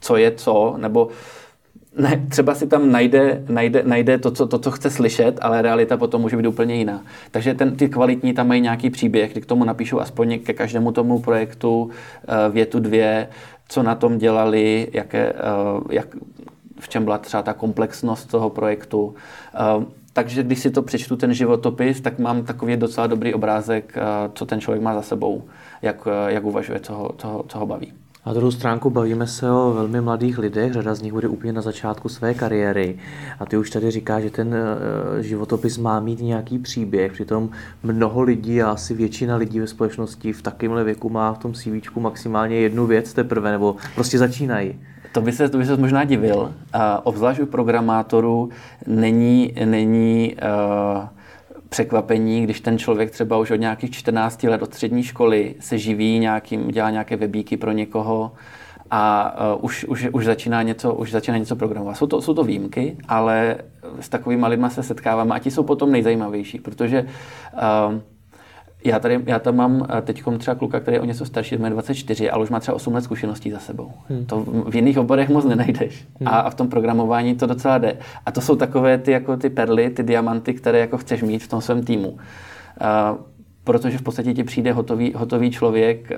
co 0.00 0.16
je 0.16 0.32
co, 0.32 0.74
nebo 0.78 1.08
ne, 1.96 2.26
třeba 2.28 2.54
si 2.54 2.66
tam 2.66 2.92
najde, 2.92 3.44
najde, 3.48 3.82
najde 3.86 4.18
to, 4.18 4.30
co, 4.30 4.46
to, 4.46 4.58
co 4.58 4.70
chce 4.70 4.90
slyšet, 4.90 5.38
ale 5.42 5.62
realita 5.62 5.96
potom 5.96 6.20
může 6.22 6.36
být 6.36 6.46
úplně 6.46 6.74
jiná. 6.74 7.02
Takže 7.30 7.54
ten, 7.54 7.76
ty 7.76 7.88
kvalitní 7.88 8.34
tam 8.34 8.48
mají 8.48 8.60
nějaký 8.60 8.90
příběh, 8.90 9.32
kdy 9.32 9.40
k 9.40 9.46
tomu 9.46 9.64
napíšou 9.64 10.00
aspoň 10.00 10.38
ke 10.38 10.52
každému 10.52 10.92
tomu 10.92 11.18
projektu 11.18 11.90
eh, 11.90 12.50
větu 12.50 12.80
dvě, 12.80 13.28
co 13.68 13.82
na 13.82 13.94
tom 13.94 14.18
dělali, 14.18 14.88
jaké, 14.92 15.32
jak, 15.90 16.16
v 16.80 16.88
čem 16.88 17.04
byla 17.04 17.18
třeba 17.18 17.42
ta 17.42 17.52
komplexnost 17.52 18.30
toho 18.30 18.50
projektu. 18.50 19.14
Eh, 20.14 20.22
takže 20.24 20.42
když 20.42 20.58
si 20.58 20.70
to 20.70 20.82
přečtu, 20.82 21.16
ten 21.16 21.34
životopis, 21.34 22.00
tak 22.00 22.18
mám 22.18 22.44
takový 22.44 22.76
docela 22.76 23.06
dobrý 23.06 23.34
obrázek, 23.34 23.92
eh, 23.96 24.00
co 24.34 24.46
ten 24.46 24.60
člověk 24.60 24.82
má 24.82 24.94
za 24.94 25.02
sebou, 25.02 25.44
jak, 25.82 26.08
eh, 26.10 26.32
jak 26.32 26.44
uvažuje, 26.44 26.80
co 26.80 26.94
ho, 26.94 27.14
co, 27.18 27.28
ho, 27.28 27.44
co 27.48 27.58
ho 27.58 27.66
baví. 27.66 27.92
A 28.24 28.32
druhou 28.32 28.50
stránku 28.50 28.90
bavíme 28.90 29.26
se 29.26 29.50
o 29.50 29.72
velmi 29.72 30.00
mladých 30.00 30.38
lidech, 30.38 30.72
řada 30.72 30.94
z 30.94 31.02
nich 31.02 31.12
bude 31.12 31.28
úplně 31.28 31.52
na 31.52 31.62
začátku 31.62 32.08
své 32.08 32.34
kariéry. 32.34 32.98
A 33.40 33.46
ty 33.46 33.56
už 33.56 33.70
tady 33.70 33.90
říká, 33.90 34.20
že 34.20 34.30
ten 34.30 34.54
životopis 35.20 35.78
má 35.78 36.00
mít 36.00 36.20
nějaký 36.20 36.58
příběh, 36.58 37.12
přitom 37.12 37.50
mnoho 37.82 38.22
lidí 38.22 38.62
a 38.62 38.70
asi 38.70 38.94
většina 38.94 39.36
lidí 39.36 39.60
ve 39.60 39.66
společnosti 39.66 40.32
v 40.32 40.42
takovémhle 40.42 40.84
věku 40.84 41.10
má 41.10 41.32
v 41.32 41.38
tom 41.38 41.52
CV 41.52 41.96
maximálně 41.96 42.56
jednu 42.56 42.86
věc 42.86 43.12
teprve, 43.12 43.50
nebo 43.50 43.76
prostě 43.94 44.18
začínají. 44.18 44.80
To 45.14 45.20
by 45.20 45.32
se, 45.32 45.48
to 45.48 45.58
by 45.58 45.66
se 45.66 45.76
možná 45.76 46.04
divil. 46.04 46.36
Uh, 46.36 46.80
obzvlášť 47.02 47.40
u 47.40 47.46
programátorů 47.46 48.48
není, 48.86 49.54
není 49.64 50.34
uh, 50.34 51.08
překvapení, 51.68 52.42
když 52.42 52.60
ten 52.60 52.78
člověk 52.78 53.10
třeba 53.10 53.38
už 53.38 53.50
od 53.50 53.56
nějakých 53.56 53.90
14 53.90 54.42
let 54.42 54.62
od 54.62 54.74
střední 54.74 55.02
školy 55.02 55.54
se 55.60 55.78
živí 55.78 56.18
nějakým, 56.18 56.68
dělá 56.68 56.90
nějaké 56.90 57.16
webíky 57.16 57.56
pro 57.56 57.72
někoho 57.72 58.32
a 58.90 59.34
uh, 59.54 59.64
už, 59.64 59.84
už, 59.84 60.08
už, 60.12 60.24
začíná 60.24 60.62
něco, 60.62 60.94
už 60.94 61.10
začíná 61.10 61.38
něco 61.38 61.56
programovat. 61.56 61.96
Jsou 61.96 62.06
to, 62.06 62.22
jsou 62.22 62.34
to 62.34 62.44
výjimky, 62.44 62.96
ale 63.08 63.56
s 64.00 64.08
takovými 64.08 64.46
lidmi 64.46 64.66
se 64.70 64.82
setkáváme 64.82 65.34
a 65.34 65.38
ti 65.38 65.50
jsou 65.50 65.62
potom 65.62 65.92
nejzajímavější, 65.92 66.58
protože 66.58 67.02
uh, 67.02 68.00
já, 68.84 68.98
tady, 68.98 69.20
já 69.26 69.38
tam 69.38 69.56
mám 69.56 69.86
eh, 69.98 70.02
teď 70.02 70.22
třeba 70.38 70.54
kluka, 70.54 70.80
který 70.80 70.94
je 70.94 71.00
o 71.00 71.04
něco 71.04 71.24
starší, 71.24 71.56
má 71.56 71.68
24, 71.68 72.30
ale 72.30 72.42
už 72.42 72.50
má 72.50 72.60
třeba 72.60 72.74
8 72.74 72.94
let 72.94 73.04
zkušeností 73.04 73.50
za 73.50 73.58
sebou. 73.58 73.92
Hmm. 74.08 74.26
To 74.26 74.44
v 74.68 74.74
jiných 74.74 74.98
oborech 74.98 75.28
moc 75.28 75.44
nenajdeš. 75.44 76.06
Hmm. 76.20 76.28
A, 76.28 76.30
a 76.30 76.50
v 76.50 76.54
tom 76.54 76.68
programování 76.68 77.34
to 77.34 77.46
docela 77.46 77.78
jde. 77.78 77.96
A 78.26 78.32
to 78.32 78.40
jsou 78.40 78.56
takové 78.56 78.98
ty, 78.98 79.10
jako 79.10 79.36
ty 79.36 79.50
perly, 79.50 79.90
ty 79.90 80.02
diamanty, 80.02 80.54
které 80.54 80.78
jako 80.78 80.98
chceš 80.98 81.22
mít 81.22 81.42
v 81.42 81.48
tom 81.48 81.60
svém 81.60 81.84
týmu. 81.84 82.08
Uh, 82.08 82.18
protože 83.64 83.98
v 83.98 84.02
podstatě 84.02 84.34
ti 84.34 84.44
přijde 84.44 84.72
hotový, 84.72 85.12
hotový 85.16 85.50
člověk, 85.50 86.10
uh, 86.10 86.16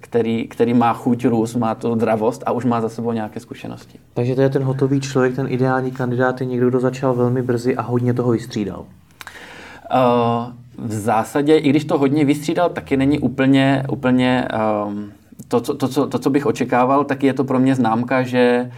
který, 0.00 0.48
který 0.48 0.74
má 0.74 0.92
chuť 0.92 1.24
růst, 1.24 1.54
má 1.54 1.74
tu 1.74 1.94
zdravost 1.94 2.42
a 2.46 2.52
už 2.52 2.64
má 2.64 2.80
za 2.80 2.88
sebou 2.88 3.12
nějaké 3.12 3.40
zkušenosti. 3.40 3.98
Takže 4.14 4.34
to 4.34 4.42
je 4.42 4.48
ten 4.48 4.62
hotový 4.62 5.00
člověk, 5.00 5.36
ten 5.36 5.46
ideální 5.50 5.90
kandidát 5.90 6.40
je 6.40 6.46
někdo, 6.46 6.68
kdo 6.68 6.80
začal 6.80 7.14
velmi 7.14 7.42
brzy 7.42 7.76
a 7.76 7.82
hodně 7.82 8.14
toho 8.14 8.30
vystřídal. 8.30 8.80
Uh, 8.80 10.52
v 10.80 10.92
zásadě, 10.92 11.58
i 11.58 11.70
když 11.70 11.84
to 11.84 11.98
hodně 11.98 12.24
vystřídal, 12.24 12.68
taky 12.68 12.96
není 12.96 13.18
úplně, 13.18 13.84
úplně 13.90 14.48
um, 14.86 15.12
to, 15.48 15.60
co, 15.60 15.74
to, 15.74 15.88
co, 15.88 16.06
to, 16.06 16.18
co 16.18 16.30
bych 16.30 16.46
očekával, 16.46 17.04
tak 17.04 17.22
je 17.22 17.32
to 17.32 17.44
pro 17.44 17.58
mě 17.58 17.74
známka, 17.74 18.22
že 18.22 18.70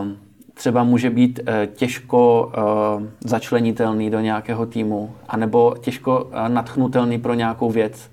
um, 0.00 0.16
třeba 0.54 0.84
může 0.84 1.10
být 1.10 1.40
uh, 1.40 1.74
těžko 1.74 2.52
uh, 2.98 3.06
začlenitelný 3.24 4.10
do 4.10 4.20
nějakého 4.20 4.66
týmu, 4.66 5.14
anebo 5.28 5.74
těžko 5.80 6.24
uh, 6.24 6.48
natchnutelný 6.48 7.18
pro 7.18 7.34
nějakou 7.34 7.70
věc. 7.70 8.10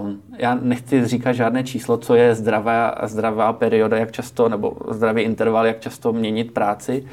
Um, 0.00 0.22
já 0.38 0.58
nechci 0.62 1.06
říkat 1.06 1.32
žádné 1.32 1.64
číslo, 1.64 1.98
co 1.98 2.14
je 2.14 2.34
zdravá, 2.34 2.94
zdravá 3.02 3.52
perioda, 3.52 3.96
jak 3.96 4.12
často, 4.12 4.48
nebo 4.48 4.76
zdravý 4.90 5.22
interval, 5.22 5.66
jak 5.66 5.80
často 5.80 6.12
měnit 6.12 6.52
práci, 6.52 7.04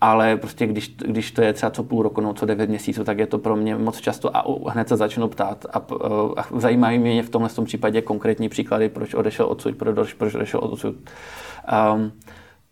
ale 0.00 0.36
prostě 0.36 0.66
když, 0.66 0.94
když 0.96 1.30
to 1.30 1.42
je 1.42 1.52
třeba 1.52 1.70
co 1.70 1.82
půl 1.82 2.02
roku, 2.02 2.20
no 2.20 2.34
co 2.34 2.46
devět 2.46 2.68
měsíců, 2.68 3.04
tak 3.04 3.18
je 3.18 3.26
to 3.26 3.38
pro 3.38 3.56
mě 3.56 3.76
moc 3.76 4.00
často 4.00 4.36
a 4.36 4.44
hned 4.70 4.88
se 4.88 4.96
začnu 4.96 5.28
ptát 5.28 5.66
a, 5.72 5.78
a 6.36 6.58
zajímají 6.58 6.98
mě 6.98 7.22
v 7.22 7.30
tomhle 7.30 7.50
tom 7.50 7.64
případě 7.64 8.02
konkrétní 8.02 8.48
příklady, 8.48 8.88
proč 8.88 9.14
odešel 9.14 9.46
odsud, 9.46 9.76
proč, 9.76 10.12
proč 10.12 10.34
odešel 10.34 10.60
odsud. 10.62 10.94
Um, 11.94 12.12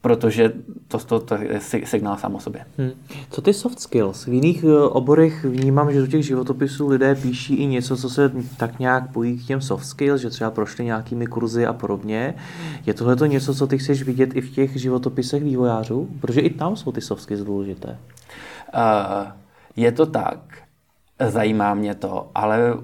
protože 0.00 0.52
to, 0.88 0.98
to, 0.98 1.20
to 1.20 1.34
je 1.34 1.60
signál 1.84 2.16
sám 2.16 2.34
o 2.34 2.40
sobě. 2.40 2.64
Hmm. 2.78 2.90
Co 3.30 3.42
ty 3.42 3.54
soft 3.54 3.80
skills? 3.80 4.24
V 4.24 4.32
jiných 4.32 4.64
eh, 4.64 4.78
oborech 4.78 5.44
vnímám, 5.44 5.92
že 5.92 6.00
do 6.00 6.06
těch 6.06 6.26
životopisů 6.26 6.88
lidé 6.88 7.14
píší 7.14 7.54
i 7.54 7.66
něco, 7.66 7.96
co 7.96 8.10
se 8.10 8.32
tak 8.56 8.78
nějak 8.78 9.12
pojí 9.12 9.38
k 9.38 9.46
těm 9.46 9.60
soft 9.60 9.86
skills, 9.86 10.20
že 10.20 10.30
třeba 10.30 10.50
prošli 10.50 10.84
nějakými 10.84 11.26
kurzy 11.26 11.66
a 11.66 11.72
podobně. 11.72 12.34
Je 12.86 12.94
tohle 12.94 13.16
to 13.16 13.26
něco, 13.26 13.54
co 13.54 13.66
ty 13.66 13.78
chceš 13.78 14.02
vidět 14.02 14.36
i 14.36 14.40
v 14.40 14.50
těch 14.50 14.76
životopisech 14.76 15.44
vývojářů? 15.44 16.08
Protože 16.20 16.40
i 16.40 16.50
tam 16.50 16.76
jsou 16.76 16.92
ty 16.92 17.00
soft 17.00 17.22
skills 17.22 17.40
důležité. 17.40 17.98
Uh, 18.74 19.32
je 19.76 19.92
to 19.92 20.06
tak. 20.06 20.67
Zajímá 21.26 21.74
mě 21.74 21.94
to, 21.94 22.26
ale 22.34 22.74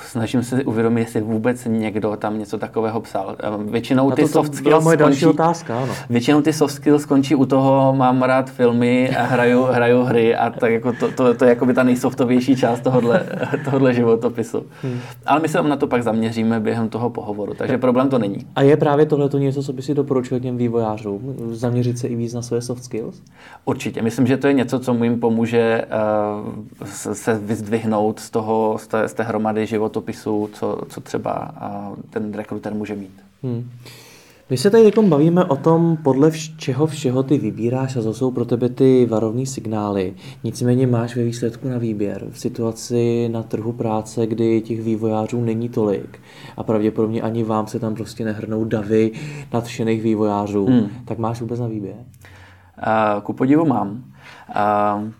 snažím 0.00 0.42
se 0.42 0.64
uvědomit, 0.64 1.00
jestli 1.00 1.20
vůbec 1.20 1.64
někdo 1.64 2.16
tam 2.16 2.38
něco 2.38 2.58
takového 2.58 3.00
psal. 3.00 3.36
Ehm, 3.38 3.66
většinou 3.66 4.10
ty 4.10 4.22
to, 4.22 4.28
soft 4.28 4.54
skills 4.54 4.84
moje 4.84 4.98
skončí, 4.98 5.26
otázka, 5.26 5.78
ano. 5.78 5.92
Většinou 6.10 6.42
ty 6.42 6.52
soft 6.52 6.74
skills 6.74 7.02
skončí 7.02 7.34
u 7.34 7.46
toho, 7.46 7.94
mám 7.96 8.22
rád 8.22 8.50
filmy 8.50 9.16
a 9.16 9.22
hraju, 9.22 9.62
hraju 9.62 10.02
hry 10.02 10.36
a 10.36 10.50
tak 10.50 10.72
jako 10.72 10.92
to, 10.92 11.12
to, 11.12 11.34
to 11.34 11.44
je 11.44 11.48
jako 11.48 11.66
by 11.66 11.74
ta 11.74 11.82
nejsoftovější 11.82 12.56
část 12.56 12.80
tohohle, 12.80 13.26
tohohle 13.64 13.94
životopisu. 13.94 14.66
Hmm. 14.82 15.00
Ale 15.26 15.40
my 15.40 15.48
se 15.48 15.62
na 15.62 15.76
to 15.76 15.86
pak 15.86 16.02
zaměříme 16.02 16.60
během 16.60 16.88
toho 16.88 17.10
pohovoru, 17.10 17.54
takže 17.54 17.78
problém 17.78 18.08
to 18.08 18.18
není. 18.18 18.46
A 18.56 18.62
je 18.62 18.76
právě 18.76 19.06
tohle 19.06 19.28
to 19.28 19.38
něco, 19.38 19.62
co 19.62 19.72
by 19.72 19.82
si 19.82 19.94
doporučil 19.94 20.40
těm 20.40 20.56
vývojářům? 20.56 21.34
Zaměřit 21.50 21.98
se 21.98 22.08
i 22.08 22.16
víc 22.16 22.34
na 22.34 22.42
své 22.42 22.60
soft 22.60 22.84
skills? 22.84 23.22
Určitě. 23.64 24.02
Myslím, 24.02 24.26
že 24.26 24.36
to 24.36 24.46
je 24.46 24.52
něco, 24.52 24.78
co 24.78 24.94
mu 24.94 25.04
jim 25.04 25.20
pomůže 25.20 25.84
uh, 26.80 26.86
se 26.86 27.41
vyzdvihnout 27.42 28.20
z, 28.20 28.30
toho, 28.30 28.76
z, 28.80 28.86
té, 28.86 29.08
z 29.08 29.14
té 29.14 29.22
hromady 29.22 29.66
životopisů, 29.66 30.50
co, 30.52 30.78
co 30.88 31.00
třeba 31.00 31.54
ten 32.10 32.34
rekruter 32.34 32.74
může 32.74 32.94
mít. 32.94 33.22
Hmm. 33.42 33.70
My 34.50 34.58
se 34.58 34.70
tady 34.70 34.90
bavíme 35.02 35.44
o 35.44 35.56
tom, 35.56 35.96
podle 35.96 36.30
čeho 36.56 36.86
všeho 36.86 37.22
ty 37.22 37.38
vybíráš 37.38 37.96
a 37.96 38.02
co 38.02 38.14
jsou 38.14 38.30
pro 38.30 38.44
tebe 38.44 38.68
ty 38.68 39.06
varovní 39.06 39.46
signály. 39.46 40.14
Nicméně 40.44 40.86
máš 40.86 41.16
ve 41.16 41.24
výsledku 41.24 41.68
na 41.68 41.78
výběr 41.78 42.26
v 42.30 42.38
situaci 42.38 43.28
na 43.28 43.42
trhu 43.42 43.72
práce, 43.72 44.26
kdy 44.26 44.60
těch 44.60 44.82
vývojářů 44.82 45.40
není 45.40 45.68
tolik 45.68 46.20
a 46.56 46.62
pravděpodobně 46.62 47.22
ani 47.22 47.44
vám 47.44 47.66
se 47.66 47.78
tam 47.78 47.94
prostě 47.94 48.24
nehrnou 48.24 48.64
davy 48.64 49.10
nadšených 49.52 50.02
vývojářů, 50.02 50.66
hmm. 50.66 50.88
tak 51.04 51.18
máš 51.18 51.40
vůbec 51.40 51.60
na 51.60 51.66
výběr? 51.66 51.96
Uh, 51.96 53.22
ku 53.22 53.32
podivu 53.32 53.64
mám. 53.64 54.04
Uh, 54.56 55.12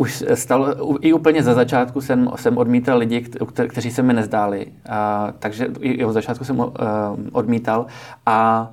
už 0.00 0.24
stalo, 0.34 0.74
i 1.00 1.12
úplně 1.12 1.42
za 1.42 1.54
začátku 1.54 2.00
jsem, 2.00 2.30
jsem 2.36 2.58
odmítal 2.58 2.98
lidi, 2.98 3.26
kteří 3.68 3.90
se 3.90 4.02
mi 4.02 4.14
nezdáli. 4.14 4.66
A, 4.88 5.32
takže 5.38 5.68
i 5.80 6.04
od 6.04 6.12
začátku 6.12 6.44
jsem 6.44 6.58
uh, 6.58 6.66
odmítal. 7.32 7.86
A 8.26 8.70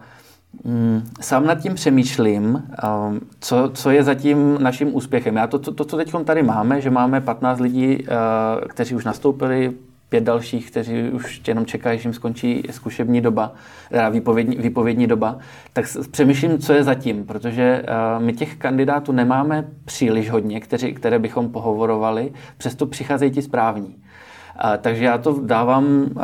um, 0.63 1.03
sám 1.21 1.45
nad 1.45 1.55
tím 1.55 1.75
přemýšlím, 1.75 2.45
um, 2.53 3.19
co, 3.39 3.71
co 3.73 3.91
je 3.91 4.03
zatím 4.03 4.57
naším 4.61 4.95
úspěchem. 4.95 5.35
Já 5.35 5.47
to, 5.47 5.59
to, 5.59 5.71
to 5.73 5.85
co 5.85 5.97
teď 5.97 6.13
tady 6.23 6.43
máme, 6.43 6.81
že 6.81 6.89
máme 6.89 7.21
15 7.21 7.59
lidí, 7.59 7.97
uh, 7.97 8.67
kteří 8.67 8.95
už 8.95 9.05
nastoupili, 9.05 9.73
pět 10.09 10.23
dalších, 10.23 10.71
kteří 10.71 11.09
už 11.09 11.41
jenom 11.47 11.65
čekají, 11.65 11.99
že 11.99 12.07
jim 12.07 12.13
skončí 12.13 12.63
zkušební 12.71 13.21
doba, 13.21 13.53
teda 13.89 14.09
výpovědní, 14.09 14.57
výpovědní 14.57 15.07
doba, 15.07 15.37
tak 15.73 15.85
přemýšlím, 16.11 16.59
co 16.59 16.73
je 16.73 16.83
zatím, 16.83 17.25
protože 17.25 17.83
uh, 18.17 18.23
my 18.23 18.33
těch 18.33 18.55
kandidátů 18.55 19.11
nemáme 19.11 19.65
příliš 19.85 20.29
hodně, 20.29 20.59
kteří, 20.59 20.93
které 20.93 21.19
bychom 21.19 21.49
pohovorovali, 21.49 22.33
přesto 22.57 22.85
přicházejí 22.85 23.31
ti 23.31 23.41
správní. 23.41 23.87
Uh, 23.87 24.77
takže 24.81 25.05
já 25.05 25.17
to 25.17 25.39
dávám 25.41 25.85
uh, 25.85 26.21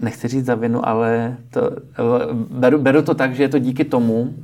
nechci 0.00 0.28
říct 0.28 0.44
za 0.44 0.54
vinu, 0.54 0.88
ale 0.88 1.36
to, 1.50 1.70
beru, 2.34 2.78
beru 2.78 3.02
to 3.02 3.14
tak, 3.14 3.34
že 3.34 3.42
je 3.42 3.48
to 3.48 3.58
díky 3.58 3.84
tomu, 3.84 4.34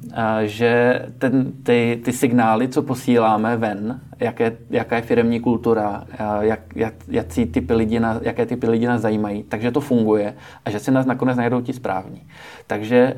že 0.43 1.03
ten, 1.19 1.53
ty, 1.63 2.01
ty 2.05 2.13
signály, 2.13 2.69
co 2.69 2.83
posíláme 2.83 3.57
ven, 3.57 4.01
jaké, 4.21 4.57
jaká 4.71 4.97
je 4.97 5.03
firmní 5.03 5.41
kultura, 5.41 6.05
jak, 6.41 6.61
jak, 6.77 6.95
jaký 7.09 7.47
typy 7.47 7.75
lidi 7.75 8.01
nás, 8.01 8.19
jaké 8.23 8.47
typy 8.47 8.69
lidi 8.71 8.87
nás 8.87 9.01
zajímají, 9.01 9.43
takže 9.43 9.71
to 9.71 9.81
funguje 9.81 10.35
a 10.65 10.71
že 10.71 10.79
si 10.79 10.91
nás 10.91 11.07
nakonec 11.07 11.37
najdou 11.37 11.61
ti 11.61 11.73
správní. 11.73 12.23
Takže 12.67 13.15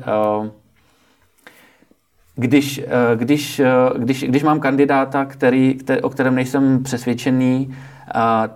když, 2.35 2.81
když, 3.15 3.61
když, 3.97 4.23
když 4.23 4.43
mám 4.43 4.59
kandidáta, 4.59 5.25
který, 5.25 5.73
který, 5.73 6.01
o 6.01 6.09
kterém 6.09 6.35
nejsem 6.35 6.83
přesvědčený, 6.83 7.75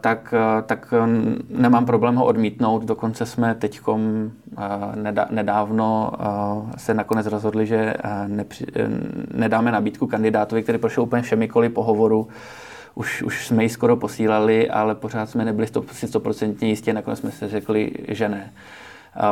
tak, 0.01 0.33
tak 0.65 0.93
nemám 1.49 1.85
problém 1.85 2.15
ho 2.15 2.25
odmítnout. 2.25 2.85
Dokonce 2.85 3.25
jsme 3.25 3.55
teď 3.55 3.81
nedávno 5.29 6.11
se 6.77 6.93
nakonec 6.93 7.27
rozhodli, 7.27 7.65
že 7.65 7.93
nepři, 8.27 8.65
nedáme 9.33 9.71
nabídku 9.71 10.07
kandidátovi, 10.07 10.63
který 10.63 10.77
prošel 10.77 11.03
úplně 11.03 11.21
všemi 11.21 11.47
koly 11.47 11.69
pohovoru. 11.69 12.27
Už, 12.95 13.23
už 13.23 13.47
jsme 13.47 13.63
ji 13.63 13.69
skoro 13.69 13.95
posílali, 13.95 14.69
ale 14.69 14.95
pořád 14.95 15.29
jsme 15.29 15.45
nebyli 15.45 15.67
stoprocentně 16.05 16.69
jistě, 16.69 16.93
nakonec 16.93 17.19
jsme 17.19 17.31
se 17.31 17.47
řekli, 17.47 17.91
že 18.07 18.29
ne. 18.29 18.51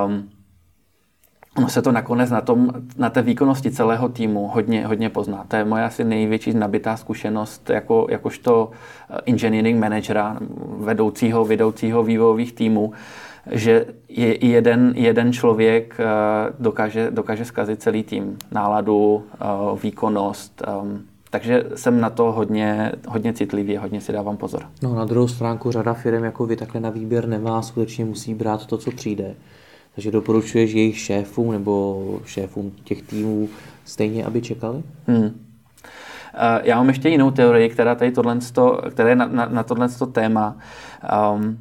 Um, 0.06 0.30
ono 1.58 1.70
se 1.70 1.82
to 1.82 1.92
nakonec 1.92 2.30
na, 2.30 2.42
tom, 2.42 2.72
na 2.98 3.10
té 3.10 3.22
výkonnosti 3.22 3.72
celého 3.72 4.10
týmu 4.10 4.48
hodně, 4.48 4.88
hodně 4.88 5.10
pozná. 5.10 5.46
To 5.48 5.56
je 5.56 5.66
moje 5.66 5.84
asi 5.84 6.04
největší 6.04 6.54
nabitá 6.54 6.98
zkušenost 6.98 7.70
jako, 7.70 8.08
jakožto 8.10 8.72
eh, 9.10 9.18
engineering 9.26 9.80
managera, 9.80 10.38
vedoucího, 10.78 11.46
vedoucího 11.46 12.04
vývojových 12.04 12.54
týmů, 12.54 12.94
že 13.52 13.86
je 14.10 14.46
jeden, 14.46 14.94
jeden 14.96 15.34
člověk 15.34 15.96
eh, 16.00 16.06
dokáže, 16.60 17.12
dokáže 17.12 17.46
zkazit 17.46 17.82
celý 17.82 18.04
tým. 18.04 18.38
Náladu, 18.52 19.24
eh, 19.34 19.46
výkonnost, 19.84 20.62
ehm, 20.68 21.02
takže 21.30 21.64
jsem 21.76 22.02
na 22.02 22.10
to 22.10 22.32
hodně, 22.32 22.92
hodně 23.08 23.34
citlivý, 23.34 23.78
hodně 23.78 24.02
si 24.02 24.12
dávám 24.12 24.38
pozor. 24.38 24.62
No 24.84 24.96
na 24.96 25.06
druhou 25.06 25.28
stránku 25.28 25.72
řada 25.72 25.94
firm 25.94 26.24
jako 26.24 26.46
vy 26.46 26.56
takhle 26.56 26.82
na 26.82 26.90
výběr 26.90 27.28
nemá, 27.28 27.62
skutečně 27.62 28.06
musí 28.06 28.34
brát 28.34 28.66
to, 28.66 28.78
co 28.78 28.92
přijde. 28.92 29.36
Takže 29.96 30.12
doporučuješ 30.12 30.72
jejich 30.72 31.00
šéfům 31.00 31.52
nebo 31.52 32.20
šéfům 32.26 32.72
těch 32.84 33.02
týmů 33.02 33.50
stejně, 33.86 34.26
aby 34.26 34.42
čekali? 34.42 34.84
Hmm. 35.08 35.42
Já 36.64 36.78
mám 36.78 36.88
ještě 36.88 37.10
jinou 37.10 37.32
teorii, 37.32 37.70
která 37.70 37.96
tady 37.96 38.12
tohle, 38.12 38.40
která 38.90 39.10
je 39.10 39.16
na, 39.16 39.26
na, 39.26 39.46
na 39.46 39.64
tohle 39.64 39.90
téma. 40.12 40.58
Um, 41.34 41.60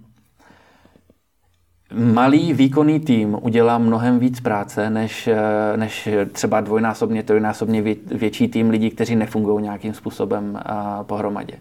malý 1.94 2.52
výkonný 2.52 3.00
tým 3.00 3.38
udělá 3.42 3.78
mnohem 3.78 4.18
víc 4.18 4.40
práce, 4.40 4.90
než, 4.90 5.26
eh, 5.28 5.76
než 5.76 6.08
třeba 6.32 6.60
dvojnásobně, 6.60 7.22
trojnásobně 7.22 7.82
větší 8.06 8.48
tým 8.48 8.70
lidí, 8.70 8.90
kteří 8.90 9.16
nefungují 9.16 9.62
nějakým 9.62 9.94
způsobem 9.94 10.58
eh, 10.60 11.04
pohromadě. 11.04 11.54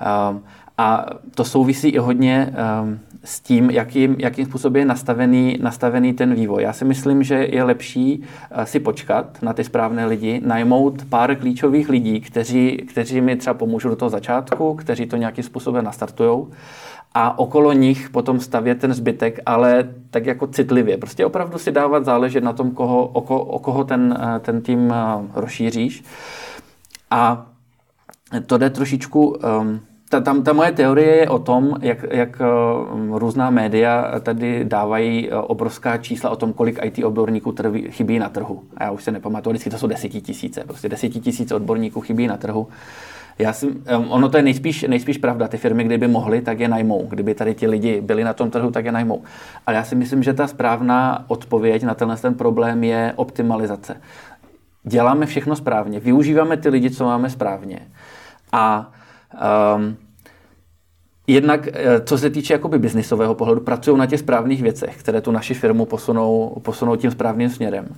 Ehm, 0.00 0.42
a 0.78 1.06
to 1.34 1.44
souvisí 1.44 1.88
i 1.88 1.98
hodně 1.98 2.52
ehm, 2.54 3.00
s 3.24 3.40
tím, 3.40 3.70
jakým, 3.70 4.16
jakým 4.18 4.46
způsobem 4.46 4.76
je 4.76 4.84
nastavený, 4.84 5.58
nastavený 5.62 6.12
ten 6.12 6.34
vývoj. 6.34 6.62
Já 6.62 6.72
si 6.72 6.84
myslím, 6.84 7.22
že 7.22 7.34
je 7.34 7.62
lepší 7.62 8.22
eh, 8.50 8.66
si 8.66 8.80
počkat 8.80 9.42
na 9.42 9.52
ty 9.52 9.64
správné 9.64 10.06
lidi, 10.06 10.40
najmout 10.44 11.04
pár 11.04 11.36
klíčových 11.36 11.88
lidí, 11.88 12.20
kteří, 12.20 12.76
kteří 12.76 13.20
mi 13.20 13.36
třeba 13.36 13.54
pomůžou 13.54 13.88
do 13.88 13.96
toho 13.96 14.08
začátku, 14.08 14.74
kteří 14.74 15.06
to 15.06 15.16
nějakým 15.16 15.44
způsobem 15.44 15.84
nastartujou 15.84 16.50
a 17.14 17.38
okolo 17.38 17.72
nich 17.72 18.10
potom 18.10 18.40
stavět 18.40 18.80
ten 18.80 18.94
zbytek, 18.94 19.40
ale 19.46 19.88
tak 20.10 20.26
jako 20.26 20.46
citlivě. 20.46 20.98
Prostě 20.98 21.26
opravdu 21.26 21.58
si 21.58 21.72
dávat 21.72 22.04
záležet 22.04 22.44
na 22.44 22.52
tom, 22.52 22.70
koho, 22.70 23.06
o, 23.06 23.20
ko, 23.20 23.40
o 23.40 23.58
koho 23.58 23.84
ten, 23.84 24.18
eh, 24.20 24.40
ten 24.40 24.62
tým 24.62 24.94
rozšíříš. 25.34 26.04
A 27.10 27.46
to 28.46 28.58
jde 28.58 28.70
trošičku... 28.70 29.38
Um, 29.60 29.80
ta, 30.08 30.20
tam, 30.20 30.42
ta 30.42 30.52
moje 30.52 30.72
teorie 30.72 31.16
je 31.16 31.28
o 31.28 31.38
tom, 31.38 31.76
jak, 31.80 31.98
jak 32.10 32.40
uh, 32.40 33.18
různá 33.18 33.50
média 33.50 34.20
tady 34.20 34.64
dávají 34.64 35.30
uh, 35.30 35.38
obrovská 35.46 35.96
čísla 35.96 36.30
o 36.30 36.36
tom, 36.36 36.52
kolik 36.52 36.78
IT 36.84 37.04
odborníků 37.04 37.52
trví, 37.52 37.90
chybí 37.90 38.18
na 38.18 38.28
trhu. 38.28 38.62
A 38.76 38.84
já 38.84 38.90
už 38.90 39.04
se 39.04 39.12
nepamatuju, 39.12 39.52
vždycky 39.52 39.70
to 39.70 39.78
jsou 39.78 39.86
desetitisíce. 39.86 40.64
Prostě 40.64 40.88
desetitisíce 40.88 41.54
odborníků 41.54 42.00
chybí 42.00 42.26
na 42.26 42.36
trhu. 42.36 42.68
Já 43.38 43.52
si, 43.52 43.68
ono 44.08 44.28
to 44.28 44.36
je 44.36 44.42
nejspíš, 44.42 44.82
nejspíš 44.82 45.18
pravda. 45.18 45.48
Ty 45.48 45.56
firmy, 45.56 45.84
kdyby 45.84 46.08
mohly, 46.08 46.40
tak 46.40 46.60
je 46.60 46.68
najmou. 46.68 47.06
Kdyby 47.06 47.34
tady 47.34 47.54
ti 47.54 47.66
lidi 47.66 48.00
byli 48.00 48.24
na 48.24 48.32
tom 48.32 48.50
trhu, 48.50 48.70
tak 48.70 48.84
je 48.84 48.92
najmou. 48.92 49.22
Ale 49.66 49.76
já 49.76 49.84
si 49.84 49.94
myslím, 49.94 50.22
že 50.22 50.32
ta 50.32 50.46
správná 50.46 51.24
odpověď 51.28 51.82
na 51.82 51.94
tenhle 51.94 52.16
ten 52.16 52.34
problém 52.34 52.84
je 52.84 53.12
optimalizace. 53.16 53.96
Děláme 54.82 55.26
všechno 55.26 55.56
správně, 55.56 56.00
využíváme 56.00 56.56
ty 56.56 56.68
lidi, 56.68 56.90
co 56.90 57.04
máme 57.04 57.30
správně. 57.30 57.78
A 58.52 58.92
um, 59.76 59.96
Jednak, 61.26 61.68
eh, 61.72 62.00
co 62.00 62.18
se 62.18 62.30
týče 62.30 62.52
jakoby 62.52 62.78
biznisového 62.78 63.34
pohledu, 63.34 63.60
pracují 63.60 63.98
na 63.98 64.06
těch 64.06 64.20
správných 64.20 64.62
věcech, 64.62 64.96
které 64.96 65.20
tu 65.20 65.30
naši 65.30 65.54
firmu 65.54 65.86
posunou, 65.86 66.56
posunou 66.62 66.96
tím 66.96 67.10
správným 67.10 67.50
směrem. 67.50 67.88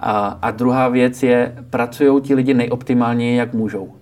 A, 0.00 0.38
a 0.42 0.50
druhá 0.50 0.88
věc 0.88 1.22
je, 1.22 1.56
pracují 1.70 2.22
ti 2.22 2.34
lidi 2.34 2.54
nejoptimálněji, 2.54 3.36
jak 3.36 3.54
můžou. 3.54 3.94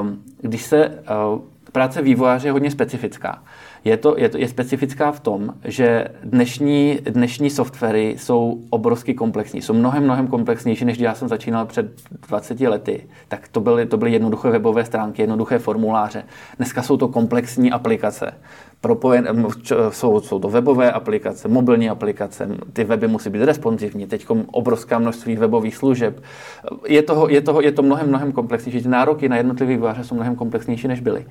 Um, 0.00 0.22
když 0.40 0.62
se 0.62 0.88
uh, 0.88 1.40
práce 1.72 2.02
vývojáře 2.02 2.48
je 2.48 2.52
hodně 2.52 2.70
specifická. 2.70 3.42
Je, 3.84 3.96
to, 3.96 4.14
je, 4.18 4.28
to, 4.28 4.38
je 4.38 4.48
specifická 4.48 5.12
v 5.12 5.20
tom, 5.20 5.54
že 5.64 6.08
dnešní, 6.24 6.98
dnešní 7.04 7.50
softwary 7.50 8.14
jsou 8.18 8.62
obrovsky 8.70 9.14
komplexní. 9.14 9.62
Jsou 9.62 9.74
mnohem, 9.74 10.04
mnohem 10.04 10.26
komplexnější, 10.26 10.84
než 10.84 10.96
když 10.96 11.04
já 11.04 11.14
jsem 11.14 11.28
začínal 11.28 11.66
před 11.66 11.86
20 12.28 12.60
lety. 12.60 13.06
Tak 13.28 13.48
to 13.48 13.60
byly, 13.60 13.86
to 13.86 13.96
byly 13.96 14.12
jednoduché 14.12 14.50
webové 14.50 14.84
stránky, 14.84 15.22
jednoduché 15.22 15.58
formuláře. 15.58 16.24
Dneska 16.56 16.82
jsou 16.82 16.96
to 16.96 17.08
komplexní 17.08 17.72
aplikace 17.72 18.32
propojen, 18.82 19.46
jsou, 19.90 20.20
jsou 20.20 20.38
to 20.38 20.48
webové 20.48 20.92
aplikace, 20.92 21.48
mobilní 21.48 21.90
aplikace, 21.90 22.48
ty 22.72 22.84
weby 22.84 23.08
musí 23.08 23.30
být 23.30 23.44
responsivní, 23.44 24.06
teď 24.06 24.26
obrovská 24.46 24.98
množství 24.98 25.36
webových 25.36 25.76
služeb. 25.76 26.22
Je, 26.88 27.02
toho, 27.02 27.28
je, 27.28 27.40
toho, 27.40 27.60
je 27.60 27.72
to 27.72 27.82
mnohem, 27.82 28.08
mnohem 28.08 28.32
komplexnější. 28.32 28.82
Ty 28.82 28.88
nároky 28.88 29.28
na 29.28 29.36
jednotlivý 29.36 29.74
vývojáře 29.74 30.04
jsou 30.04 30.14
mnohem 30.14 30.36
komplexnější, 30.36 30.88
než 30.88 31.00
byly. 31.00 31.26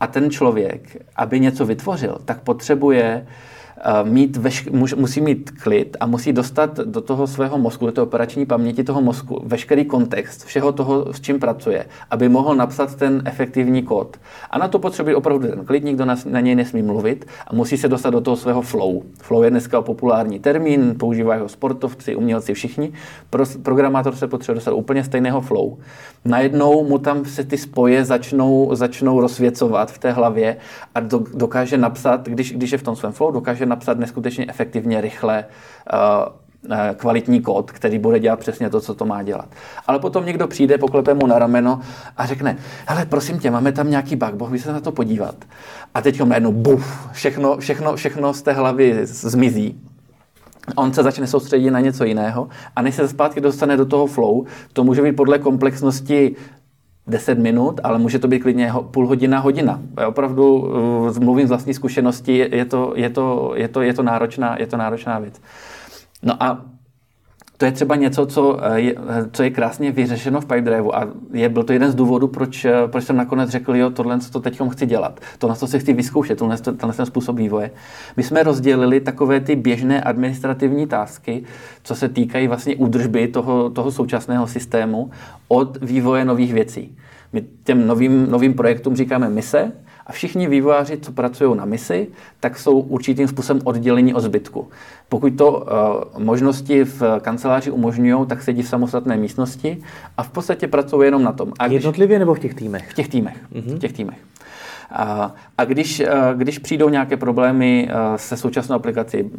A 0.00 0.06
ten 0.06 0.30
člověk, 0.30 0.96
aby 1.16 1.40
něco 1.40 1.66
vytvořil, 1.66 2.18
tak 2.24 2.40
potřebuje 2.40 3.26
mít 4.02 4.36
veš, 4.36 4.68
musí 4.96 5.20
mít 5.20 5.50
klid 5.50 5.96
a 6.00 6.06
musí 6.06 6.32
dostat 6.32 6.76
do 6.76 7.00
toho 7.00 7.26
svého 7.26 7.58
mozku, 7.58 7.86
do 7.86 7.92
té 7.92 8.02
operační 8.02 8.46
paměti 8.46 8.84
toho 8.84 9.00
mozku, 9.00 9.42
veškerý 9.44 9.84
kontext 9.84 10.44
všeho 10.44 10.72
toho, 10.72 11.12
s 11.12 11.20
čím 11.20 11.40
pracuje, 11.40 11.86
aby 12.10 12.28
mohl 12.28 12.54
napsat 12.54 12.94
ten 12.94 13.22
efektivní 13.24 13.82
kód. 13.82 14.16
A 14.50 14.58
na 14.58 14.68
to 14.68 14.78
potřebuje 14.78 15.16
opravdu 15.16 15.48
ten 15.48 15.64
klid, 15.64 15.84
nikdo 15.84 16.04
na, 16.04 16.16
na 16.26 16.40
něj 16.40 16.54
nesmí 16.54 16.82
mluvit 16.82 17.26
a 17.46 17.54
musí 17.54 17.76
se 17.76 17.88
dostat 17.88 18.10
do 18.10 18.20
toho 18.20 18.36
svého 18.36 18.62
flow. 18.62 19.02
Flow 19.20 19.42
je 19.42 19.50
dneska 19.50 19.82
populární 19.82 20.38
termín, 20.38 20.94
používají 20.98 21.40
ho 21.40 21.48
sportovci, 21.48 22.16
umělci, 22.16 22.54
všichni. 22.54 22.92
Pro, 23.30 23.44
programátor 23.62 24.14
se 24.16 24.26
potřebuje 24.28 24.54
dostat 24.54 24.72
úplně 24.72 25.04
stejného 25.04 25.40
flow. 25.40 25.78
Najednou 26.24 26.84
mu 26.84 26.98
tam 26.98 27.24
se 27.24 27.44
ty 27.44 27.58
spoje 27.58 28.04
začnou, 28.04 28.70
začnou 28.72 29.20
rozsvěcovat 29.20 29.92
v 29.92 29.98
té 29.98 30.12
hlavě 30.12 30.56
a 30.94 31.00
do, 31.00 31.24
dokáže 31.34 31.78
napsat, 31.78 32.28
když, 32.28 32.52
když 32.52 32.72
je 32.72 32.78
v 32.78 32.82
tom 32.82 32.96
svém 32.96 33.12
flow, 33.12 33.30
dokáže 33.30 33.66
napsat 33.68 33.98
neskutečně 33.98 34.46
efektivně, 34.48 35.00
rychle, 35.00 35.44
uh, 35.92 36.32
kvalitní 36.96 37.40
kód, 37.40 37.70
který 37.70 37.98
bude 37.98 38.20
dělat 38.20 38.38
přesně 38.38 38.70
to, 38.70 38.80
co 38.80 38.94
to 38.94 39.04
má 39.04 39.22
dělat. 39.22 39.48
Ale 39.86 39.98
potom 39.98 40.26
někdo 40.26 40.46
přijde, 40.46 40.78
poklepe 40.78 41.14
mu 41.14 41.26
na 41.26 41.38
rameno 41.38 41.80
a 42.16 42.26
řekne, 42.26 42.56
hele, 42.86 43.06
prosím 43.06 43.38
tě, 43.38 43.50
máme 43.50 43.72
tam 43.72 43.90
nějaký 43.90 44.16
bug, 44.16 44.34
boh 44.34 44.50
by 44.50 44.58
se 44.58 44.72
na 44.72 44.80
to 44.80 44.92
podívat. 44.92 45.34
A 45.94 46.02
teď 46.02 46.20
najednou 46.20 46.52
buf, 46.52 47.08
všechno, 47.12 47.56
všechno, 47.56 47.96
všechno 47.96 48.34
z 48.34 48.42
té 48.42 48.52
hlavy 48.52 49.00
zmizí. 49.02 49.80
On 50.76 50.92
se 50.92 51.02
začne 51.02 51.26
soustředit 51.26 51.70
na 51.70 51.80
něco 51.80 52.04
jiného 52.04 52.48
a 52.76 52.82
než 52.82 52.94
se 52.94 53.08
zpátky 53.08 53.40
dostane 53.40 53.76
do 53.76 53.86
toho 53.86 54.06
flow, 54.06 54.44
to 54.72 54.84
může 54.84 55.02
být 55.02 55.16
podle 55.16 55.38
komplexnosti 55.38 56.36
10 57.08 57.38
minut, 57.38 57.80
ale 57.84 57.98
může 57.98 58.18
to 58.18 58.28
být 58.28 58.40
klidně 58.40 58.72
půl 58.90 59.06
hodina, 59.06 59.38
hodina. 59.38 59.80
Já 60.00 60.08
opravdu 60.08 60.56
uh, 60.56 61.18
mluvím 61.18 61.46
z 61.46 61.50
vlastní 61.50 61.74
zkušenosti, 61.74 62.36
je 62.36 62.64
to, 62.64 62.92
je 62.96 63.10
to, 63.10 63.52
je 63.54 63.68
to, 63.68 63.82
je 63.82 63.94
to, 63.94 64.02
náročná, 64.02 64.56
je 64.58 64.66
to 64.66 64.76
náročná 64.76 65.18
věc. 65.18 65.40
No 66.22 66.42
a 66.42 66.64
to 67.58 67.64
je 67.64 67.72
třeba 67.72 67.96
něco, 67.96 68.26
co 68.26 68.58
eh, 68.62 68.80
je, 68.80 68.94
co 69.32 69.42
je 69.42 69.50
krásně 69.50 69.92
vyřešeno 69.92 70.40
v 70.40 70.44
Pipedrive 70.44 70.90
a 70.92 71.08
je, 71.32 71.48
byl 71.48 71.62
to 71.62 71.72
jeden 71.72 71.90
z 71.90 71.94
důvodů, 71.94 72.28
proč, 72.28 72.64
eh, 72.64 72.72
proč 72.86 73.04
jsem 73.04 73.16
nakonec 73.16 73.50
řekl, 73.50 73.76
jo, 73.76 73.90
tohle 73.90 74.20
co 74.20 74.30
to 74.30 74.40
teď 74.40 74.60
chci 74.70 74.86
dělat. 74.86 75.20
To, 75.38 75.48
na 75.48 75.54
co 75.54 75.66
si 75.66 75.78
chci 75.78 75.92
vyzkoušet, 75.92 76.38
tenhle, 76.38 76.56
tenhle 76.58 76.92
ten 76.92 77.06
způsob 77.06 77.36
vývoje. 77.36 77.70
My 78.16 78.22
jsme 78.22 78.42
rozdělili 78.42 79.00
takové 79.00 79.40
ty 79.40 79.56
běžné 79.56 80.00
administrativní 80.00 80.86
tásky, 80.86 81.42
co 81.82 81.94
se 81.94 82.08
týkají 82.08 82.48
vlastně 82.48 82.76
údržby 82.76 83.28
toho, 83.28 83.70
toho 83.70 83.90
současného 83.90 84.46
systému 84.46 85.10
od 85.48 85.78
vývoje 85.82 86.24
nových 86.24 86.52
věcí. 86.52 86.96
My 87.32 87.44
těm 87.64 87.86
novým, 87.86 88.30
novým 88.30 88.54
projektům 88.54 88.96
říkáme 88.96 89.28
mise, 89.28 89.72
a 90.08 90.12
všichni 90.12 90.48
vývojáři, 90.48 90.98
co 90.98 91.12
pracují 91.12 91.56
na 91.56 91.64
misi, 91.64 92.08
tak 92.40 92.58
jsou 92.58 92.80
určitým 92.80 93.28
způsobem 93.28 93.62
oddělení 93.64 94.14
od 94.14 94.20
zbytku. 94.20 94.68
Pokud 95.08 95.30
to 95.30 95.52
uh, 95.52 96.22
možnosti 96.22 96.84
v 96.84 97.02
kanceláři 97.20 97.70
umožňují, 97.70 98.26
tak 98.26 98.42
sedí 98.42 98.62
v 98.62 98.68
samostatné 98.68 99.16
místnosti 99.16 99.82
a 100.16 100.22
v 100.22 100.30
podstatě 100.30 100.68
pracují 100.68 101.06
jenom 101.06 101.22
na 101.22 101.32
tom. 101.32 101.52
A 101.58 101.66
když, 101.66 101.74
Jednotlivě 101.74 102.18
nebo 102.18 102.34
v 102.34 102.38
těch 102.38 102.54
týmech? 102.54 102.90
V 102.90 102.94
těch 102.94 103.08
týmech. 103.08 103.36
Mm-hmm. 103.52 103.76
V 103.76 103.78
těch 103.78 103.92
týmech. 103.92 104.18
A, 104.90 105.34
a 105.58 105.64
když, 105.64 106.02
když 106.34 106.58
přijdou 106.58 106.88
nějaké 106.88 107.16
problémy 107.16 107.88
se 108.16 108.36
současnou 108.36 108.76
aplikací, 108.76 109.30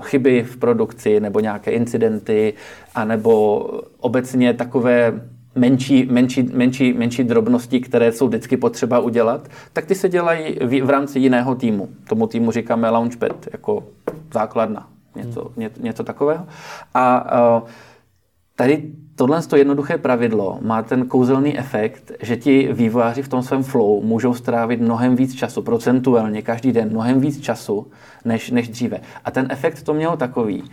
chyby 0.00 0.42
v 0.42 0.56
produkci 0.56 1.20
nebo 1.20 1.40
nějaké 1.40 1.70
incidenty, 1.70 2.54
anebo 2.94 3.60
obecně 4.00 4.54
takové 4.54 5.20
menší, 5.54 6.06
menší, 6.10 6.42
menší, 6.42 6.92
menší 6.92 7.24
drobnosti, 7.24 7.80
které 7.80 8.12
jsou 8.12 8.28
vždycky 8.28 8.56
potřeba 8.56 8.98
udělat, 8.98 9.48
tak 9.72 9.86
ty 9.86 9.94
se 9.94 10.08
dělají 10.08 10.58
v, 10.60 10.82
v 10.82 10.90
rámci 10.90 11.18
jiného 11.18 11.54
týmu. 11.54 11.88
Tomu 12.08 12.26
týmu 12.26 12.50
říkáme 12.50 12.90
Launchpad, 12.90 13.48
jako 13.52 13.84
základna, 14.32 14.88
něco, 15.16 15.40
hmm. 15.40 15.52
ně, 15.56 15.70
něco 15.80 16.04
takového. 16.04 16.46
A 16.94 17.32
uh, 17.60 17.68
tady 18.56 18.92
tohle 19.18 19.42
to 19.42 19.56
jednoduché 19.56 19.98
pravidlo 19.98 20.58
má 20.62 20.82
ten 20.82 21.06
kouzelný 21.06 21.58
efekt, 21.58 22.12
že 22.22 22.36
ti 22.36 22.68
vývojáři 22.72 23.22
v 23.22 23.28
tom 23.28 23.42
svém 23.42 23.62
flow 23.62 24.02
můžou 24.02 24.34
strávit 24.34 24.80
mnohem 24.80 25.16
víc 25.16 25.34
času, 25.34 25.62
procentuálně 25.62 26.42
každý 26.42 26.72
den 26.72 26.88
mnohem 26.90 27.20
víc 27.20 27.40
času, 27.40 27.86
než, 28.24 28.50
než 28.50 28.68
dříve. 28.68 29.00
A 29.24 29.30
ten 29.30 29.46
efekt 29.50 29.82
to 29.82 29.94
mělo 29.94 30.16
takový, 30.16 30.64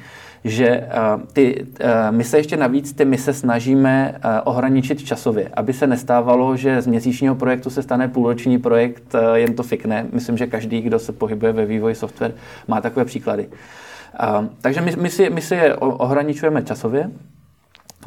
že 0.43 0.87
uh, 1.17 1.21
ty, 1.33 1.65
uh, 1.65 1.87
my 2.09 2.23
se 2.23 2.37
ještě 2.37 2.57
navíc 2.57 2.93
ty 2.93 3.05
my 3.05 3.17
se 3.17 3.33
snažíme 3.33 4.15
uh, 4.15 4.31
ohraničit 4.43 5.03
časově, 5.03 5.49
aby 5.53 5.73
se 5.73 5.87
nestávalo, 5.87 6.57
že 6.57 6.81
z 6.81 6.87
měsíčního 6.87 7.35
projektu 7.35 7.69
se 7.69 7.83
stane 7.83 8.07
půlroční 8.07 8.57
projekt, 8.57 9.13
uh, 9.13 9.33
jen 9.33 9.53
to 9.53 9.63
fikne. 9.63 10.05
Myslím, 10.11 10.37
že 10.37 10.47
každý, 10.47 10.81
kdo 10.81 10.99
se 10.99 11.11
pohybuje 11.11 11.53
ve 11.53 11.65
vývoji 11.65 11.95
software, 11.95 12.33
má 12.67 12.81
takové 12.81 13.05
příklady. 13.05 13.47
Uh, 13.47 14.45
takže 14.61 14.81
my, 14.81 14.95
my, 15.01 15.09
si, 15.09 15.29
my 15.29 15.41
si 15.41 15.55
je 15.55 15.75
ohraničujeme 15.75 16.61
časově, 16.61 17.09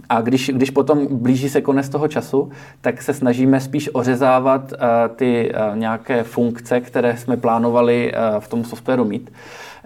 a 0.09 0.21
když, 0.21 0.51
když 0.55 0.71
potom 0.71 1.07
blíží 1.11 1.49
se 1.49 1.61
konec 1.61 1.89
toho 1.89 2.09
času, 2.09 2.51
tak 2.81 3.03
se 3.03 3.15
snažíme 3.15 3.61
spíš 3.61 3.91
ořezávat 3.93 4.73
uh, 4.73 4.79
ty 5.17 5.53
uh, 5.53 5.77
nějaké 5.77 6.23
funkce, 6.23 6.81
které 6.81 7.17
jsme 7.17 7.37
plánovali 7.37 8.13
uh, 8.13 8.41
v 8.41 8.49
tom 8.49 8.65
softwaru 8.65 9.05
mít 9.05 9.31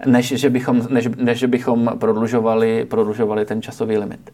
než 0.05 0.27
že 0.27 0.49
bychom, 0.49 0.81
než, 0.89 1.09
než 1.17 1.43
bychom 1.43 1.91
prodlužovali, 1.99 2.85
prodlužovali 2.85 3.45
ten 3.45 3.61
časový 3.61 3.97
limit. 3.97 4.33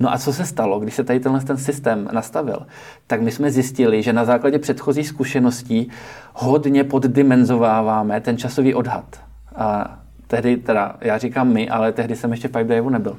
No 0.00 0.12
a 0.12 0.18
co 0.18 0.32
se 0.32 0.46
stalo, 0.46 0.80
když 0.80 0.94
se 0.94 1.04
tady 1.04 1.20
tenhle 1.20 1.40
ten 1.40 1.56
systém 1.56 2.08
nastavil? 2.12 2.66
Tak 3.06 3.20
my 3.20 3.30
jsme 3.30 3.50
zjistili, 3.50 4.02
že 4.02 4.12
na 4.12 4.24
základě 4.24 4.58
předchozích 4.58 5.08
zkušeností 5.08 5.90
hodně 6.34 6.84
poddimenzováváme 6.84 8.20
ten 8.20 8.36
časový 8.36 8.74
odhad. 8.74 9.20
A 9.56 9.98
tehdy, 10.26 10.56
teda 10.56 10.96
já 11.00 11.18
říkám 11.18 11.52
my, 11.52 11.68
ale 11.68 11.92
tehdy 11.92 12.16
jsem 12.16 12.30
ještě 12.30 12.48
v 12.48 12.52
Pipedrive 12.52 12.90
nebyl. 12.90 13.16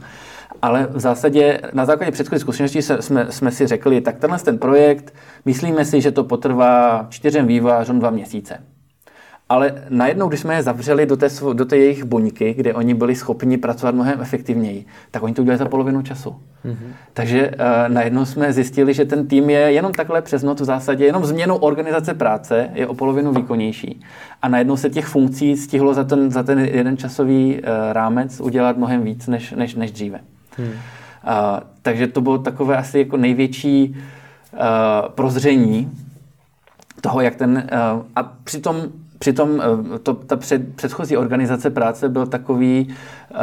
Ale 0.61 0.87
v 0.91 0.99
zásadě 0.99 1.61
na 1.73 1.85
základě 1.85 2.11
předchozí 2.11 2.39
zkušeností 2.39 2.81
jsme, 2.81 3.27
jsme 3.29 3.51
si 3.51 3.67
řekli, 3.67 4.01
tak 4.01 4.17
tenhle 4.17 4.39
ten 4.39 4.57
projekt, 4.57 5.13
myslíme 5.45 5.85
si, 5.85 6.01
že 6.01 6.11
to 6.11 6.23
potrvá 6.23 7.05
čtyřem 7.09 7.47
vývářům 7.47 7.99
dva 7.99 8.09
měsíce. 8.09 8.57
Ale 9.49 9.73
najednou, 9.89 10.27
když 10.27 10.39
jsme 10.39 10.55
je 10.55 10.63
zavřeli 10.63 11.05
do 11.05 11.17
té, 11.17 11.27
do 11.53 11.65
té 11.65 11.77
jejich 11.77 12.03
buňky, 12.03 12.53
kde 12.53 12.73
oni 12.73 12.93
byli 12.93 13.15
schopni 13.15 13.57
pracovat 13.57 13.95
mnohem 13.95 14.21
efektivněji, 14.21 14.85
tak 15.11 15.23
oni 15.23 15.33
to 15.33 15.41
udělali 15.41 15.57
za 15.57 15.65
polovinu 15.65 16.01
času. 16.01 16.29
Mm-hmm. 16.29 16.75
Takže 17.13 17.49
uh, 17.49 17.55
najednou 17.87 18.25
jsme 18.25 18.53
zjistili, 18.53 18.93
že 18.93 19.05
ten 19.05 19.27
tým 19.27 19.49
je 19.49 19.59
jenom 19.59 19.91
takhle 19.91 20.21
přes 20.21 20.43
noc 20.43 20.61
v 20.61 20.65
zásadě, 20.65 21.05
jenom 21.05 21.25
změnou 21.25 21.55
organizace 21.55 22.13
práce 22.13 22.69
je 22.73 22.87
o 22.87 22.93
polovinu 22.93 23.33
výkonnější. 23.33 24.01
A 24.41 24.47
najednou 24.47 24.77
se 24.77 24.89
těch 24.89 25.05
funkcí 25.05 25.57
stihlo 25.57 25.93
za 25.93 26.03
ten, 26.03 26.31
za 26.31 26.43
ten 26.43 26.59
jeden 26.59 26.97
časový 26.97 27.55
uh, 27.55 27.63
rámec 27.91 28.39
udělat 28.39 28.77
mnohem 28.77 29.03
víc 29.03 29.27
než, 29.27 29.51
než, 29.51 29.75
než 29.75 29.91
dříve. 29.91 30.19
Hmm. 30.57 30.67
Uh, 30.67 30.73
takže 31.81 32.07
to 32.07 32.21
bylo 32.21 32.37
takové 32.37 32.77
asi 32.77 32.99
jako 32.99 33.17
největší 33.17 33.95
uh, 34.53 34.59
prozření 35.09 35.91
toho, 37.01 37.21
jak 37.21 37.35
ten... 37.35 37.69
Uh, 37.95 38.01
a 38.15 38.23
přitom 38.23 38.83
Přitom 39.21 39.61
to, 40.03 40.13
ta 40.13 40.35
před, 40.35 40.75
předchozí 40.75 41.17
organizace 41.17 41.69
práce 41.69 42.09
byl 42.09 42.27
takový 42.27 42.87
uh, 43.29 43.37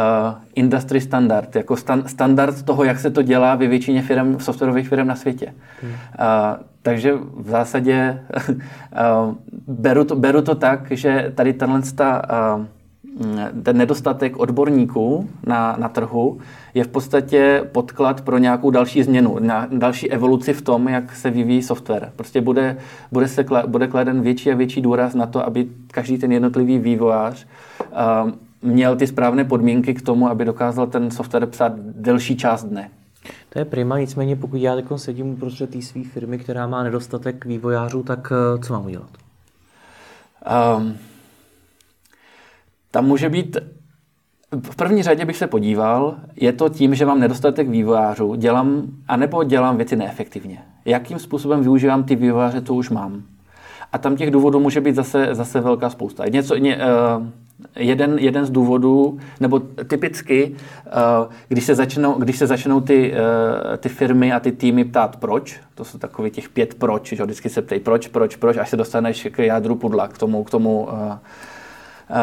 industry 0.54 1.00
standard, 1.00 1.56
jako 1.56 1.76
stan, 1.76 2.02
standard 2.06 2.62
toho, 2.62 2.84
jak 2.84 2.98
se 2.98 3.10
to 3.10 3.22
dělá 3.22 3.54
ve 3.54 3.66
většině 3.66 4.02
firm, 4.02 4.40
softwarových 4.40 4.88
firm 4.88 5.06
na 5.06 5.16
světě. 5.16 5.54
Hmm. 5.82 5.90
Uh, 5.90 5.96
takže 6.82 7.14
v 7.36 7.50
zásadě 7.50 8.22
uh, 8.48 9.34
beru, 9.66 10.04
to, 10.04 10.16
beru 10.16 10.42
to 10.42 10.54
tak, 10.54 10.90
že 10.90 11.32
tady 11.34 11.52
tenhle 11.52 11.82
ta, 11.94 12.22
uh, 12.56 12.64
ten 13.62 13.76
nedostatek 13.76 14.36
odborníků 14.36 15.28
na, 15.46 15.76
na 15.78 15.88
trhu 15.88 16.40
je 16.74 16.84
v 16.84 16.88
podstatě 16.88 17.64
podklad 17.72 18.20
pro 18.20 18.38
nějakou 18.38 18.70
další 18.70 19.02
změnu, 19.02 19.36
na 19.40 19.68
další 19.70 20.10
evoluci 20.10 20.52
v 20.52 20.62
tom, 20.62 20.88
jak 20.88 21.16
se 21.16 21.30
vyvíjí 21.30 21.62
software. 21.62 22.12
Prostě 22.16 22.40
bude, 22.40 22.76
bude, 23.12 23.28
se, 23.28 23.44
bude 23.66 23.86
kladen 23.86 24.20
větší 24.20 24.52
a 24.52 24.56
větší 24.56 24.80
důraz 24.80 25.14
na 25.14 25.26
to, 25.26 25.46
aby 25.46 25.68
každý 25.90 26.18
ten 26.18 26.32
jednotlivý 26.32 26.78
vývojář 26.78 27.46
uh, 28.24 28.30
měl 28.62 28.96
ty 28.96 29.06
správné 29.06 29.44
podmínky 29.44 29.94
k 29.94 30.02
tomu, 30.02 30.28
aby 30.28 30.44
dokázal 30.44 30.86
ten 30.86 31.10
software 31.10 31.46
psát 31.46 31.72
delší 31.78 32.36
část 32.36 32.64
dne. 32.64 32.90
To 33.48 33.58
je 33.58 33.64
prima, 33.64 33.98
nicméně 33.98 34.36
pokud 34.36 34.56
já 34.56 34.74
teď 34.74 34.84
sedím 34.96 35.30
uprostřed 35.30 35.70
té 35.70 35.82
své 35.82 36.04
firmy, 36.04 36.38
která 36.38 36.66
má 36.66 36.82
nedostatek 36.82 37.44
vývojářů, 37.44 38.02
tak 38.02 38.32
eh, 38.32 38.58
co 38.64 38.72
mám 38.72 38.86
udělat? 38.86 39.10
Um, 40.78 40.96
tam 42.98 43.06
může 43.06 43.28
být 43.28 43.56
v 44.70 44.76
první 44.76 45.02
řadě 45.02 45.24
bych 45.24 45.36
se 45.36 45.46
podíval, 45.46 46.14
je 46.36 46.52
to 46.52 46.68
tím, 46.68 46.94
že 46.94 47.06
mám 47.06 47.20
nedostatek 47.20 47.68
vývojářů, 47.68 48.34
dělám, 48.34 48.82
anebo 49.08 49.44
dělám 49.44 49.76
věci 49.76 49.96
neefektivně. 49.96 50.58
Jakým 50.84 51.18
způsobem 51.18 51.60
využívám 51.60 52.04
ty 52.04 52.16
vývojáře, 52.16 52.62
co 52.62 52.74
už 52.74 52.90
mám. 52.90 53.22
A 53.92 53.98
tam 53.98 54.16
těch 54.16 54.30
důvodů 54.30 54.60
může 54.60 54.80
být 54.80 54.94
zase, 54.94 55.28
zase 55.32 55.60
velká 55.60 55.90
spousta. 55.90 56.28
Něco, 56.28 56.56
ně, 56.56 56.76
uh, 56.76 57.26
jeden, 57.76 58.18
jeden 58.18 58.44
z 58.46 58.50
důvodů, 58.50 59.18
nebo 59.40 59.60
typicky, 59.60 60.56
uh, 60.86 61.32
když 61.48 61.64
se 61.64 61.74
začnou, 61.74 62.12
když 62.12 62.38
se 62.38 62.46
začnou 62.46 62.80
ty, 62.80 63.12
uh, 63.12 63.76
ty 63.76 63.88
firmy 63.88 64.32
a 64.32 64.40
ty 64.40 64.52
týmy 64.52 64.84
ptát 64.84 65.16
proč, 65.16 65.60
to 65.74 65.84
jsou 65.84 65.98
takový 65.98 66.30
těch 66.30 66.48
pět 66.48 66.74
proč, 66.74 67.12
že 67.12 67.24
vždycky 67.24 67.48
se 67.48 67.62
ptají 67.62 67.80
proč, 67.80 68.08
proč, 68.08 68.36
proč, 68.36 68.56
až 68.56 68.70
se 68.70 68.76
dostaneš 68.76 69.28
k 69.30 69.38
jádru 69.38 69.74
pudla, 69.74 70.08
k 70.08 70.18
tomu, 70.18 70.44
k 70.44 70.50
tomu 70.50 70.82
uh, 70.82 71.12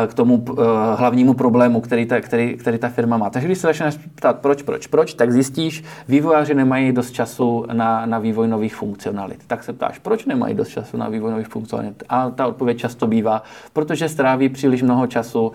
k 0.08 0.14
tomu 0.14 0.46
eh, 0.50 0.62
hlavnímu 0.96 1.34
problému, 1.34 1.82
který 1.82 2.06
ta, 2.06 2.22
který, 2.22 2.58
který 2.58 2.78
ta 2.78 2.90
firma 2.90 3.18
má. 3.18 3.30
Takže 3.30 3.48
když 3.48 3.58
se 3.58 3.68
začneš 3.68 3.98
ptát 4.16 4.40
proč, 4.40 4.62
proč, 4.62 4.88
proč, 4.88 5.14
tak 5.14 5.32
zjistíš, 5.32 5.84
vývojáři 6.08 6.54
nemají 6.54 6.92
dost 6.92 7.12
času 7.12 7.66
na, 7.74 8.06
na 8.06 8.20
vývoj 8.20 8.48
nových 8.48 8.76
funkcionalit. 8.76 9.44
Tak 9.48 9.64
se 9.64 9.74
ptáš, 9.74 10.00
proč 10.00 10.26
nemají 10.26 10.56
dost 10.56 10.70
času 10.70 10.98
na 10.98 11.10
vývoj 11.10 11.32
nových 11.32 11.48
funkcionalit? 11.48 12.04
A 12.10 12.30
ta 12.30 12.48
odpověď 12.48 12.78
často 12.78 13.08
bývá, 13.08 13.44
protože 13.74 14.10
stráví 14.10 14.50
příliš 14.50 14.82
mnoho 14.82 15.08
času 15.08 15.48
uh, 15.48 15.52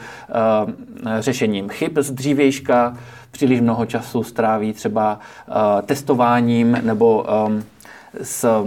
řešením 1.19 1.69
chyb 1.69 1.99
z 1.99 2.11
dřívějška, 2.11 2.97
příliš 3.31 3.61
mnoho 3.61 3.87
času 3.87 4.23
stráví 4.23 4.73
třeba 4.73 5.19
uh, 5.49 5.55
testováním 5.83 6.79
nebo 6.83 7.27
um, 7.47 7.65
s 8.23 8.65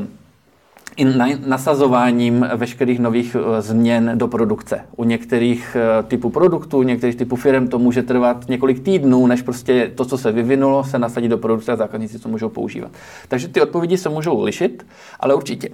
i 0.98 1.06
nasazováním 1.46 2.48
veškerých 2.56 3.00
nových 3.00 3.36
eh, 3.36 3.62
změn 3.62 4.12
do 4.16 4.28
produkce. 4.28 4.82
U 4.96 5.04
některých 5.04 5.78
eh, 5.80 6.04
typů 6.04 6.30
produktů, 6.30 6.84
některých 6.84 7.16
typů 7.16 7.36
firm 7.36 7.68
to 7.68 7.80
může 7.80 8.04
trvat 8.04 8.50
několik 8.50 8.80
týdnů, 8.80 9.28
než 9.28 9.42
prostě 9.42 9.92
to, 9.96 10.06
co 10.06 10.18
se 10.18 10.32
vyvinulo, 10.32 10.84
se 10.84 11.00
nasadí 11.00 11.28
do 11.28 11.38
produkce 11.38 11.72
a 11.72 11.76
zákazníci 11.76 12.20
to 12.20 12.30
můžou 12.30 12.50
používat. 12.50 12.92
Takže 13.28 13.48
ty 13.48 13.62
odpovědi 13.62 13.98
se 13.98 14.10
můžou 14.10 14.44
lišit, 14.44 14.86
ale 15.20 15.36
určitě 15.36 15.70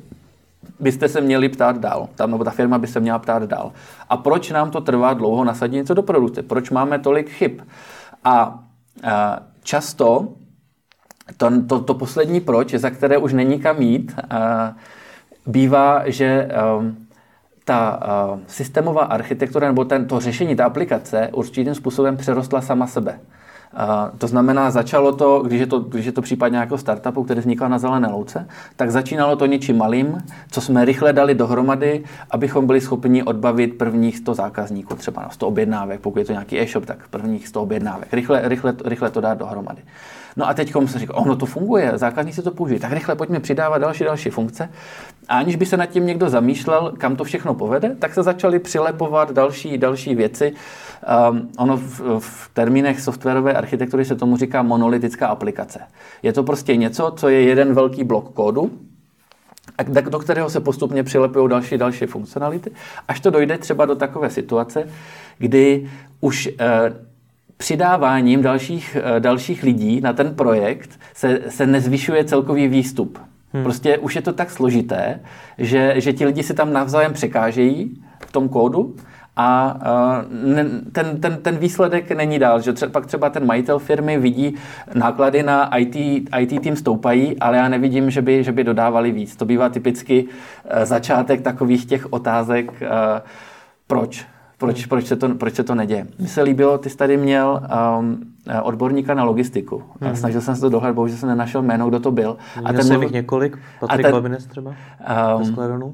byste 0.80 1.10
se 1.10 1.22
měli 1.22 1.50
ptát 1.50 1.78
dál, 1.78 2.10
tam, 2.16 2.32
nebo 2.32 2.44
ta 2.44 2.52
firma 2.52 2.78
by 2.78 2.88
se 2.88 3.00
měla 3.00 3.20
ptát 3.20 3.44
dál. 3.44 3.72
A 4.10 4.18
proč 4.18 4.52
nám 4.52 4.72
to 4.72 4.82
trvá 4.82 5.14
dlouho 5.14 5.44
nasadit 5.44 5.76
něco 5.76 5.94
do 5.94 6.04
produkce? 6.04 6.44
Proč 6.44 6.70
máme 6.70 7.00
tolik 7.00 7.30
chyb? 7.30 7.52
A, 8.24 8.60
a 9.04 9.40
často 9.64 10.28
to, 11.38 11.62
to, 11.68 11.80
to 11.80 11.94
poslední 11.94 12.42
proč, 12.42 12.74
za 12.74 12.90
které 12.90 13.18
už 13.18 13.34
není 13.34 13.60
kam 13.60 13.82
jít, 13.82 14.16
a, 14.30 14.76
bývá, 15.50 16.04
že 16.06 16.50
um, 16.80 16.98
ta 17.66 18.00
uh, 18.34 18.40
systémová 18.48 19.02
architektura 19.02 19.68
nebo 19.68 19.86
ten, 19.86 20.06
to 20.06 20.20
řešení, 20.20 20.56
ta 20.56 20.66
aplikace 20.66 21.30
určitým 21.34 21.76
způsobem 21.76 22.18
přerostla 22.18 22.62
sama 22.62 22.88
sebe. 22.88 23.20
Uh, 23.74 24.18
to 24.18 24.28
znamená, 24.28 24.72
začalo 24.72 25.16
to, 25.16 25.40
když 25.40 25.60
je 25.60 25.68
to, 25.68 25.80
když 25.80 26.06
je 26.06 26.12
to 26.12 26.22
případ 26.22 26.48
nějakého 26.48 26.78
startupu, 26.78 27.24
který 27.24 27.40
vznikl 27.40 27.70
na 27.70 27.80
zelené 27.80 28.08
louce, 28.08 28.48
tak 28.76 28.92
začínalo 28.92 29.36
to 29.36 29.46
něčím 29.46 29.78
malým, 29.78 30.18
co 30.52 30.62
jsme 30.62 30.86
rychle 30.86 31.14
dali 31.14 31.36
dohromady, 31.36 32.04
abychom 32.32 32.68
byli 32.68 32.82
schopni 32.82 33.24
odbavit 33.24 33.78
prvních 33.78 34.18
100 34.18 34.34
zákazníků, 34.34 34.96
třeba 34.96 35.22
na 35.22 35.30
100 35.30 35.48
objednávek, 35.48 36.00
pokud 36.00 36.20
je 36.20 36.26
to 36.26 36.32
nějaký 36.32 36.60
e-shop, 36.60 36.86
tak 36.86 37.08
prvních 37.08 37.48
100 37.48 37.62
objednávek. 37.62 38.14
Rychle, 38.14 38.42
rychle, 38.44 38.74
rychle 38.86 39.12
to 39.12 39.22
dát 39.22 39.38
dohromady. 39.38 39.82
No 40.40 40.50
a 40.50 40.54
teď 40.54 40.74
se 40.86 41.00
říká, 41.00 41.14
ono 41.16 41.36
to 41.36 41.46
funguje, 41.46 41.92
zákazníci 41.96 42.42
to 42.42 42.52
použijí, 42.52 42.80
tak 42.80 42.92
rychle 42.92 43.16
pojďme 43.16 43.40
přidávat 43.40 43.78
další 43.78 44.04
další 44.04 44.30
funkce. 44.30 44.70
A 45.28 45.38
aniž 45.38 45.56
by 45.56 45.66
se 45.66 45.78
nad 45.78 45.86
tím 45.86 46.06
někdo 46.06 46.30
zamýšlel, 46.30 46.94
kam 46.98 47.16
to 47.16 47.24
všechno 47.24 47.54
povede, 47.54 47.96
tak 48.00 48.14
se 48.14 48.24
začaly 48.24 48.60
přilepovat 48.60 49.32
další, 49.32 49.78
další 49.78 50.16
věci. 50.16 50.54
Um, 51.32 51.50
ono 51.58 51.78
v, 51.78 52.02
v 52.20 52.50
termínech 52.54 53.02
softwarové 53.02 53.54
architektury 53.54 54.06
se 54.06 54.16
tomu 54.16 54.38
říká 54.38 54.62
monolitická 54.62 55.28
aplikace. 55.28 55.80
Je 56.24 56.34
to 56.34 56.44
prostě 56.44 56.76
něco, 56.76 57.14
co 57.16 57.30
je 57.30 57.42
jeden 57.42 57.74
velký 57.74 58.04
blok 58.04 58.34
kódu, 58.34 58.72
do 60.10 60.20
kterého 60.20 60.50
se 60.50 60.60
postupně 60.60 61.04
přilepují 61.04 61.50
další 61.50 61.78
další 61.78 62.06
funkcionality, 62.06 62.72
až 63.08 63.20
to 63.20 63.30
dojde 63.30 63.58
třeba 63.58 63.86
do 63.86 63.96
takové 63.96 64.30
situace, 64.30 64.88
kdy 65.38 65.90
už 66.22 66.50
eh, 66.60 67.09
přidáváním 67.60 68.42
dalších, 68.42 68.98
eh, 69.00 69.20
dalších 69.20 69.64
lidí 69.64 70.02
na 70.02 70.14
ten 70.14 70.36
projekt 70.36 71.00
se, 71.14 71.40
se 71.50 71.68
nezvyšuje 71.68 72.24
celkový 72.24 72.68
výstup. 72.68 73.20
Hmm. 73.54 73.64
Prostě 73.64 73.98
už 73.98 74.16
je 74.16 74.22
to 74.22 74.34
tak 74.34 74.52
složité, 74.52 75.20
že, 75.58 75.94
že 75.98 76.14
ti 76.14 76.26
lidi 76.26 76.44
si 76.44 76.54
tam 76.54 76.74
navzájem 76.74 77.14
překážejí 77.14 78.04
v 78.26 78.32
tom 78.32 78.50
kódu 78.50 78.96
a 79.36 79.76
uh, 79.76 80.92
ten, 80.92 81.22
ten, 81.22 81.38
ten 81.42 81.58
výsledek 81.58 82.12
není 82.12 82.40
dál. 82.40 82.62
Že 82.62 82.74
třeba, 82.74 82.92
pak 82.92 83.06
třeba 83.06 83.30
ten 83.30 83.46
majitel 83.46 83.80
firmy 83.80 84.18
vidí 84.18 84.56
náklady 84.94 85.44
na 85.44 85.78
IT, 85.78 85.96
IT 86.40 86.62
tým 86.62 86.76
stoupají, 86.76 87.40
ale 87.40 87.58
já 87.58 87.70
nevidím, 87.70 88.12
že 88.12 88.22
by, 88.22 88.44
že 88.44 88.52
by 88.52 88.64
dodávali 88.64 89.12
víc. 89.12 89.36
To 89.36 89.46
bývá 89.46 89.70
typicky 89.70 90.24
uh, 90.24 90.86
začátek 90.86 91.42
takových 91.42 91.86
těch 91.86 92.14
otázek, 92.14 92.72
proč 93.88 94.26
proč, 94.60 94.86
proč, 94.86 95.06
se 95.06 95.16
to, 95.16 95.36
proč 95.36 95.54
se 95.54 95.64
to 95.64 95.76
neděje. 95.76 96.08
Mně 96.20 96.28
se 96.28 96.42
líbilo, 96.42 96.78
ty 96.78 96.90
jsi 96.90 96.98
tady 96.98 97.18
měl 97.18 97.62
um, 98.00 98.20
odborníka 98.64 99.14
na 99.14 99.24
logistiku. 99.24 99.84
Hmm. 100.02 100.16
Snažil 100.16 100.42
jsem 100.42 100.56
se 100.56 100.62
to 100.62 100.70
dohledat, 100.70 100.96
bohužel 100.96 101.18
jsem 101.18 101.30
nenašel 101.30 101.62
jméno, 101.62 101.90
kdo 101.90 102.00
to 102.00 102.12
byl. 102.12 102.38
A 102.66 102.74
ten 102.74 102.84
jsem 102.84 103.04
jich 103.04 103.12
několik, 103.12 103.58
Patrik 103.80 104.02
ten, 104.02 104.12
Babinec 104.12 104.46
třeba, 104.46 104.76
um, 105.40 105.56
uh, 105.56 105.94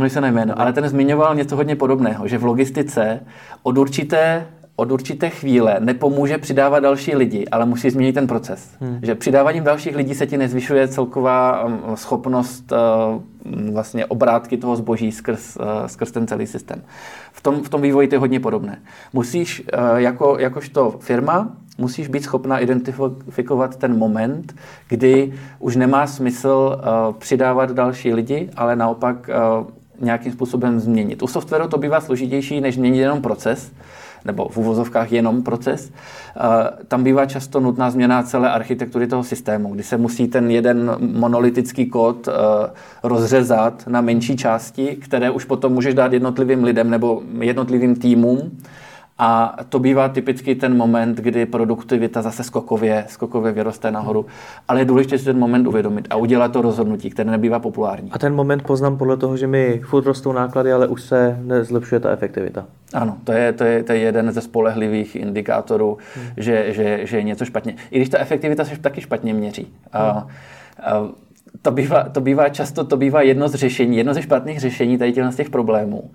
ne, 0.00 0.10
se 0.10 0.20
na 0.20 0.28
jméno, 0.28 0.60
ale 0.60 0.72
ten 0.72 0.88
zmiňoval 0.88 1.34
něco 1.34 1.56
hodně 1.56 1.76
podobného, 1.76 2.28
že 2.28 2.38
v 2.38 2.44
logistice 2.44 3.20
od 3.62 3.78
určité 3.78 4.46
od 4.82 4.92
určité 4.92 5.30
chvíle 5.30 5.76
nepomůže 5.80 6.38
přidávat 6.38 6.80
další 6.80 7.16
lidi, 7.16 7.44
ale 7.46 7.66
musí 7.66 7.90
změnit 7.90 8.12
ten 8.12 8.26
proces. 8.26 8.70
Hmm. 8.80 8.98
Že 9.02 9.14
přidáváním 9.14 9.64
dalších 9.64 9.96
lidí 9.96 10.14
se 10.14 10.26
ti 10.26 10.36
nezvyšuje 10.36 10.88
celková 10.88 11.64
um, 11.64 11.96
schopnost 11.96 12.72
uh, 12.72 13.72
vlastně 13.72 14.06
obrátky 14.06 14.56
toho 14.56 14.76
zboží 14.76 15.12
skrz, 15.12 15.56
uh, 15.56 15.86
skrz 15.86 16.10
ten 16.10 16.26
celý 16.26 16.46
systém. 16.46 16.82
V 17.32 17.40
tom, 17.40 17.62
v 17.62 17.68
tom 17.68 17.80
vývoji 17.80 18.08
to 18.08 18.14
je 18.14 18.18
hodně 18.18 18.40
podobné. 18.40 18.78
Musíš 19.12 19.60
uh, 19.60 19.96
jako, 19.96 20.36
jakožto 20.38 20.94
firma 21.00 21.56
musíš 21.78 22.08
být 22.08 22.22
schopna 22.22 22.58
identifikovat 22.58 23.76
ten 23.76 23.98
moment, 23.98 24.54
kdy 24.88 25.32
už 25.58 25.76
nemá 25.76 26.06
smysl 26.06 26.76
uh, 26.76 27.14
přidávat 27.14 27.70
další 27.70 28.14
lidi, 28.14 28.50
ale 28.56 28.76
naopak 28.76 29.30
uh, 29.60 29.66
nějakým 30.00 30.32
způsobem 30.32 30.80
změnit. 30.80 31.22
U 31.22 31.26
softwaru 31.26 31.68
to 31.68 31.78
bývá 31.78 32.00
složitější, 32.00 32.60
než 32.60 32.74
změnit 32.74 32.98
jenom 32.98 33.22
proces, 33.22 33.72
nebo 34.24 34.48
v 34.48 34.56
uvozovkách 34.56 35.12
jenom 35.12 35.42
proces. 35.42 35.92
Tam 36.88 37.04
bývá 37.04 37.26
často 37.26 37.60
nutná 37.60 37.90
změna 37.90 38.22
celé 38.22 38.50
architektury 38.50 39.06
toho 39.06 39.24
systému, 39.24 39.74
kdy 39.74 39.82
se 39.82 39.96
musí 39.96 40.28
ten 40.28 40.50
jeden 40.50 40.96
monolitický 40.98 41.86
kód 41.86 42.28
rozřezat 43.02 43.86
na 43.86 44.00
menší 44.00 44.36
části, 44.36 44.96
které 44.96 45.30
už 45.30 45.44
potom 45.44 45.72
můžeš 45.72 45.94
dát 45.94 46.12
jednotlivým 46.12 46.64
lidem 46.64 46.90
nebo 46.90 47.22
jednotlivým 47.40 47.96
týmům 47.96 48.58
a 49.18 49.56
to 49.68 49.78
bývá 49.78 50.08
typicky 50.08 50.54
ten 50.54 50.76
moment, 50.76 51.18
kdy 51.18 51.46
produktivita 51.46 52.22
zase 52.22 52.44
skokově, 52.44 53.04
skokově 53.08 53.52
vyroste 53.52 53.90
nahoru. 53.90 54.26
Ale 54.68 54.80
je 54.80 54.84
důležité 54.84 55.18
si 55.18 55.24
ten 55.24 55.38
moment 55.38 55.66
uvědomit 55.66 56.06
a 56.10 56.16
udělat 56.16 56.52
to 56.52 56.62
rozhodnutí, 56.62 57.10
které 57.10 57.30
nebývá 57.30 57.58
populární. 57.58 58.10
A 58.12 58.18
ten 58.18 58.34
moment 58.34 58.62
poznám 58.62 58.96
podle 58.96 59.16
toho, 59.16 59.36
že 59.36 59.46
mi 59.46 59.80
furt 59.84 60.06
rostou 60.06 60.32
náklady, 60.32 60.72
ale 60.72 60.88
už 60.88 61.02
se 61.02 61.38
nezlepšuje 61.42 62.00
ta 62.00 62.10
efektivita. 62.10 62.64
Ano, 62.94 63.16
to 63.24 63.32
je, 63.32 63.52
to 63.52 63.64
je, 63.64 63.82
to 63.82 63.92
je 63.92 63.98
jeden 63.98 64.32
ze 64.32 64.40
spolehlivých 64.40 65.16
indikátorů, 65.16 65.98
hmm. 66.16 66.26
že, 66.36 66.72
že, 66.72 67.06
že 67.06 67.16
je 67.16 67.22
něco 67.22 67.44
špatně. 67.44 67.74
I 67.90 67.96
když 67.96 68.08
ta 68.08 68.18
efektivita 68.18 68.64
se 68.64 68.78
taky 68.78 69.00
špatně 69.00 69.34
měří. 69.34 69.62
Hmm. 69.92 70.02
A, 70.02 70.08
a, 70.08 70.26
to 71.62 71.70
bývá, 71.70 72.02
to 72.02 72.20
bývá 72.20 72.48
často, 72.48 72.84
to 72.84 72.96
bývá 72.96 73.22
jedno 73.22 73.48
z 73.48 73.54
řešení, 73.54 73.96
jedno 73.96 74.14
ze 74.14 74.22
špatných 74.22 74.60
řešení 74.60 74.98
tady 74.98 75.14
z 75.30 75.36
těch 75.36 75.50
problémů, 75.50 76.10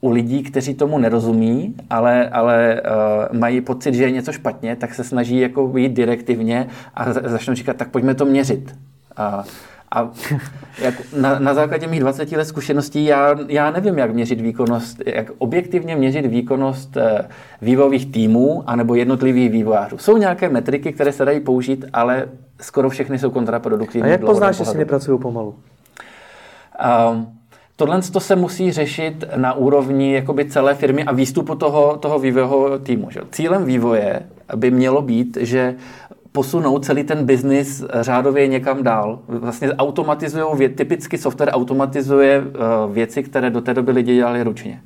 u 0.00 0.10
lidí, 0.10 0.42
kteří 0.42 0.74
tomu 0.74 0.98
nerozumí, 0.98 1.74
ale, 1.90 2.28
ale 2.28 2.82
uh, 3.30 3.38
mají 3.38 3.60
pocit, 3.60 3.94
že 3.94 4.04
je 4.04 4.10
něco 4.10 4.32
špatně, 4.32 4.76
tak 4.76 4.94
se 4.94 5.04
snaží 5.04 5.40
jako 5.40 5.72
jít 5.76 5.92
direktivně 5.92 6.66
a 6.94 7.12
začnou 7.12 7.54
říkat, 7.54 7.76
tak 7.76 7.88
pojďme 7.88 8.14
to 8.14 8.24
měřit. 8.24 8.74
Uh, 9.18 9.44
a 9.94 10.10
jak 10.82 10.94
na, 11.20 11.38
na 11.38 11.54
základě 11.54 11.86
mých 11.86 12.00
20 12.00 12.32
let 12.32 12.44
zkušeností 12.44 13.04
já, 13.04 13.36
já 13.48 13.70
nevím, 13.70 13.98
jak 13.98 14.14
měřit 14.14 14.40
výkonnost, 14.40 15.02
jak 15.06 15.30
objektivně 15.38 15.96
měřit 15.96 16.26
výkonnost 16.26 16.96
uh, 16.96 17.02
vývojových 17.62 18.12
týmů 18.12 18.64
anebo 18.66 18.94
jednotlivých 18.94 19.50
vývojářů. 19.50 19.98
Jsou 19.98 20.16
nějaké 20.16 20.48
metriky, 20.48 20.92
které 20.92 21.12
se 21.12 21.24
dají 21.24 21.40
použít, 21.40 21.84
ale 21.92 22.28
skoro 22.60 22.90
všechny 22.90 23.18
jsou 23.18 23.30
kontraproduktivní. 23.30 24.08
A 24.08 24.12
jak 24.12 24.20
poznáš, 24.20 24.56
že 24.56 24.64
si 24.64 24.78
nepracují 24.78 25.18
pomalu? 25.18 25.54
Uh, 27.08 27.39
Tohle 27.80 28.02
to 28.02 28.20
se 28.20 28.36
musí 28.36 28.72
řešit 28.72 29.24
na 29.36 29.52
úrovni 29.52 30.14
jakoby 30.14 30.44
celé 30.44 30.74
firmy 30.74 31.04
a 31.04 31.12
výstupu 31.12 31.54
toho, 31.54 31.96
toho 31.96 32.18
vývojového 32.18 32.78
týmu. 32.78 33.10
Že? 33.10 33.20
Cílem 33.30 33.64
vývoje 33.64 34.22
by 34.56 34.70
mělo 34.70 35.02
být, 35.02 35.38
že 35.40 35.74
posunou 36.32 36.78
celý 36.78 37.04
ten 37.04 37.26
biznis 37.26 37.84
řádově 38.00 38.46
někam 38.46 38.82
dál. 38.82 39.18
Vlastně 39.28 39.72
automatizují, 39.72 40.68
typicky 40.68 41.18
software 41.18 41.50
automatizuje 41.52 42.40
uh, 42.40 42.92
věci, 42.94 43.22
které 43.22 43.50
do 43.50 43.60
té 43.60 43.74
doby 43.74 43.92
lidi 43.92 44.14
dělali 44.14 44.42
ručně. 44.42 44.82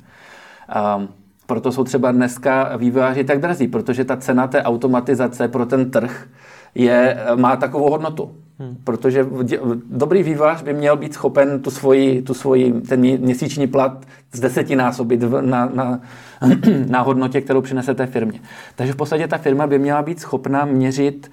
Um, 0.97 1.07
proto 1.45 1.71
jsou 1.71 1.83
třeba 1.83 2.11
dneska 2.11 2.77
vývojáři 2.77 3.23
tak 3.23 3.39
drazí, 3.39 3.67
protože 3.67 4.05
ta 4.05 4.17
cena 4.17 4.47
té 4.47 4.63
automatizace 4.63 5.47
pro 5.47 5.65
ten 5.65 5.91
trh 5.91 6.27
je, 6.75 7.17
má 7.35 7.55
takovou 7.55 7.89
hodnotu. 7.89 8.31
Hmm. 8.59 8.77
Protože 8.83 9.27
dobrý 9.89 10.23
vývář 10.23 10.61
by 10.61 10.73
měl 10.73 10.97
být 10.97 11.13
schopen 11.13 11.61
tu 11.61 11.71
svoji, 11.71 12.21
tu 12.21 12.33
svoji, 12.33 12.81
ten 12.81 12.99
měsíční 12.99 13.67
plat 13.67 14.05
z 14.33 14.39
desetinásobit 14.39 15.21
na, 15.41 15.65
na, 15.65 15.99
na 16.87 17.01
hodnotě, 17.01 17.41
kterou 17.41 17.61
přinese 17.61 17.93
té 17.93 18.05
firmě. 18.05 18.39
Takže 18.75 18.93
v 18.93 18.95
podstatě 18.95 19.27
ta 19.27 19.37
firma 19.37 19.67
by 19.67 19.79
měla 19.79 20.01
být 20.01 20.19
schopna 20.19 20.65
měřit 20.65 21.31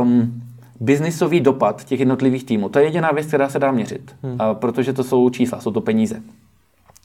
um, 0.00 0.42
biznisový 0.80 1.40
dopad 1.40 1.84
těch 1.84 2.00
jednotlivých 2.00 2.44
týmů. 2.44 2.68
To 2.68 2.78
je 2.78 2.84
jediná 2.84 3.10
věc, 3.10 3.26
která 3.26 3.48
se 3.48 3.58
dá 3.58 3.70
měřit, 3.70 4.16
hmm. 4.22 4.38
protože 4.52 4.92
to 4.92 5.04
jsou 5.04 5.30
čísla, 5.30 5.60
jsou 5.60 5.70
to 5.70 5.80
peníze. 5.80 6.22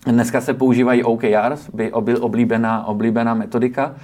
Dneska 0.05 0.41
se 0.41 0.53
používají 0.53 1.03
OKRs, 1.03 1.69
by 1.73 1.91
oblíbená, 1.91 2.87
oblíbená 2.87 3.33
metodika, 3.33 3.95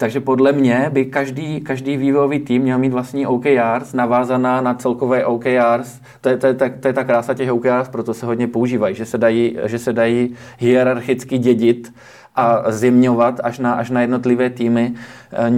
takže 0.00 0.20
podle 0.20 0.52
mě 0.52 0.90
by 0.92 1.04
každý, 1.04 1.60
každý 1.60 1.96
vývojový 1.96 2.38
tým 2.38 2.62
měl 2.62 2.78
mít 2.78 2.92
vlastní 2.92 3.26
OKRs, 3.26 3.92
navázaná 3.92 4.60
na 4.60 4.74
celkové 4.74 5.24
OKRs. 5.24 6.00
To 6.20 6.28
je, 6.28 6.36
to, 6.36 6.46
je, 6.46 6.54
to 6.54 6.88
je 6.88 6.92
ta 6.92 7.04
krása 7.04 7.34
těch 7.34 7.52
OKRs, 7.52 7.88
proto 7.88 8.14
se 8.14 8.26
hodně 8.26 8.46
používají, 8.46 8.94
že 8.94 9.06
se 9.06 9.18
dají, 9.18 9.58
že 9.64 9.78
se 9.78 9.92
dají 9.92 10.34
hierarchicky 10.58 11.38
dědit 11.38 11.92
a 12.36 12.70
zjemňovat 12.70 13.40
až 13.44 13.58
na, 13.58 13.72
až 13.72 13.90
na 13.90 14.00
jednotlivé 14.00 14.50
týmy, 14.50 14.92
eh, 15.32 15.50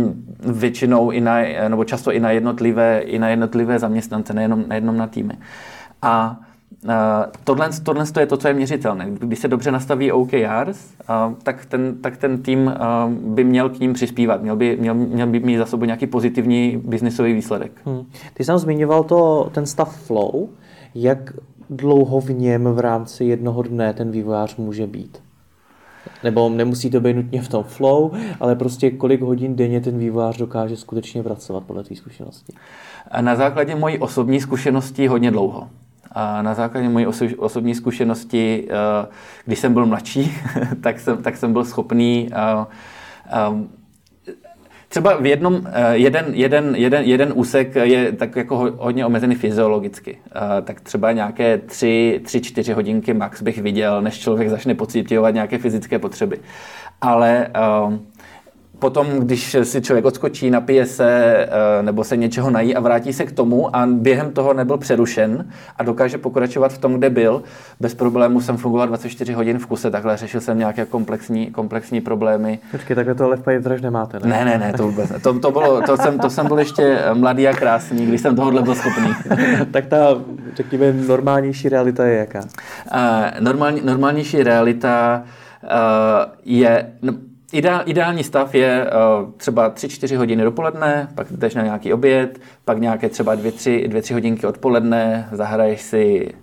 většinou 0.52 1.10
i 1.10 1.20
na, 1.20 1.38
nebo 1.68 1.84
často 1.84 2.12
i 2.12 2.20
na 2.20 2.30
jednotlivé, 2.30 3.00
i 3.00 3.18
na 3.18 3.28
jednotlivé 3.28 3.78
zaměstnance, 3.78 4.34
nejenom, 4.34 4.64
nejenom 4.68 4.96
na 4.96 5.06
týmy. 5.06 5.34
A 6.02 6.40
tohle, 7.44 7.70
tohle 7.82 8.04
je 8.20 8.26
to, 8.26 8.36
co 8.36 8.48
je 8.48 8.54
měřitelné. 8.54 9.06
Když 9.10 9.38
se 9.38 9.48
dobře 9.48 9.70
nastaví 9.70 10.12
OKRs, 10.12 10.94
tak 11.42 11.64
ten, 11.66 11.94
tak 12.00 12.16
ten 12.16 12.42
tým 12.42 12.74
by 13.20 13.44
měl 13.44 13.68
k 13.68 13.80
ním 13.80 13.92
přispívat, 13.92 14.42
měl 14.42 14.56
by, 14.56 14.76
měl, 14.80 14.94
měl 14.94 15.26
by 15.26 15.40
mít 15.40 15.56
za 15.56 15.66
sebou 15.66 15.84
nějaký 15.84 16.06
pozitivní 16.06 16.82
biznisový 16.84 17.32
výsledek. 17.32 17.72
Hmm. 17.84 18.06
Ty 18.34 18.44
jsi 18.44 18.52
zmiňoval 18.56 19.04
to, 19.04 19.50
ten 19.54 19.66
stav 19.66 19.96
flow. 19.96 20.48
Jak 20.94 21.32
dlouho 21.70 22.20
v 22.20 22.30
něm 22.30 22.64
v 22.64 22.78
rámci 22.78 23.24
jednoho 23.24 23.62
dne 23.62 23.94
ten 23.94 24.10
vývojář 24.10 24.56
může 24.56 24.86
být? 24.86 25.22
Nebo 26.24 26.48
nemusí 26.48 26.90
to 26.90 27.00
být 27.00 27.14
nutně 27.16 27.42
v 27.42 27.48
tom 27.48 27.64
flow, 27.64 28.10
ale 28.40 28.56
prostě 28.56 28.90
kolik 28.90 29.20
hodin 29.20 29.56
denně 29.56 29.80
ten 29.80 29.98
vývojář 29.98 30.38
dokáže 30.38 30.76
skutečně 30.76 31.22
pracovat 31.22 31.64
podle 31.64 31.84
té 31.84 31.96
zkušenosti? 31.96 32.52
Na 33.20 33.36
základě 33.36 33.74
mojí 33.74 33.98
osobní 33.98 34.40
zkušenosti 34.40 35.06
hodně 35.06 35.30
dlouho. 35.30 35.68
A 36.14 36.42
na 36.42 36.54
základě 36.54 36.88
mojí 36.88 37.06
osobní 37.36 37.74
zkušenosti, 37.74 38.68
eh, 38.70 39.06
když 39.44 39.58
jsem 39.58 39.74
byl 39.74 39.86
mladší, 39.86 40.34
tak 40.80 41.00
jsem, 41.00 41.22
tak 41.22 41.36
jsem 41.36 41.52
byl 41.52 41.64
schopný 41.64 42.28
eh, 42.32 42.66
eh, 43.26 43.82
Třeba 44.88 45.16
v 45.16 45.26
jednom, 45.26 45.66
jeden, 45.92 46.24
jeden, 46.32 46.74
jeden, 46.76 47.04
jeden 47.04 47.32
úsek 47.34 47.74
je 47.74 48.12
tak 48.12 48.36
jako 48.36 48.56
hodně 48.78 49.06
omezený 49.06 49.34
fyziologicky. 49.34 50.18
Tak 50.64 50.80
třeba 50.80 51.12
nějaké 51.12 51.58
tři, 51.58 52.20
tři, 52.24 52.40
čtyři 52.40 52.72
hodinky 52.72 53.14
max 53.14 53.42
bych 53.42 53.62
viděl, 53.62 54.02
než 54.02 54.18
člověk 54.18 54.48
začne 54.50 54.74
pocitovat 54.74 55.34
nějaké 55.34 55.58
fyzické 55.58 55.98
potřeby. 55.98 56.38
Ale 57.00 57.48
potom, 58.82 59.06
když 59.06 59.56
si 59.62 59.82
člověk 59.82 60.04
odskočí, 60.04 60.50
napije 60.50 60.86
se 60.86 61.08
eh, 61.08 61.82
nebo 61.82 62.04
se 62.04 62.16
něčeho 62.16 62.50
nají 62.50 62.74
a 62.76 62.80
vrátí 62.80 63.12
se 63.12 63.24
k 63.24 63.32
tomu 63.32 63.76
a 63.76 63.86
během 63.86 64.32
toho 64.32 64.54
nebyl 64.54 64.78
přerušen 64.78 65.46
a 65.76 65.82
dokáže 65.82 66.18
pokračovat 66.18 66.72
v 66.72 66.78
tom, 66.78 66.94
kde 66.94 67.10
byl, 67.10 67.42
bez 67.80 67.94
problému 67.94 68.40
jsem 68.40 68.56
fungoval 68.56 68.86
24 68.86 69.32
hodin 69.32 69.58
v 69.58 69.66
kuse, 69.66 69.90
takhle 69.90 70.16
řešil 70.16 70.40
jsem 70.40 70.58
nějaké 70.58 70.84
komplexní, 70.84 71.50
komplexní 71.50 72.00
problémy. 72.00 72.58
Počkej, 72.70 72.96
takhle 72.96 73.14
to 73.14 73.24
ale 73.24 73.36
v 73.36 73.42
Paydraž 73.42 73.80
nemáte, 73.80 74.18
ne? 74.20 74.28
Ne, 74.28 74.44
ne, 74.44 74.58
ne, 74.58 74.72
to 74.72 74.82
vůbec 74.82 75.10
ne. 75.10 75.18
To, 75.20 75.38
to, 75.38 75.50
bylo, 75.50 75.82
to, 75.82 75.96
jsem, 75.96 76.18
to 76.18 76.30
jsem 76.30 76.46
byl 76.46 76.58
ještě 76.58 76.98
mladý 77.14 77.48
a 77.48 77.52
krásný, 77.52 78.06
když 78.06 78.20
jsem 78.20 78.36
tohohle 78.36 78.62
byl 78.62 78.74
schopný. 78.74 79.14
tak 79.70 79.86
ta, 79.86 80.06
řekněme, 80.54 80.92
normálnější 80.92 81.68
realita 81.68 82.04
je 82.04 82.18
jaká? 82.18 82.40
Uh, 82.40 83.40
normální, 83.40 83.80
normálnější 83.84 84.42
realita 84.42 85.22
uh, 85.62 85.68
je... 86.44 86.92
No, 87.02 87.12
Ideál, 87.52 87.82
ideální 87.86 88.24
stav 88.24 88.54
je 88.54 88.86
uh, 89.22 89.30
třeba 89.36 89.70
3-4 89.70 90.16
hodiny 90.16 90.44
dopoledne, 90.44 91.08
pak 91.14 91.32
jdeš 91.32 91.54
na 91.54 91.62
nějaký 91.62 91.92
oběd, 91.92 92.38
pak 92.64 92.80
nějaké 92.80 93.08
třeba 93.08 93.36
2-3 93.36 94.12
hodinky 94.12 94.46
odpoledne, 94.46 95.28
zahraješ 95.32 95.80
si, 95.82 96.34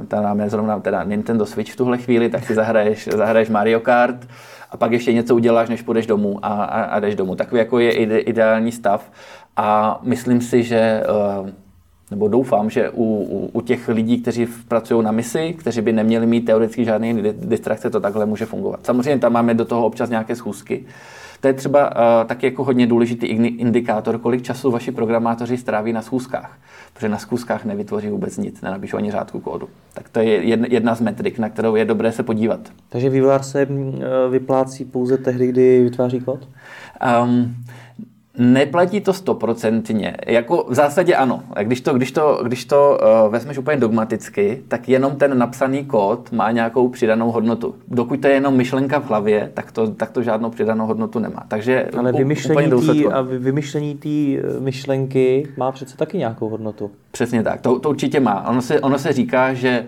uh, 0.00 0.06
ta 0.06 0.20
nám 0.20 0.40
je 0.40 0.50
zrovna 0.50 0.80
teda 0.80 1.04
Nintendo 1.04 1.46
Switch 1.46 1.72
v 1.72 1.76
tuhle 1.76 1.98
chvíli, 1.98 2.28
tak 2.28 2.44
si 2.44 2.54
zahraješ, 2.54 3.08
zahraješ 3.08 3.48
Mario 3.48 3.80
Kart 3.80 4.28
a 4.70 4.76
pak 4.76 4.92
ještě 4.92 5.12
něco 5.12 5.34
uděláš, 5.34 5.68
než 5.68 5.82
půjdeš 5.82 6.06
domů 6.06 6.38
a, 6.42 6.48
a, 6.48 6.82
a 6.82 7.00
jdeš 7.00 7.14
domů. 7.14 7.34
Takový 7.34 7.58
jako 7.58 7.78
je 7.78 7.92
ide, 7.92 8.18
ideální 8.18 8.72
stav 8.72 9.10
a 9.56 10.00
myslím 10.02 10.40
si, 10.40 10.62
že 10.62 11.02
uh, 11.40 11.48
nebo 12.10 12.28
doufám, 12.28 12.70
že 12.70 12.90
u, 12.90 13.04
u, 13.04 13.50
u 13.52 13.60
těch 13.60 13.88
lidí, 13.88 14.22
kteří 14.22 14.46
pracují 14.68 15.04
na 15.04 15.12
misi, 15.12 15.54
kteří 15.58 15.80
by 15.80 15.92
neměli 15.92 16.26
mít 16.26 16.40
teoreticky 16.40 16.84
žádné 16.84 17.14
distrakce, 17.32 17.90
to 17.90 18.00
takhle 18.00 18.26
může 18.26 18.46
fungovat. 18.46 18.80
Samozřejmě 18.86 19.18
tam 19.18 19.32
máme 19.32 19.54
do 19.54 19.64
toho 19.64 19.86
občas 19.86 20.10
nějaké 20.10 20.36
schůzky. 20.36 20.84
To 21.40 21.48
je 21.48 21.54
třeba 21.54 21.90
uh, 21.90 22.26
taky 22.26 22.46
jako 22.46 22.64
hodně 22.64 22.86
důležitý 22.86 23.26
indikátor, 23.26 24.18
kolik 24.18 24.42
času 24.42 24.70
vaši 24.70 24.92
programátoři 24.92 25.56
stráví 25.56 25.92
na 25.92 26.02
schůzkách. 26.02 26.58
Protože 26.94 27.08
na 27.08 27.18
schůzkách 27.18 27.64
nevytvoří 27.64 28.08
vůbec 28.08 28.38
nic, 28.38 28.60
nenapíšou 28.60 28.96
ani 28.96 29.10
řádku 29.10 29.40
kódu. 29.40 29.68
Tak 29.94 30.08
to 30.08 30.20
je 30.20 30.28
jedna 30.72 30.94
z 30.94 31.00
metrik, 31.00 31.38
na 31.38 31.48
kterou 31.48 31.76
je 31.76 31.84
dobré 31.84 32.12
se 32.12 32.22
podívat. 32.22 32.60
Takže 32.88 33.10
vývojář 33.10 33.46
se 33.46 33.66
mm, 33.66 34.00
vyplácí 34.30 34.84
pouze 34.84 35.18
tehdy, 35.18 35.46
kdy 35.46 35.84
vytváří 35.84 36.20
kód? 36.20 36.48
Um, 37.22 37.54
Neplatí 38.38 39.00
to 39.00 39.12
stoprocentně. 39.12 40.16
Jako 40.26 40.66
v 40.68 40.74
zásadě 40.74 41.14
ano. 41.14 41.42
Když 41.62 41.80
to, 41.80 41.94
když 41.94 42.12
to, 42.12 42.40
když 42.44 42.64
to 42.64 42.98
uh, 43.24 43.32
vezmeš 43.32 43.58
úplně 43.58 43.76
dogmaticky, 43.76 44.62
tak 44.68 44.88
jenom 44.88 45.16
ten 45.16 45.38
napsaný 45.38 45.84
kód 45.84 46.32
má 46.32 46.50
nějakou 46.50 46.88
přidanou 46.88 47.30
hodnotu. 47.30 47.74
Dokud 47.88 48.20
to 48.20 48.28
je 48.28 48.34
jenom 48.34 48.56
myšlenka 48.56 49.00
v 49.00 49.08
hlavě, 49.08 49.50
tak 49.54 49.72
to, 49.72 49.90
tak 49.90 50.10
to 50.10 50.22
žádnou 50.22 50.50
přidanou 50.50 50.86
hodnotu 50.86 51.18
nemá. 51.18 51.44
Takže 51.48 51.88
Ale 51.98 52.12
vymyšlení 52.12 52.70
tý, 52.80 53.06
a 53.06 53.20
vymyšlení 53.20 53.94
té 53.94 54.08
eh, 54.08 54.60
myšlenky 54.60 55.48
má 55.56 55.72
přece 55.72 55.96
taky 55.96 56.18
nějakou 56.18 56.48
hodnotu. 56.48 56.90
Přesně 57.10 57.42
tak, 57.42 57.60
to, 57.60 57.78
to 57.78 57.90
určitě 57.90 58.20
má. 58.20 58.48
Ono 58.48 58.62
se, 58.62 58.80
ono 58.80 58.98
se 58.98 59.12
říká, 59.12 59.54
že 59.54 59.86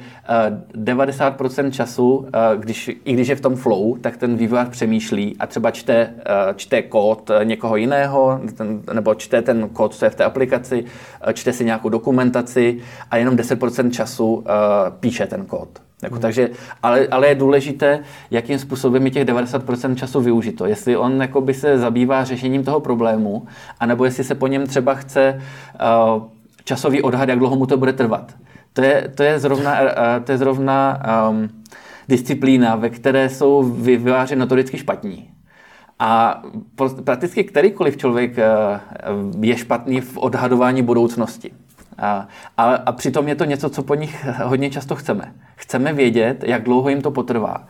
uh, 0.76 0.84
90% 0.84 1.70
času, 1.70 2.16
uh, 2.16 2.26
když, 2.56 2.90
i 3.04 3.12
když 3.12 3.28
je 3.28 3.36
v 3.36 3.40
tom 3.40 3.56
flow, 3.56 3.96
tak 3.96 4.16
ten 4.16 4.36
vývojář 4.36 4.68
přemýšlí 4.68 5.36
a 5.38 5.46
třeba 5.46 5.70
čte, 5.70 6.14
uh, 6.16 6.54
čte 6.56 6.82
kód 6.82 7.30
někoho 7.44 7.76
jiného, 7.76 8.35
ten, 8.56 8.82
nebo 8.92 9.14
čte 9.14 9.42
ten 9.42 9.68
kód, 9.68 9.94
co 9.94 10.04
je 10.04 10.10
v 10.10 10.14
té 10.14 10.24
aplikaci, 10.24 10.84
eh, 11.20 11.32
čte 11.32 11.52
si 11.52 11.64
nějakou 11.64 11.88
dokumentaci 11.88 12.78
a 13.10 13.16
jenom 13.16 13.36
10% 13.36 13.90
času 13.90 14.34
uh, 14.34 14.44
píše 15.00 15.26
ten 15.26 15.44
kód. 15.44 15.68
Jako, 16.02 16.14
hmm. 16.14 16.22
takže, 16.22 16.50
ale, 16.82 17.06
ale 17.10 17.28
je 17.28 17.34
důležité, 17.34 18.00
jakým 18.30 18.58
způsobem 18.58 19.04
je 19.04 19.10
těch 19.10 19.24
90% 19.24 19.94
času 19.94 20.20
využito. 20.20 20.66
Jestli 20.66 20.96
on 20.96 21.22
by 21.40 21.54
se 21.54 21.78
zabývá 21.78 22.24
řešením 22.24 22.64
toho 22.64 22.80
problému, 22.80 23.46
anebo 23.80 24.04
jestli 24.04 24.24
se 24.24 24.34
po 24.34 24.46
něm 24.46 24.66
třeba 24.66 24.94
chce 24.94 25.40
uh, 26.14 26.22
časový 26.64 27.02
odhad, 27.02 27.28
jak 27.28 27.38
dlouho 27.38 27.56
mu 27.56 27.66
to 27.66 27.76
bude 27.76 27.92
trvat. 27.92 28.34
To 28.72 28.82
je, 28.82 29.12
to 29.14 29.22
je 29.22 29.38
zrovna, 29.38 29.80
uh, 29.80 29.88
to 30.24 30.32
je 30.32 30.38
zrovna 30.38 31.02
um, 31.30 31.48
disciplína, 32.08 32.76
ve 32.76 32.90
které 32.90 33.28
jsou 33.28 33.62
vyváři 33.62 34.36
notoricky 34.36 34.78
špatní. 34.78 35.35
A 35.98 36.42
prakticky 37.04 37.44
kterýkoliv 37.44 37.96
člověk 37.96 38.38
eh, 38.38 38.44
je 39.40 39.56
špatný 39.56 40.00
v 40.00 40.16
odhadování 40.18 40.82
budoucnosti. 40.82 41.50
A, 41.98 42.28
a, 42.56 42.74
a 42.74 42.92
přitom 42.92 43.28
je 43.28 43.34
to 43.34 43.44
něco, 43.44 43.70
co 43.70 43.82
po 43.82 43.94
nich 43.94 44.26
hodně 44.44 44.70
často 44.70 44.96
chceme. 44.96 45.32
Chceme 45.56 45.92
vědět, 45.92 46.44
jak 46.44 46.62
dlouho 46.62 46.88
jim 46.88 47.02
to 47.02 47.10
potrvá. 47.10 47.64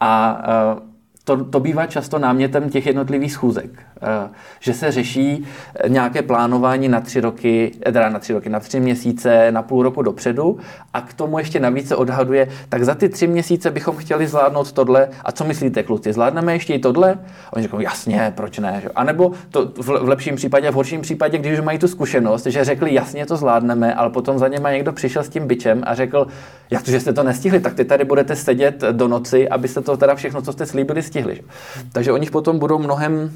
A 0.00 0.42
eh, 0.44 0.88
to, 1.24 1.44
to 1.44 1.60
bývá 1.60 1.86
často 1.86 2.18
námětem 2.18 2.70
těch 2.70 2.86
jednotlivých 2.86 3.32
schůzek, 3.32 3.82
že 4.60 4.74
se 4.74 4.92
řeší 4.92 5.46
nějaké 5.88 6.22
plánování 6.22 6.88
na 6.88 7.00
tři 7.00 7.20
roky, 7.20 7.72
eh, 7.86 7.92
teda 7.92 8.08
na 8.08 8.18
tři 8.18 8.32
roky, 8.32 8.48
na 8.48 8.60
tři 8.60 8.80
měsíce, 8.80 9.52
na 9.52 9.62
půl 9.62 9.82
roku 9.82 10.02
dopředu 10.02 10.58
a 10.94 11.00
k 11.00 11.14
tomu 11.14 11.38
ještě 11.38 11.60
navíc 11.60 11.88
se 11.88 11.96
odhaduje, 11.96 12.48
tak 12.68 12.84
za 12.84 12.94
ty 12.94 13.08
tři 13.08 13.26
měsíce 13.26 13.70
bychom 13.70 13.96
chtěli 13.96 14.26
zvládnout 14.26 14.72
tohle 14.72 15.08
a 15.24 15.32
co 15.32 15.44
myslíte 15.44 15.82
kluci, 15.82 16.12
zvládneme 16.12 16.52
ještě 16.52 16.74
i 16.74 16.78
tohle? 16.78 17.18
Oni 17.52 17.62
říkají, 17.62 17.84
jasně, 17.84 18.32
proč 18.36 18.58
ne? 18.58 18.82
A 18.94 19.04
nebo 19.04 19.32
to 19.50 19.72
v 19.76 19.88
lepším 19.88 20.36
případě, 20.36 20.70
v 20.70 20.74
horším 20.74 21.00
případě, 21.00 21.38
když 21.38 21.52
už 21.52 21.64
mají 21.64 21.78
tu 21.78 21.88
zkušenost, 21.88 22.46
že 22.46 22.64
řekli, 22.64 22.94
jasně 22.94 23.26
to 23.26 23.36
zvládneme, 23.36 23.94
ale 23.94 24.10
potom 24.10 24.38
za 24.38 24.48
něma 24.48 24.72
někdo 24.72 24.92
přišel 24.92 25.22
s 25.22 25.28
tím 25.28 25.46
bičem 25.46 25.82
a 25.86 25.94
řekl, 25.94 26.26
jak 26.70 26.82
to, 26.82 26.90
že 26.90 27.00
jste 27.00 27.12
to 27.12 27.22
nestihli, 27.22 27.60
tak 27.60 27.74
ty 27.74 27.84
tady 27.84 28.04
budete 28.04 28.36
sedět 28.36 28.84
do 28.92 29.08
noci, 29.08 29.48
abyste 29.48 29.80
to 29.80 29.96
teda 29.96 30.14
všechno, 30.14 30.42
co 30.42 30.52
jste 30.52 30.66
slíbili, 30.66 31.02
stihli. 31.02 31.38
Že? 31.38 31.42
Takže 31.92 32.12
oni 32.12 32.30
potom 32.30 32.58
budou 32.58 32.78
mnohem 32.78 33.30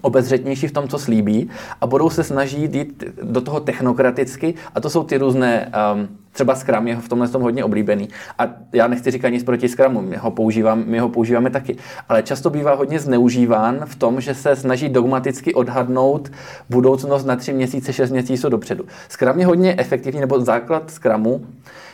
obezřetnější 0.00 0.68
v 0.68 0.72
tom, 0.72 0.88
co 0.88 0.98
slíbí 0.98 1.50
a 1.80 1.86
budou 1.86 2.10
se 2.10 2.24
snažit 2.24 2.74
jít 2.74 3.04
do 3.22 3.40
toho 3.40 3.60
technokraticky 3.60 4.54
a 4.74 4.80
to 4.80 4.90
jsou 4.90 5.04
ty 5.04 5.18
různé, 5.18 5.72
um, 5.94 6.08
třeba 6.32 6.54
Scrum 6.54 6.88
je 6.88 6.96
v 6.96 7.08
tomhle 7.08 7.28
tom 7.28 7.42
hodně 7.42 7.64
oblíbený 7.64 8.08
a 8.38 8.46
já 8.72 8.86
nechci 8.86 9.10
říkat 9.10 9.28
nic 9.28 9.44
proti 9.44 9.68
Scrumu, 9.68 10.02
my 10.02 10.16
ho, 10.16 10.30
používám, 10.30 10.84
my 10.86 10.98
ho 10.98 11.08
používáme 11.08 11.50
taky, 11.50 11.76
ale 12.08 12.22
často 12.22 12.50
bývá 12.50 12.74
hodně 12.74 13.00
zneužíván 13.00 13.80
v 13.84 13.96
tom, 13.96 14.20
že 14.20 14.34
se 14.34 14.56
snaží 14.56 14.88
dogmaticky 14.88 15.54
odhadnout 15.54 16.32
budoucnost 16.70 17.24
na 17.24 17.36
tři 17.36 17.52
měsíce, 17.52 17.92
šest 17.92 18.10
měsíců 18.10 18.48
dopředu. 18.48 18.84
Scrum 19.08 19.40
je 19.40 19.46
hodně 19.46 19.74
efektivní, 19.78 20.20
nebo 20.20 20.40
základ 20.40 20.90
Scrumu 20.90 21.46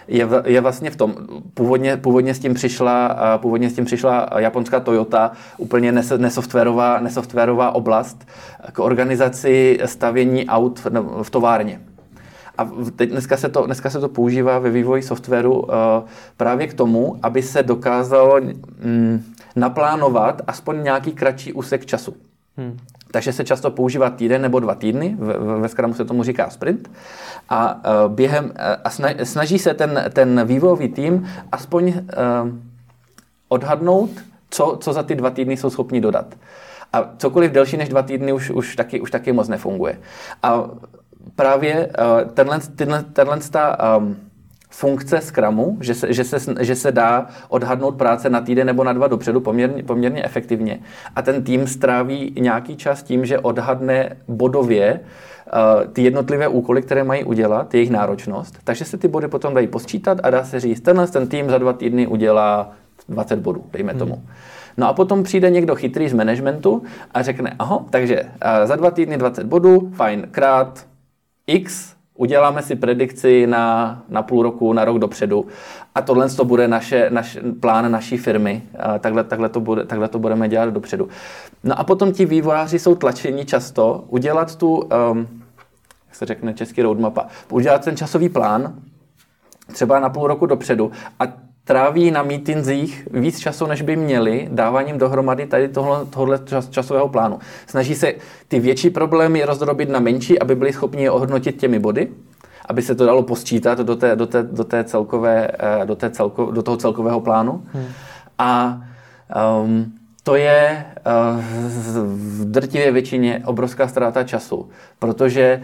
je, 0.08 0.28
je 0.44 0.60
vlastně 0.60 0.90
v 0.90 0.96
tom, 0.96 1.14
původně, 1.54 1.96
původně, 1.96 2.34
s 2.34 2.38
tím 2.38 2.54
přišla, 2.54 3.16
původně 3.36 3.70
s 3.70 3.74
tím 3.74 3.84
přišla 3.84 4.28
japonská 4.38 4.80
Toyota, 4.80 5.32
úplně 5.58 5.92
nesoftwarová, 6.16 7.00
nesoftwarová 7.00 7.70
oblast 7.70 8.26
k 8.72 8.78
organizaci 8.78 9.78
stavění 9.84 10.46
aut 10.46 10.78
v, 10.78 10.90
v 11.22 11.30
továrně. 11.30 11.80
A 12.58 12.70
teď 12.96 13.10
dneska 13.10 13.36
se, 13.36 13.48
to, 13.48 13.66
dneska 13.66 13.90
se 13.90 14.00
to 14.00 14.08
používá 14.08 14.58
ve 14.58 14.70
vývoji 14.70 15.02
softwaru 15.02 15.60
uh, 15.60 15.68
právě 16.36 16.66
k 16.66 16.74
tomu, 16.74 17.16
aby 17.22 17.42
se 17.42 17.62
dokázalo 17.62 18.40
mm, 18.40 19.22
naplánovat 19.56 20.42
aspoň 20.46 20.82
nějaký 20.82 21.12
kratší 21.12 21.52
úsek 21.52 21.86
času. 21.86 22.14
Hmm. 22.56 22.78
Takže 23.10 23.32
se 23.32 23.44
často 23.44 23.70
používá 23.70 24.10
týden 24.10 24.42
nebo 24.42 24.60
dva 24.60 24.74
týdny, 24.74 25.16
ve, 25.18 25.68
Scrumu 25.68 25.94
se 25.94 26.04
tomu 26.04 26.22
říká 26.22 26.50
sprint. 26.50 26.90
A 27.48 27.74
uh, 27.74 28.12
během 28.12 28.44
uh, 28.44 28.50
a 28.84 28.90
snaží 29.24 29.58
se 29.58 29.74
ten, 29.74 30.04
ten 30.12 30.46
vývojový 30.46 30.88
tým 30.88 31.28
aspoň 31.52 31.88
uh, 31.88 31.94
odhadnout, 33.48 34.10
co, 34.50 34.78
co 34.80 34.92
za 34.92 35.02
ty 35.02 35.14
dva 35.14 35.30
týdny 35.30 35.56
jsou 35.56 35.70
schopni 35.70 36.00
dodat. 36.00 36.34
A 36.92 37.10
cokoliv 37.18 37.52
delší 37.52 37.76
než 37.76 37.88
dva 37.88 38.02
týdny 38.02 38.32
už, 38.32 38.50
už, 38.50 38.76
taky, 38.76 39.00
už 39.00 39.10
taky 39.10 39.32
moc 39.32 39.48
nefunguje. 39.48 39.98
A 40.42 40.64
právě 41.36 41.86
uh, 41.86 42.30
tenhle, 42.30 42.60
tenhle, 42.60 43.02
tenhle 43.02 43.40
ta, 43.40 43.96
um, 43.96 44.16
funkce 44.74 45.20
Scrumu, 45.20 45.76
že 45.80 45.94
se, 45.94 46.12
že, 46.12 46.24
se, 46.24 46.54
že 46.60 46.74
se 46.74 46.92
dá 46.92 47.26
odhadnout 47.48 47.96
práce 47.96 48.30
na 48.30 48.40
týden 48.40 48.66
nebo 48.66 48.84
na 48.84 48.92
dva 48.92 49.08
dopředu 49.08 49.40
poměrně, 49.40 49.82
poměrně 49.82 50.24
efektivně. 50.24 50.78
A 51.16 51.22
ten 51.22 51.42
tým 51.42 51.66
stráví 51.66 52.34
nějaký 52.38 52.76
čas 52.76 53.02
tím, 53.02 53.26
že 53.26 53.38
odhadne 53.38 54.16
bodově 54.28 55.00
uh, 55.00 55.92
ty 55.92 56.02
jednotlivé 56.02 56.48
úkoly, 56.48 56.82
které 56.82 57.04
mají 57.04 57.24
udělat, 57.24 57.74
jejich 57.74 57.90
náročnost. 57.90 58.58
Takže 58.64 58.84
se 58.84 58.96
ty 58.96 59.08
body 59.08 59.28
potom 59.28 59.54
dají 59.54 59.66
posčítat 59.66 60.18
a 60.22 60.30
dá 60.30 60.44
se 60.44 60.60
říct, 60.60 60.80
tenhle 60.80 61.06
ten 61.06 61.28
tým 61.28 61.50
za 61.50 61.58
dva 61.58 61.72
týdny 61.72 62.06
udělá 62.06 62.72
20 63.08 63.38
bodů, 63.38 63.64
dejme 63.72 63.92
hmm. 63.92 63.98
tomu. 63.98 64.22
No 64.76 64.88
a 64.88 64.92
potom 64.92 65.22
přijde 65.22 65.50
někdo 65.50 65.74
chytrý 65.74 66.08
z 66.08 66.12
managementu 66.12 66.82
a 67.14 67.22
řekne, 67.22 67.56
aha, 67.58 67.84
takže 67.90 68.22
uh, 68.22 68.28
za 68.64 68.76
dva 68.76 68.90
týdny 68.90 69.16
20 69.16 69.46
bodů, 69.46 69.90
fajn, 69.94 70.26
krát 70.30 70.86
x 71.46 71.93
uděláme 72.14 72.62
si 72.62 72.76
predikci 72.76 73.46
na, 73.46 74.02
na 74.08 74.22
půl 74.22 74.42
roku, 74.42 74.72
na 74.72 74.84
rok 74.84 74.98
dopředu 74.98 75.46
a 75.94 76.02
tohle 76.02 76.30
to 76.30 76.44
bude 76.44 76.68
naše, 76.68 77.10
naš, 77.10 77.38
plán 77.60 77.92
naší 77.92 78.16
firmy. 78.16 78.62
A 78.78 78.98
takhle, 78.98 79.24
takhle, 79.24 79.48
to 79.48 79.60
bude, 79.60 79.84
takhle 79.84 80.08
to 80.08 80.18
budeme 80.18 80.48
dělat 80.48 80.70
dopředu. 80.70 81.08
No 81.64 81.78
a 81.78 81.84
potom 81.84 82.12
ti 82.12 82.24
vývojáři 82.24 82.78
jsou 82.78 82.94
tlačeni 82.94 83.44
často 83.44 84.04
udělat 84.08 84.56
tu, 84.56 84.76
um, 84.76 84.88
jak 86.06 86.14
se 86.14 86.26
řekne 86.26 86.54
český 86.54 86.82
roadmapa, 86.82 87.26
udělat 87.50 87.84
ten 87.84 87.96
časový 87.96 88.28
plán, 88.28 88.74
třeba 89.72 90.00
na 90.00 90.08
půl 90.08 90.26
roku 90.26 90.46
dopředu 90.46 90.92
a 91.20 91.24
tráví 91.64 92.10
na 92.10 92.22
mítinzích 92.22 93.08
víc 93.10 93.38
času, 93.38 93.66
než 93.66 93.82
by 93.82 93.96
měli, 93.96 94.48
dáváním 94.50 94.98
dohromady 94.98 95.46
tady 95.46 95.68
tohle, 95.68 96.06
tohle 96.06 96.38
čas, 96.44 96.68
časového 96.68 97.08
plánu. 97.08 97.38
Snaží 97.66 97.94
se 97.94 98.14
ty 98.48 98.60
větší 98.60 98.90
problémy 98.90 99.44
rozdrobit 99.44 99.88
na 99.88 100.00
menší, 100.00 100.38
aby 100.38 100.54
byli 100.54 100.72
schopni 100.72 101.02
je 101.02 101.10
ohodnotit 101.10 101.56
těmi 101.56 101.78
body, 101.78 102.08
aby 102.68 102.82
se 102.82 102.94
to 102.94 103.06
dalo 103.06 103.22
posčítat 103.22 103.78
do, 103.78 103.96
té, 103.96 104.16
do, 104.16 104.26
té, 104.26 104.42
do, 104.42 104.64
té 104.64 104.84
celkové, 104.84 105.48
eh, 105.58 105.86
do, 105.86 105.96
té 105.96 106.10
celko, 106.10 106.50
do 106.50 106.62
toho 106.62 106.76
celkového 106.76 107.20
plánu. 107.20 107.62
Hmm. 107.72 107.86
A 108.38 108.82
um, 109.62 109.92
to 110.22 110.36
je 110.36 110.84
uh, 111.34 111.40
v 112.06 112.44
drtivé 112.44 112.90
většině 112.90 113.42
obrovská 113.44 113.88
ztráta 113.88 114.24
času, 114.24 114.68
protože 114.98 115.62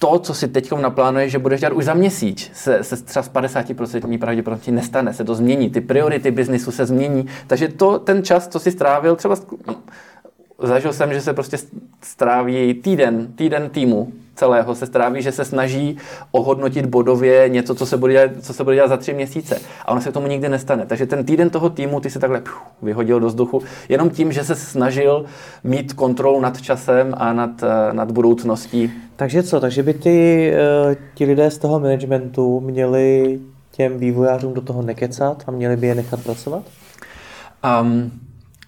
to, 0.00 0.18
co 0.18 0.34
si 0.34 0.48
teď 0.48 0.72
naplánuješ, 0.72 1.32
že 1.32 1.38
budeš 1.38 1.60
dělat 1.60 1.72
už 1.72 1.84
za 1.84 1.94
měsíc, 1.94 2.50
se, 2.54 2.84
se 2.84 2.96
třeba 3.04 3.22
z 3.22 3.30
50% 3.30 4.18
pravděpodobně 4.18 4.72
nestane, 4.72 5.14
se 5.14 5.24
to 5.24 5.34
změní, 5.34 5.70
ty 5.70 5.80
priority 5.80 6.30
biznisu 6.30 6.72
se 6.72 6.86
změní, 6.86 7.26
takže 7.46 7.68
to, 7.68 7.98
ten 7.98 8.24
čas, 8.24 8.48
co 8.48 8.58
si 8.58 8.70
strávil, 8.70 9.16
třeba 9.16 9.36
zažil 10.58 10.92
jsem, 10.92 11.12
že 11.12 11.20
se 11.20 11.32
prostě 11.32 11.56
stráví 12.02 12.74
týden, 12.74 13.32
týden 13.32 13.70
týmu 13.70 14.12
celého 14.40 14.74
se 14.74 14.86
stráví, 14.86 15.22
že 15.22 15.32
se 15.32 15.44
snaží 15.44 15.96
ohodnotit 16.32 16.86
bodově 16.86 17.48
něco, 17.48 17.74
co 17.74 17.86
se 17.86 17.96
bude 17.96 18.12
dělat, 18.12 18.30
co 18.40 18.52
se 18.54 18.64
bude 18.64 18.76
dělat 18.76 18.88
za 18.88 18.96
tři 18.96 19.12
měsíce. 19.12 19.60
A 19.84 19.92
ono 19.92 20.00
se 20.00 20.10
k 20.10 20.12
tomu 20.12 20.26
nikdy 20.26 20.48
nestane. 20.48 20.86
Takže 20.86 21.06
ten 21.06 21.24
týden 21.24 21.50
toho 21.50 21.70
týmu 21.70 22.00
ty 22.00 22.10
se 22.10 22.18
takhle 22.18 22.40
pšu, 22.40 22.56
vyhodil 22.82 23.20
do 23.20 23.26
vzduchu, 23.26 23.62
jenom 23.88 24.10
tím, 24.10 24.32
že 24.32 24.44
se 24.44 24.56
snažil 24.56 25.24
mít 25.64 25.92
kontrolu 25.92 26.40
nad 26.40 26.60
časem 26.60 27.14
a 27.16 27.32
nad, 27.32 27.62
eh, 27.62 27.92
nad 27.92 28.10
budoucností. 28.10 28.92
Takže 29.16 29.42
co? 29.42 29.60
Takže 29.60 29.82
by 29.82 29.94
ty, 29.94 30.16
eh, 30.52 30.96
ti 31.14 31.24
lidé 31.24 31.50
z 31.50 31.58
toho 31.58 31.80
managementu 31.80 32.60
měli 32.60 33.40
těm 33.76 33.98
vývojářům 33.98 34.54
do 34.54 34.60
toho 34.60 34.82
nekecat 34.82 35.44
a 35.46 35.50
měli 35.50 35.76
by 35.76 35.86
je 35.86 35.94
nechat 35.94 36.20
pracovat? 36.22 36.62
Um, 37.60 38.10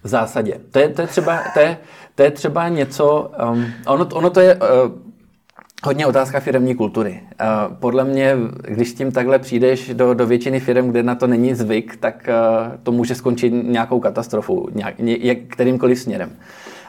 v 0.03 0.07
zásadě. 0.07 0.53
To 0.71 0.79
je, 0.79 0.89
to 0.89 1.01
je, 1.01 1.07
třeba, 1.07 1.39
to 1.53 1.59
je, 1.59 1.77
to 2.15 2.23
je 2.23 2.31
třeba 2.31 2.69
něco, 2.69 3.31
um, 3.51 3.65
ono, 3.87 4.05
ono 4.13 4.29
to 4.29 4.39
je 4.39 4.55
uh, 4.55 4.61
hodně 5.85 6.05
otázka 6.05 6.39
firmní 6.39 6.75
kultury. 6.75 7.21
Uh, 7.21 7.75
podle 7.75 8.03
mě, 8.03 8.37
když 8.61 8.93
tím 8.93 9.11
takhle 9.11 9.39
přijdeš 9.39 9.93
do, 9.93 10.13
do 10.13 10.27
většiny 10.27 10.59
firm, 10.59 10.89
kde 10.89 11.03
na 11.03 11.15
to 11.15 11.27
není 11.27 11.55
zvyk, 11.55 11.95
tak 11.95 12.29
uh, 12.29 12.75
to 12.83 12.91
může 12.91 13.15
skončit 13.15 13.49
nějakou 13.49 13.99
katastrofu, 13.99 14.67
nějak, 14.73 14.99
ně, 14.99 15.35
kterýmkoliv 15.35 15.99
směrem. 15.99 16.29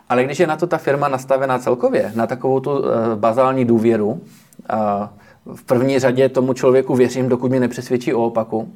Ale 0.08 0.24
když 0.24 0.40
je 0.40 0.46
na 0.46 0.56
to 0.56 0.66
ta 0.66 0.78
firma 0.78 1.08
nastavená 1.08 1.58
celkově, 1.58 2.12
na 2.14 2.26
takovou 2.26 2.60
tu 2.60 2.78
uh, 2.78 2.86
bazální 3.14 3.64
důvěru, 3.64 4.20
v 5.54 5.64
první 5.64 5.98
řadě 5.98 6.28
tomu 6.28 6.52
člověku 6.52 6.94
věřím, 6.94 7.28
dokud 7.28 7.50
mi 7.50 7.60
nepřesvědčí 7.60 8.14
o 8.14 8.26
opaku, 8.26 8.68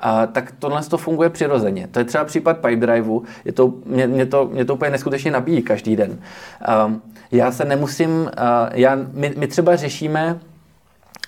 a, 0.00 0.26
tak 0.26 0.52
tohle 0.58 0.82
to 0.82 0.98
funguje 0.98 1.30
přirozeně. 1.30 1.88
To 1.90 1.98
je 1.98 2.04
třeba 2.04 2.24
případ 2.24 2.58
Pipedriveu, 2.58 3.22
je 3.44 3.52
to, 3.52 3.72
mě, 3.86 4.06
mě, 4.06 4.26
to, 4.26 4.48
mě 4.52 4.64
to 4.64 4.74
úplně 4.74 4.90
neskutečně 4.90 5.30
nabíjí 5.30 5.62
každý 5.62 5.96
den. 5.96 6.18
A, 6.64 6.94
já 7.32 7.52
se 7.52 7.64
nemusím, 7.64 8.30
a, 8.36 8.70
já, 8.74 8.98
my, 9.12 9.34
my 9.36 9.46
třeba 9.46 9.76
řešíme 9.76 10.40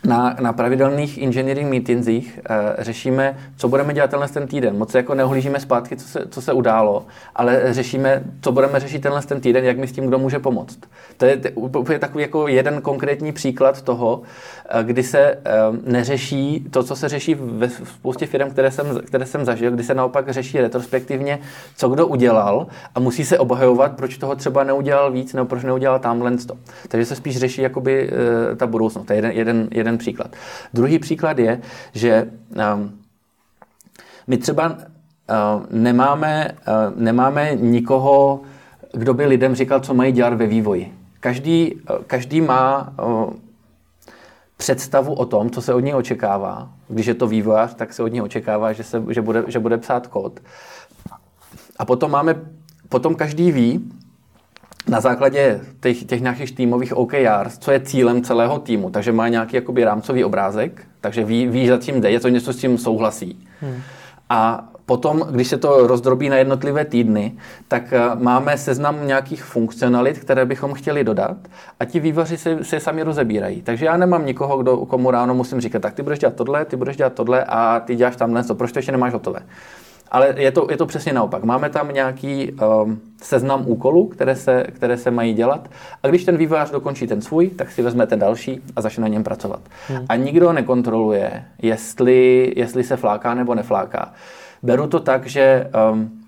na, 0.06 0.36
na 0.40 0.52
pravidelných 0.52 1.22
engineering 1.22 1.70
meetingsích 1.70 2.40
e, 2.50 2.84
řešíme, 2.84 3.36
co 3.56 3.68
budeme 3.68 3.94
dělat 3.94 4.10
tenhle 4.10 4.28
ten 4.28 4.46
týden. 4.46 4.78
Moc 4.78 4.94
jako 4.94 5.14
neohlížíme 5.14 5.60
zpátky, 5.60 5.96
co 5.96 6.08
se, 6.08 6.24
co 6.30 6.42
se 6.42 6.52
událo, 6.52 7.06
ale 7.36 7.74
řešíme, 7.74 8.22
co 8.40 8.52
budeme 8.52 8.80
řešit 8.80 9.02
tenhle 9.02 9.22
ten 9.22 9.40
týden, 9.40 9.64
jak 9.64 9.78
mi 9.78 9.86
s 9.86 9.92
tím 9.92 10.06
kdo 10.06 10.18
může 10.18 10.38
pomoct. 10.38 10.78
To 11.16 11.24
je 11.24 11.40
úplně 11.56 11.98
takový 11.98 12.22
jako 12.22 12.48
jeden 12.48 12.80
konkrétní 12.80 13.32
příklad 13.32 13.82
toho, 13.82 14.22
Eh, 14.68 14.84
kdy 14.84 15.02
se 15.02 15.18
eh, 15.18 15.38
neřeší 15.84 16.66
to, 16.70 16.82
co 16.82 16.96
se 16.96 17.08
řeší 17.08 17.34
ve 17.34 17.68
spoustě 17.68 18.26
firm, 18.26 18.50
které 18.50 18.70
jsem, 18.70 19.00
které 19.06 19.26
jsem 19.26 19.44
zažil, 19.44 19.70
kdy 19.70 19.82
se 19.82 19.94
naopak 19.94 20.28
řeší 20.28 20.60
retrospektivně, 20.60 21.38
co 21.76 21.88
kdo 21.88 22.06
udělal 22.06 22.66
a 22.94 23.00
musí 23.00 23.24
se 23.24 23.38
obhajovat, 23.38 23.96
proč 23.96 24.18
toho 24.18 24.36
třeba 24.36 24.64
neudělal 24.64 25.12
víc 25.12 25.32
nebo 25.32 25.46
proč 25.46 25.62
neudělal 25.64 25.98
tamhle 25.98 26.36
to. 26.36 26.56
Takže 26.88 27.06
se 27.06 27.16
spíš 27.16 27.36
řeší 27.36 27.62
jakoby 27.62 28.10
eh, 28.52 28.56
ta 28.56 28.66
budoucnost. 28.66 29.06
To 29.06 29.12
je 29.12 29.16
jeden, 29.16 29.30
jeden, 29.30 29.68
jeden 29.70 29.93
příklad. 29.98 30.36
Druhý 30.74 30.98
příklad 30.98 31.38
je, 31.38 31.60
že 31.92 32.30
um, 32.74 32.98
my 34.26 34.36
třeba 34.36 34.68
uh, 34.68 34.76
nemáme, 35.70 36.50
uh, 36.50 37.02
nemáme 37.02 37.54
nikoho, 37.54 38.40
kdo 38.92 39.14
by 39.14 39.26
lidem 39.26 39.54
říkal, 39.54 39.80
co 39.80 39.94
mají 39.94 40.12
dělat 40.12 40.34
ve 40.34 40.46
vývoji. 40.46 40.94
Každý, 41.20 41.80
každý 42.06 42.40
má 42.40 42.94
představu 44.56 45.14
o 45.14 45.26
tom, 45.26 45.50
co 45.50 45.62
se 45.62 45.74
od 45.74 45.80
něj 45.80 45.94
očekává. 45.94 46.68
Když 46.88 47.06
je 47.06 47.14
to 47.14 47.26
vývojář, 47.26 47.74
tak 47.74 47.92
se 47.92 48.02
od 48.02 48.08
něj 48.08 48.22
očekává, 48.22 48.72
že, 48.72 48.84
se, 48.84 49.02
že, 49.08 49.22
bude, 49.22 49.44
že 49.46 49.58
bude 49.58 49.78
psát 49.78 50.06
kód. 50.06 50.40
A 51.78 51.84
potom 51.84 52.10
máme, 52.10 52.40
potom 52.88 53.14
každý 53.14 53.52
ví, 53.52 53.92
na 54.88 55.00
základě 55.00 55.60
těch, 55.80 56.04
těch 56.04 56.20
nějakých 56.20 56.52
týmových 56.52 56.96
OKRs, 56.96 57.58
co 57.58 57.72
je 57.72 57.80
cílem 57.80 58.22
celého 58.22 58.58
týmu. 58.58 58.90
Takže 58.90 59.12
má 59.12 59.28
nějaký 59.28 59.56
jakoby 59.56 59.84
rámcový 59.84 60.24
obrázek, 60.24 60.86
takže 61.00 61.24
ví, 61.24 61.46
ví, 61.46 61.68
za 61.68 61.78
tím 61.78 62.00
jde, 62.00 62.10
je 62.10 62.20
to 62.20 62.28
něco, 62.28 62.52
s 62.52 62.56
tím 62.56 62.78
souhlasí. 62.78 63.46
Hmm. 63.60 63.80
A 64.28 64.68
Potom, 64.86 65.26
když 65.30 65.48
se 65.48 65.58
to 65.58 65.86
rozdrobí 65.86 66.28
na 66.28 66.36
jednotlivé 66.36 66.84
týdny, 66.84 67.32
tak 67.68 67.92
eh, 67.92 68.00
máme 68.14 68.58
seznam 68.58 69.06
nějakých 69.06 69.44
funkcionalit, 69.44 70.18
které 70.18 70.44
bychom 70.44 70.74
chtěli 70.74 71.04
dodat 71.04 71.36
a 71.80 71.84
ti 71.84 72.00
vývoři 72.00 72.36
se, 72.36 72.64
se 72.64 72.80
sami 72.80 73.02
rozebírají. 73.02 73.62
Takže 73.62 73.86
já 73.86 73.96
nemám 73.96 74.26
nikoho, 74.26 74.58
kdo, 74.58 74.76
komu 74.76 75.10
ráno 75.10 75.34
musím 75.34 75.60
říkat, 75.60 75.82
tak 75.82 75.94
ty 75.94 76.02
budeš 76.02 76.18
dělat 76.18 76.34
tohle, 76.34 76.64
ty 76.64 76.76
budeš 76.76 76.96
dělat 76.96 77.12
tohle 77.12 77.44
a 77.44 77.80
ty 77.80 77.96
děláš 77.96 78.16
tamhle 78.16 78.44
to, 78.44 78.54
proč 78.54 78.72
to 78.72 78.78
ještě 78.78 78.92
nemáš 78.92 79.12
hotové. 79.12 79.40
Ale 80.14 80.34
je 80.36 80.50
to, 80.50 80.66
je 80.70 80.76
to 80.76 80.86
přesně 80.86 81.12
naopak. 81.12 81.44
Máme 81.44 81.70
tam 81.70 81.94
nějaký 81.94 82.52
um, 82.52 83.00
seznam 83.22 83.64
úkolů, 83.66 84.06
které 84.06 84.36
se, 84.36 84.64
které 84.72 84.96
se 84.96 85.10
mají 85.10 85.34
dělat 85.34 85.68
a 86.02 86.08
když 86.08 86.24
ten 86.24 86.36
vývojář 86.36 86.70
dokončí 86.70 87.06
ten 87.06 87.20
svůj, 87.20 87.48
tak 87.48 87.70
si 87.70 87.82
vezme 87.82 88.06
ten 88.06 88.18
další 88.18 88.60
a 88.76 88.80
začne 88.80 89.02
na 89.02 89.08
něm 89.08 89.24
pracovat. 89.24 89.60
Hmm. 89.88 90.06
A 90.08 90.16
nikdo 90.16 90.52
nekontroluje, 90.52 91.44
jestli, 91.62 92.52
jestli 92.56 92.84
se 92.84 92.96
fláká 92.96 93.34
nebo 93.34 93.54
nefláká 93.54 94.12
beru 94.64 94.86
to 94.86 95.00
tak, 95.00 95.26
že 95.26 95.70
um, 95.92 96.23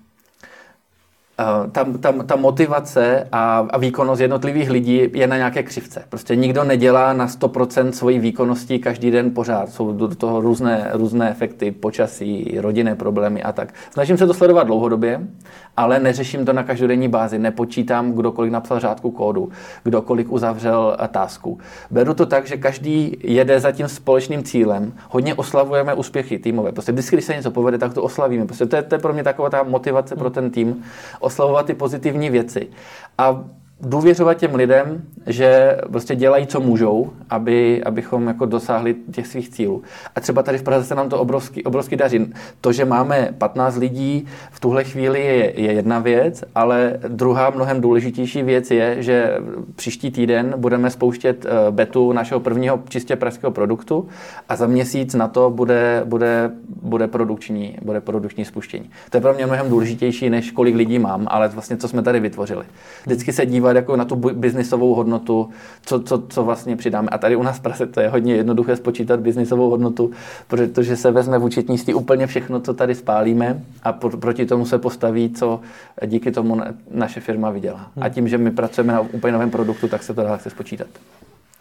ta, 1.71 1.85
ta, 1.99 2.11
ta 2.11 2.35
motivace 2.35 3.27
a, 3.31 3.67
a 3.69 3.77
výkonnost 3.77 4.21
jednotlivých 4.21 4.69
lidí 4.69 5.09
je 5.13 5.27
na 5.27 5.37
nějaké 5.37 5.63
křivce. 5.63 6.03
Prostě 6.09 6.35
nikdo 6.35 6.63
nedělá 6.63 7.13
na 7.13 7.27
100% 7.27 7.89
svojí 7.89 8.19
výkonností 8.19 8.79
každý 8.79 9.11
den 9.11 9.31
pořád. 9.33 9.69
Jsou 9.69 9.93
do 9.93 10.15
toho 10.15 10.41
různé, 10.41 10.89
různé 10.93 11.29
efekty, 11.29 11.71
počasí, 11.71 12.57
rodinné 12.59 12.95
problémy 12.95 13.43
a 13.43 13.51
tak. 13.51 13.73
Snažím 13.91 14.17
se 14.17 14.27
to 14.27 14.33
sledovat 14.33 14.63
dlouhodobě 14.63 15.27
ale 15.77 15.99
neřeším 15.99 16.45
to 16.45 16.53
na 16.53 16.63
každodenní 16.63 17.07
bázi. 17.07 17.39
Nepočítám, 17.39 18.11
kdo 18.11 18.31
kolik 18.31 18.51
napsal 18.51 18.79
řádku 18.79 19.11
kódu, 19.11 19.49
kdo 19.83 20.01
kolik 20.01 20.31
uzavřel 20.31 20.97
eh, 20.99 21.07
tásku. 21.07 21.59
Beru 21.91 22.13
to 22.13 22.25
tak, 22.25 22.47
že 22.47 22.57
každý 22.57 23.17
jede 23.23 23.59
za 23.59 23.71
tím 23.71 23.87
společným 23.87 24.43
cílem. 24.43 24.93
Hodně 25.09 25.35
oslavujeme 25.35 25.93
úspěchy 25.93 26.39
týmové. 26.39 26.71
Prostě 26.71 26.91
vždycky, 26.91 27.15
když 27.15 27.25
se 27.25 27.35
něco 27.35 27.51
povede, 27.51 27.77
tak 27.77 27.93
to 27.93 28.03
oslavíme. 28.03 28.45
Prostě 28.45 28.65
to 28.65 28.75
je, 28.75 28.81
to 28.81 28.95
je 28.95 28.99
pro 28.99 29.13
mě 29.13 29.23
taková 29.23 29.49
ta 29.49 29.63
motivace 29.63 30.15
pro 30.15 30.29
ten 30.29 30.51
tým. 30.51 30.83
Oslavovat 31.27 31.65
ty 31.65 31.73
pozitivní 31.73 32.29
věci. 32.29 32.67
A 33.17 33.43
důvěřovat 33.81 34.37
těm 34.37 34.55
lidem, 34.55 35.01
že 35.27 35.77
prostě 35.91 36.15
dělají, 36.15 36.47
co 36.47 36.59
můžou, 36.59 37.13
aby, 37.29 37.83
abychom 37.83 38.27
jako 38.27 38.45
dosáhli 38.45 38.95
těch 39.11 39.27
svých 39.27 39.49
cílů. 39.49 39.83
A 40.15 40.19
třeba 40.19 40.43
tady 40.43 40.57
v 40.57 40.63
Praze 40.63 40.85
se 40.85 40.95
nám 40.95 41.09
to 41.09 41.19
obrovský, 41.19 41.63
obrovský 41.63 41.95
daří. 41.95 42.33
To, 42.61 42.71
že 42.71 42.85
máme 42.85 43.33
15 43.37 43.77
lidí 43.77 44.25
v 44.51 44.59
tuhle 44.59 44.83
chvíli 44.83 45.19
je, 45.19 45.61
je 45.61 45.73
jedna 45.73 45.99
věc, 45.99 46.43
ale 46.55 46.99
druhá 47.07 47.49
mnohem 47.49 47.81
důležitější 47.81 48.43
věc 48.43 48.71
je, 48.71 49.03
že 49.03 49.37
příští 49.75 50.11
týden 50.11 50.53
budeme 50.57 50.89
spouštět 50.89 51.45
eh, 51.45 51.71
betu 51.71 52.13
našeho 52.13 52.39
prvního 52.39 52.79
čistě 52.89 53.15
pražského 53.15 53.51
produktu 53.51 54.07
a 54.49 54.55
za 54.55 54.67
měsíc 54.67 55.13
na 55.13 55.27
to 55.27 55.49
bude, 55.49 56.01
bude, 56.05 56.51
bude, 56.81 57.07
produkční, 57.07 57.77
bude 57.81 58.01
produkční 58.01 58.45
spuštění. 58.45 58.89
To 59.09 59.17
je 59.17 59.21
pro 59.21 59.33
mě 59.33 59.45
mnohem 59.45 59.69
důležitější, 59.69 60.29
než 60.29 60.51
kolik 60.51 60.75
lidí 60.75 60.99
mám, 60.99 61.27
ale 61.29 61.47
vlastně 61.47 61.77
co 61.77 61.87
jsme 61.87 62.01
tady 62.01 62.19
vytvořili. 62.19 62.65
Vždycky 63.05 63.33
se 63.33 63.45
dívá 63.45 63.66
dívat 63.67 63.75
jako 63.75 63.95
na 63.95 64.05
tu 64.05 64.15
biznisovou 64.15 64.95
hodnotu, 64.95 65.49
co, 65.85 65.99
co, 65.99 66.23
co 66.29 66.43
vlastně 66.43 66.75
přidáme. 66.75 67.07
A 67.11 67.17
tady 67.17 67.35
u 67.35 67.43
nás 67.43 67.57
v 67.57 67.61
Praze 67.61 67.85
to 67.85 67.99
je 67.99 68.09
hodně 68.09 68.35
jednoduché 68.35 68.75
spočítat 68.75 69.19
biznisovou 69.19 69.69
hodnotu, 69.69 70.11
protože 70.47 70.95
se 70.95 71.11
vezme 71.11 71.39
v 71.39 71.43
účetnictví 71.43 71.93
úplně 71.93 72.27
všechno, 72.27 72.59
co 72.59 72.73
tady 72.73 72.95
spálíme 72.95 73.63
a 73.83 73.93
pro, 73.93 74.17
proti 74.17 74.45
tomu 74.45 74.65
se 74.65 74.77
postaví, 74.77 75.29
co 75.29 75.59
díky 76.05 76.31
tomu 76.31 76.61
naše 76.91 77.19
firma 77.19 77.49
vydělá. 77.49 77.91
A 77.95 78.03
hmm. 78.03 78.13
tím, 78.13 78.27
že 78.27 78.37
my 78.37 78.51
pracujeme 78.51 78.93
na 78.93 79.01
úplně 79.01 79.33
novém 79.33 79.51
produktu, 79.51 79.87
tak 79.87 80.03
se 80.03 80.13
to 80.13 80.23
dá 80.23 80.37
chce 80.37 80.49
spočítat. 80.49 80.87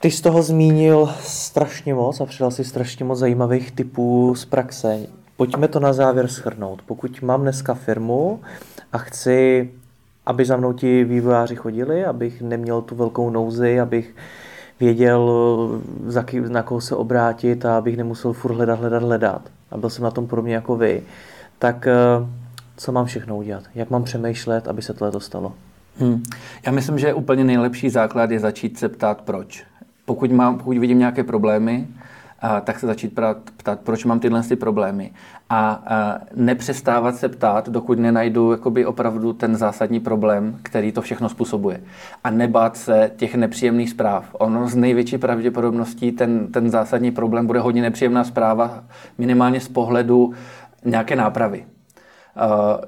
Ty 0.00 0.10
z 0.10 0.20
toho 0.20 0.42
zmínil 0.42 1.08
strašně 1.20 1.94
moc 1.94 2.20
a 2.20 2.26
přidal 2.26 2.50
si 2.50 2.64
strašně 2.64 3.04
moc 3.04 3.18
zajímavých 3.18 3.72
typů 3.72 4.34
z 4.34 4.44
praxe. 4.44 5.06
Pojďme 5.36 5.68
to 5.68 5.80
na 5.80 5.92
závěr 5.92 6.28
shrnout. 6.28 6.82
Pokud 6.86 7.22
mám 7.22 7.42
dneska 7.42 7.74
firmu 7.74 8.40
a 8.92 8.98
chci 8.98 9.70
aby 10.26 10.44
za 10.44 10.56
mnou 10.56 10.72
ti 10.72 11.04
vývojáři 11.04 11.56
chodili, 11.56 12.04
abych 12.04 12.42
neměl 12.42 12.82
tu 12.82 12.94
velkou 12.94 13.30
nouzi, 13.30 13.80
abych 13.80 14.14
věděl, 14.80 15.30
za 16.06 16.22
ký, 16.22 16.40
na 16.40 16.62
koho 16.62 16.80
se 16.80 16.96
obrátit 16.96 17.64
a 17.64 17.78
abych 17.78 17.96
nemusel 17.96 18.32
furt 18.32 18.54
hledat, 18.54 18.78
hledat, 18.78 19.02
hledat. 19.02 19.42
A 19.70 19.76
byl 19.76 19.90
jsem 19.90 20.04
na 20.04 20.10
tom 20.10 20.26
podobně 20.26 20.54
jako 20.54 20.76
vy. 20.76 21.02
Tak 21.58 21.86
eh, 21.86 21.96
co 22.76 22.92
mám 22.92 23.06
všechno 23.06 23.36
udělat? 23.36 23.64
Jak 23.74 23.90
mám 23.90 24.04
přemýšlet, 24.04 24.68
aby 24.68 24.82
se 24.82 24.94
tohle 24.94 25.20
stalo? 25.20 25.52
Hmm. 25.98 26.22
Já 26.66 26.72
myslím, 26.72 26.98
že 26.98 27.14
úplně 27.14 27.44
nejlepší 27.44 27.90
základ 27.90 28.30
je 28.30 28.40
začít 28.40 28.78
se 28.78 28.88
ptát 28.88 29.20
proč. 29.20 29.64
Pokud, 30.04 30.30
mám, 30.30 30.58
pokud 30.58 30.78
vidím 30.78 30.98
nějaké 30.98 31.24
problémy, 31.24 31.86
tak 32.64 32.78
se 32.78 32.86
začít 32.86 33.08
ptát, 33.08 33.36
ptát, 33.56 33.80
proč 33.80 34.04
mám 34.04 34.20
tyhle 34.20 34.42
ty 34.42 34.56
problémy. 34.56 35.10
A, 35.50 35.82
nepřestávat 36.34 37.16
se 37.16 37.28
ptát, 37.28 37.68
dokud 37.68 37.98
nenajdu 37.98 38.52
jakoby 38.52 38.86
opravdu 38.86 39.32
ten 39.32 39.56
zásadní 39.56 40.00
problém, 40.00 40.58
který 40.62 40.92
to 40.92 41.02
všechno 41.02 41.28
způsobuje. 41.28 41.80
A 42.24 42.30
nebát 42.30 42.76
se 42.76 43.10
těch 43.16 43.34
nepříjemných 43.34 43.90
zpráv. 43.90 44.24
Ono 44.32 44.68
z 44.68 44.76
největší 44.76 45.18
pravděpodobností 45.18 46.12
ten, 46.12 46.52
ten 46.52 46.70
zásadní 46.70 47.10
problém 47.10 47.46
bude 47.46 47.60
hodně 47.60 47.82
nepříjemná 47.82 48.24
zpráva, 48.24 48.84
minimálně 49.18 49.60
z 49.60 49.68
pohledu 49.68 50.32
nějaké 50.84 51.16
nápravy. 51.16 51.64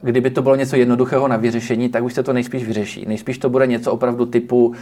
Kdyby 0.02 0.30
to 0.30 0.42
bylo 0.42 0.56
něco 0.56 0.76
jednoduchého 0.76 1.28
na 1.28 1.36
vyřešení, 1.36 1.88
tak 1.88 2.04
už 2.04 2.14
se 2.14 2.22
to 2.22 2.32
nejspíš 2.32 2.64
vyřeší. 2.64 3.06
Nejspíš 3.06 3.38
to 3.38 3.50
bude 3.50 3.66
něco 3.66 3.92
opravdu 3.92 4.26
typu 4.26 4.74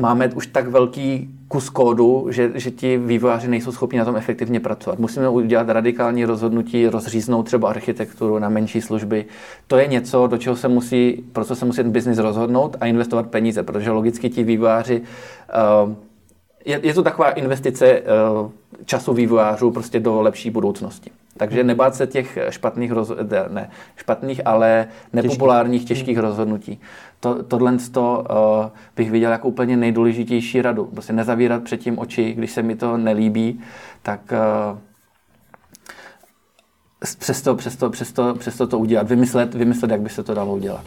máme 0.00 0.28
už 0.28 0.46
tak 0.46 0.68
velký 0.68 1.28
kus 1.48 1.70
kódu, 1.70 2.26
že, 2.30 2.50
že 2.54 2.70
ti 2.70 2.98
vývojáři 2.98 3.48
nejsou 3.48 3.72
schopni 3.72 3.98
na 3.98 4.04
tom 4.04 4.16
efektivně 4.16 4.60
pracovat. 4.60 4.98
Musíme 4.98 5.28
udělat 5.28 5.68
radikální 5.68 6.24
rozhodnutí, 6.24 6.86
rozříznout 6.86 7.46
třeba 7.46 7.70
architekturu 7.70 8.38
na 8.38 8.48
menší 8.48 8.80
služby. 8.80 9.24
To 9.66 9.76
je 9.76 9.86
něco, 9.86 10.26
do 10.26 10.38
čeho 10.38 10.56
se 10.56 10.68
musí, 10.68 11.24
pro 11.32 11.44
co 11.44 11.56
se 11.56 11.64
musí 11.64 11.76
ten 11.76 11.90
biznis 11.90 12.18
rozhodnout 12.18 12.76
a 12.80 12.86
investovat 12.86 13.26
peníze, 13.26 13.62
protože 13.62 13.90
logicky 13.90 14.30
ti 14.30 14.42
vývojáři 14.42 15.00
uh, 15.00 15.92
je, 16.64 16.80
je 16.82 16.94
to 16.94 17.02
taková 17.02 17.30
investice 17.30 18.02
uh, 18.02 18.50
času 18.84 19.12
vývojářů 19.12 19.70
prostě 19.70 20.00
do 20.00 20.22
lepší 20.22 20.50
budoucnosti. 20.50 21.10
Takže 21.38 21.64
nebát 21.64 21.94
se 21.94 22.06
těch 22.06 22.38
špatných, 22.50 22.92
roz, 22.92 23.12
ne, 23.48 23.70
špatných, 23.96 24.40
ale 24.44 24.86
nepopulárních, 25.12 25.84
těžkých 25.84 26.18
rozhodnutí. 26.18 26.80
To, 27.20 27.42
tohle 27.42 27.76
to, 27.92 28.24
uh, 28.30 28.70
bych 28.96 29.10
viděl 29.10 29.30
jako 29.30 29.48
úplně 29.48 29.76
nejdůležitější 29.76 30.62
radu. 30.62 30.84
Prostě 30.84 31.12
nezavírat 31.12 31.62
předtím 31.62 31.98
oči, 31.98 32.34
když 32.34 32.50
se 32.50 32.62
mi 32.62 32.76
to 32.76 32.96
nelíbí, 32.96 33.60
tak 34.02 34.20
uh, 34.72 34.78
přesto, 37.18 37.54
přesto, 37.54 37.90
přesto, 37.90 38.34
přesto 38.34 38.66
to 38.66 38.78
udělat, 38.78 39.08
vymyslet, 39.08 39.54
vymyslet, 39.54 39.90
jak 39.90 40.00
by 40.00 40.08
se 40.08 40.22
to 40.22 40.34
dalo 40.34 40.54
udělat. 40.54 40.84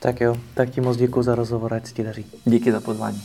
Tak 0.00 0.20
jo, 0.20 0.36
tak 0.54 0.70
ti 0.70 0.80
moc 0.80 0.96
děkuji 0.96 1.22
za 1.22 1.34
rozhovor, 1.34 1.74
ať 1.74 1.92
ti 1.92 2.02
daří. 2.02 2.26
Díky 2.44 2.72
za 2.72 2.80
pozvání. 2.80 3.22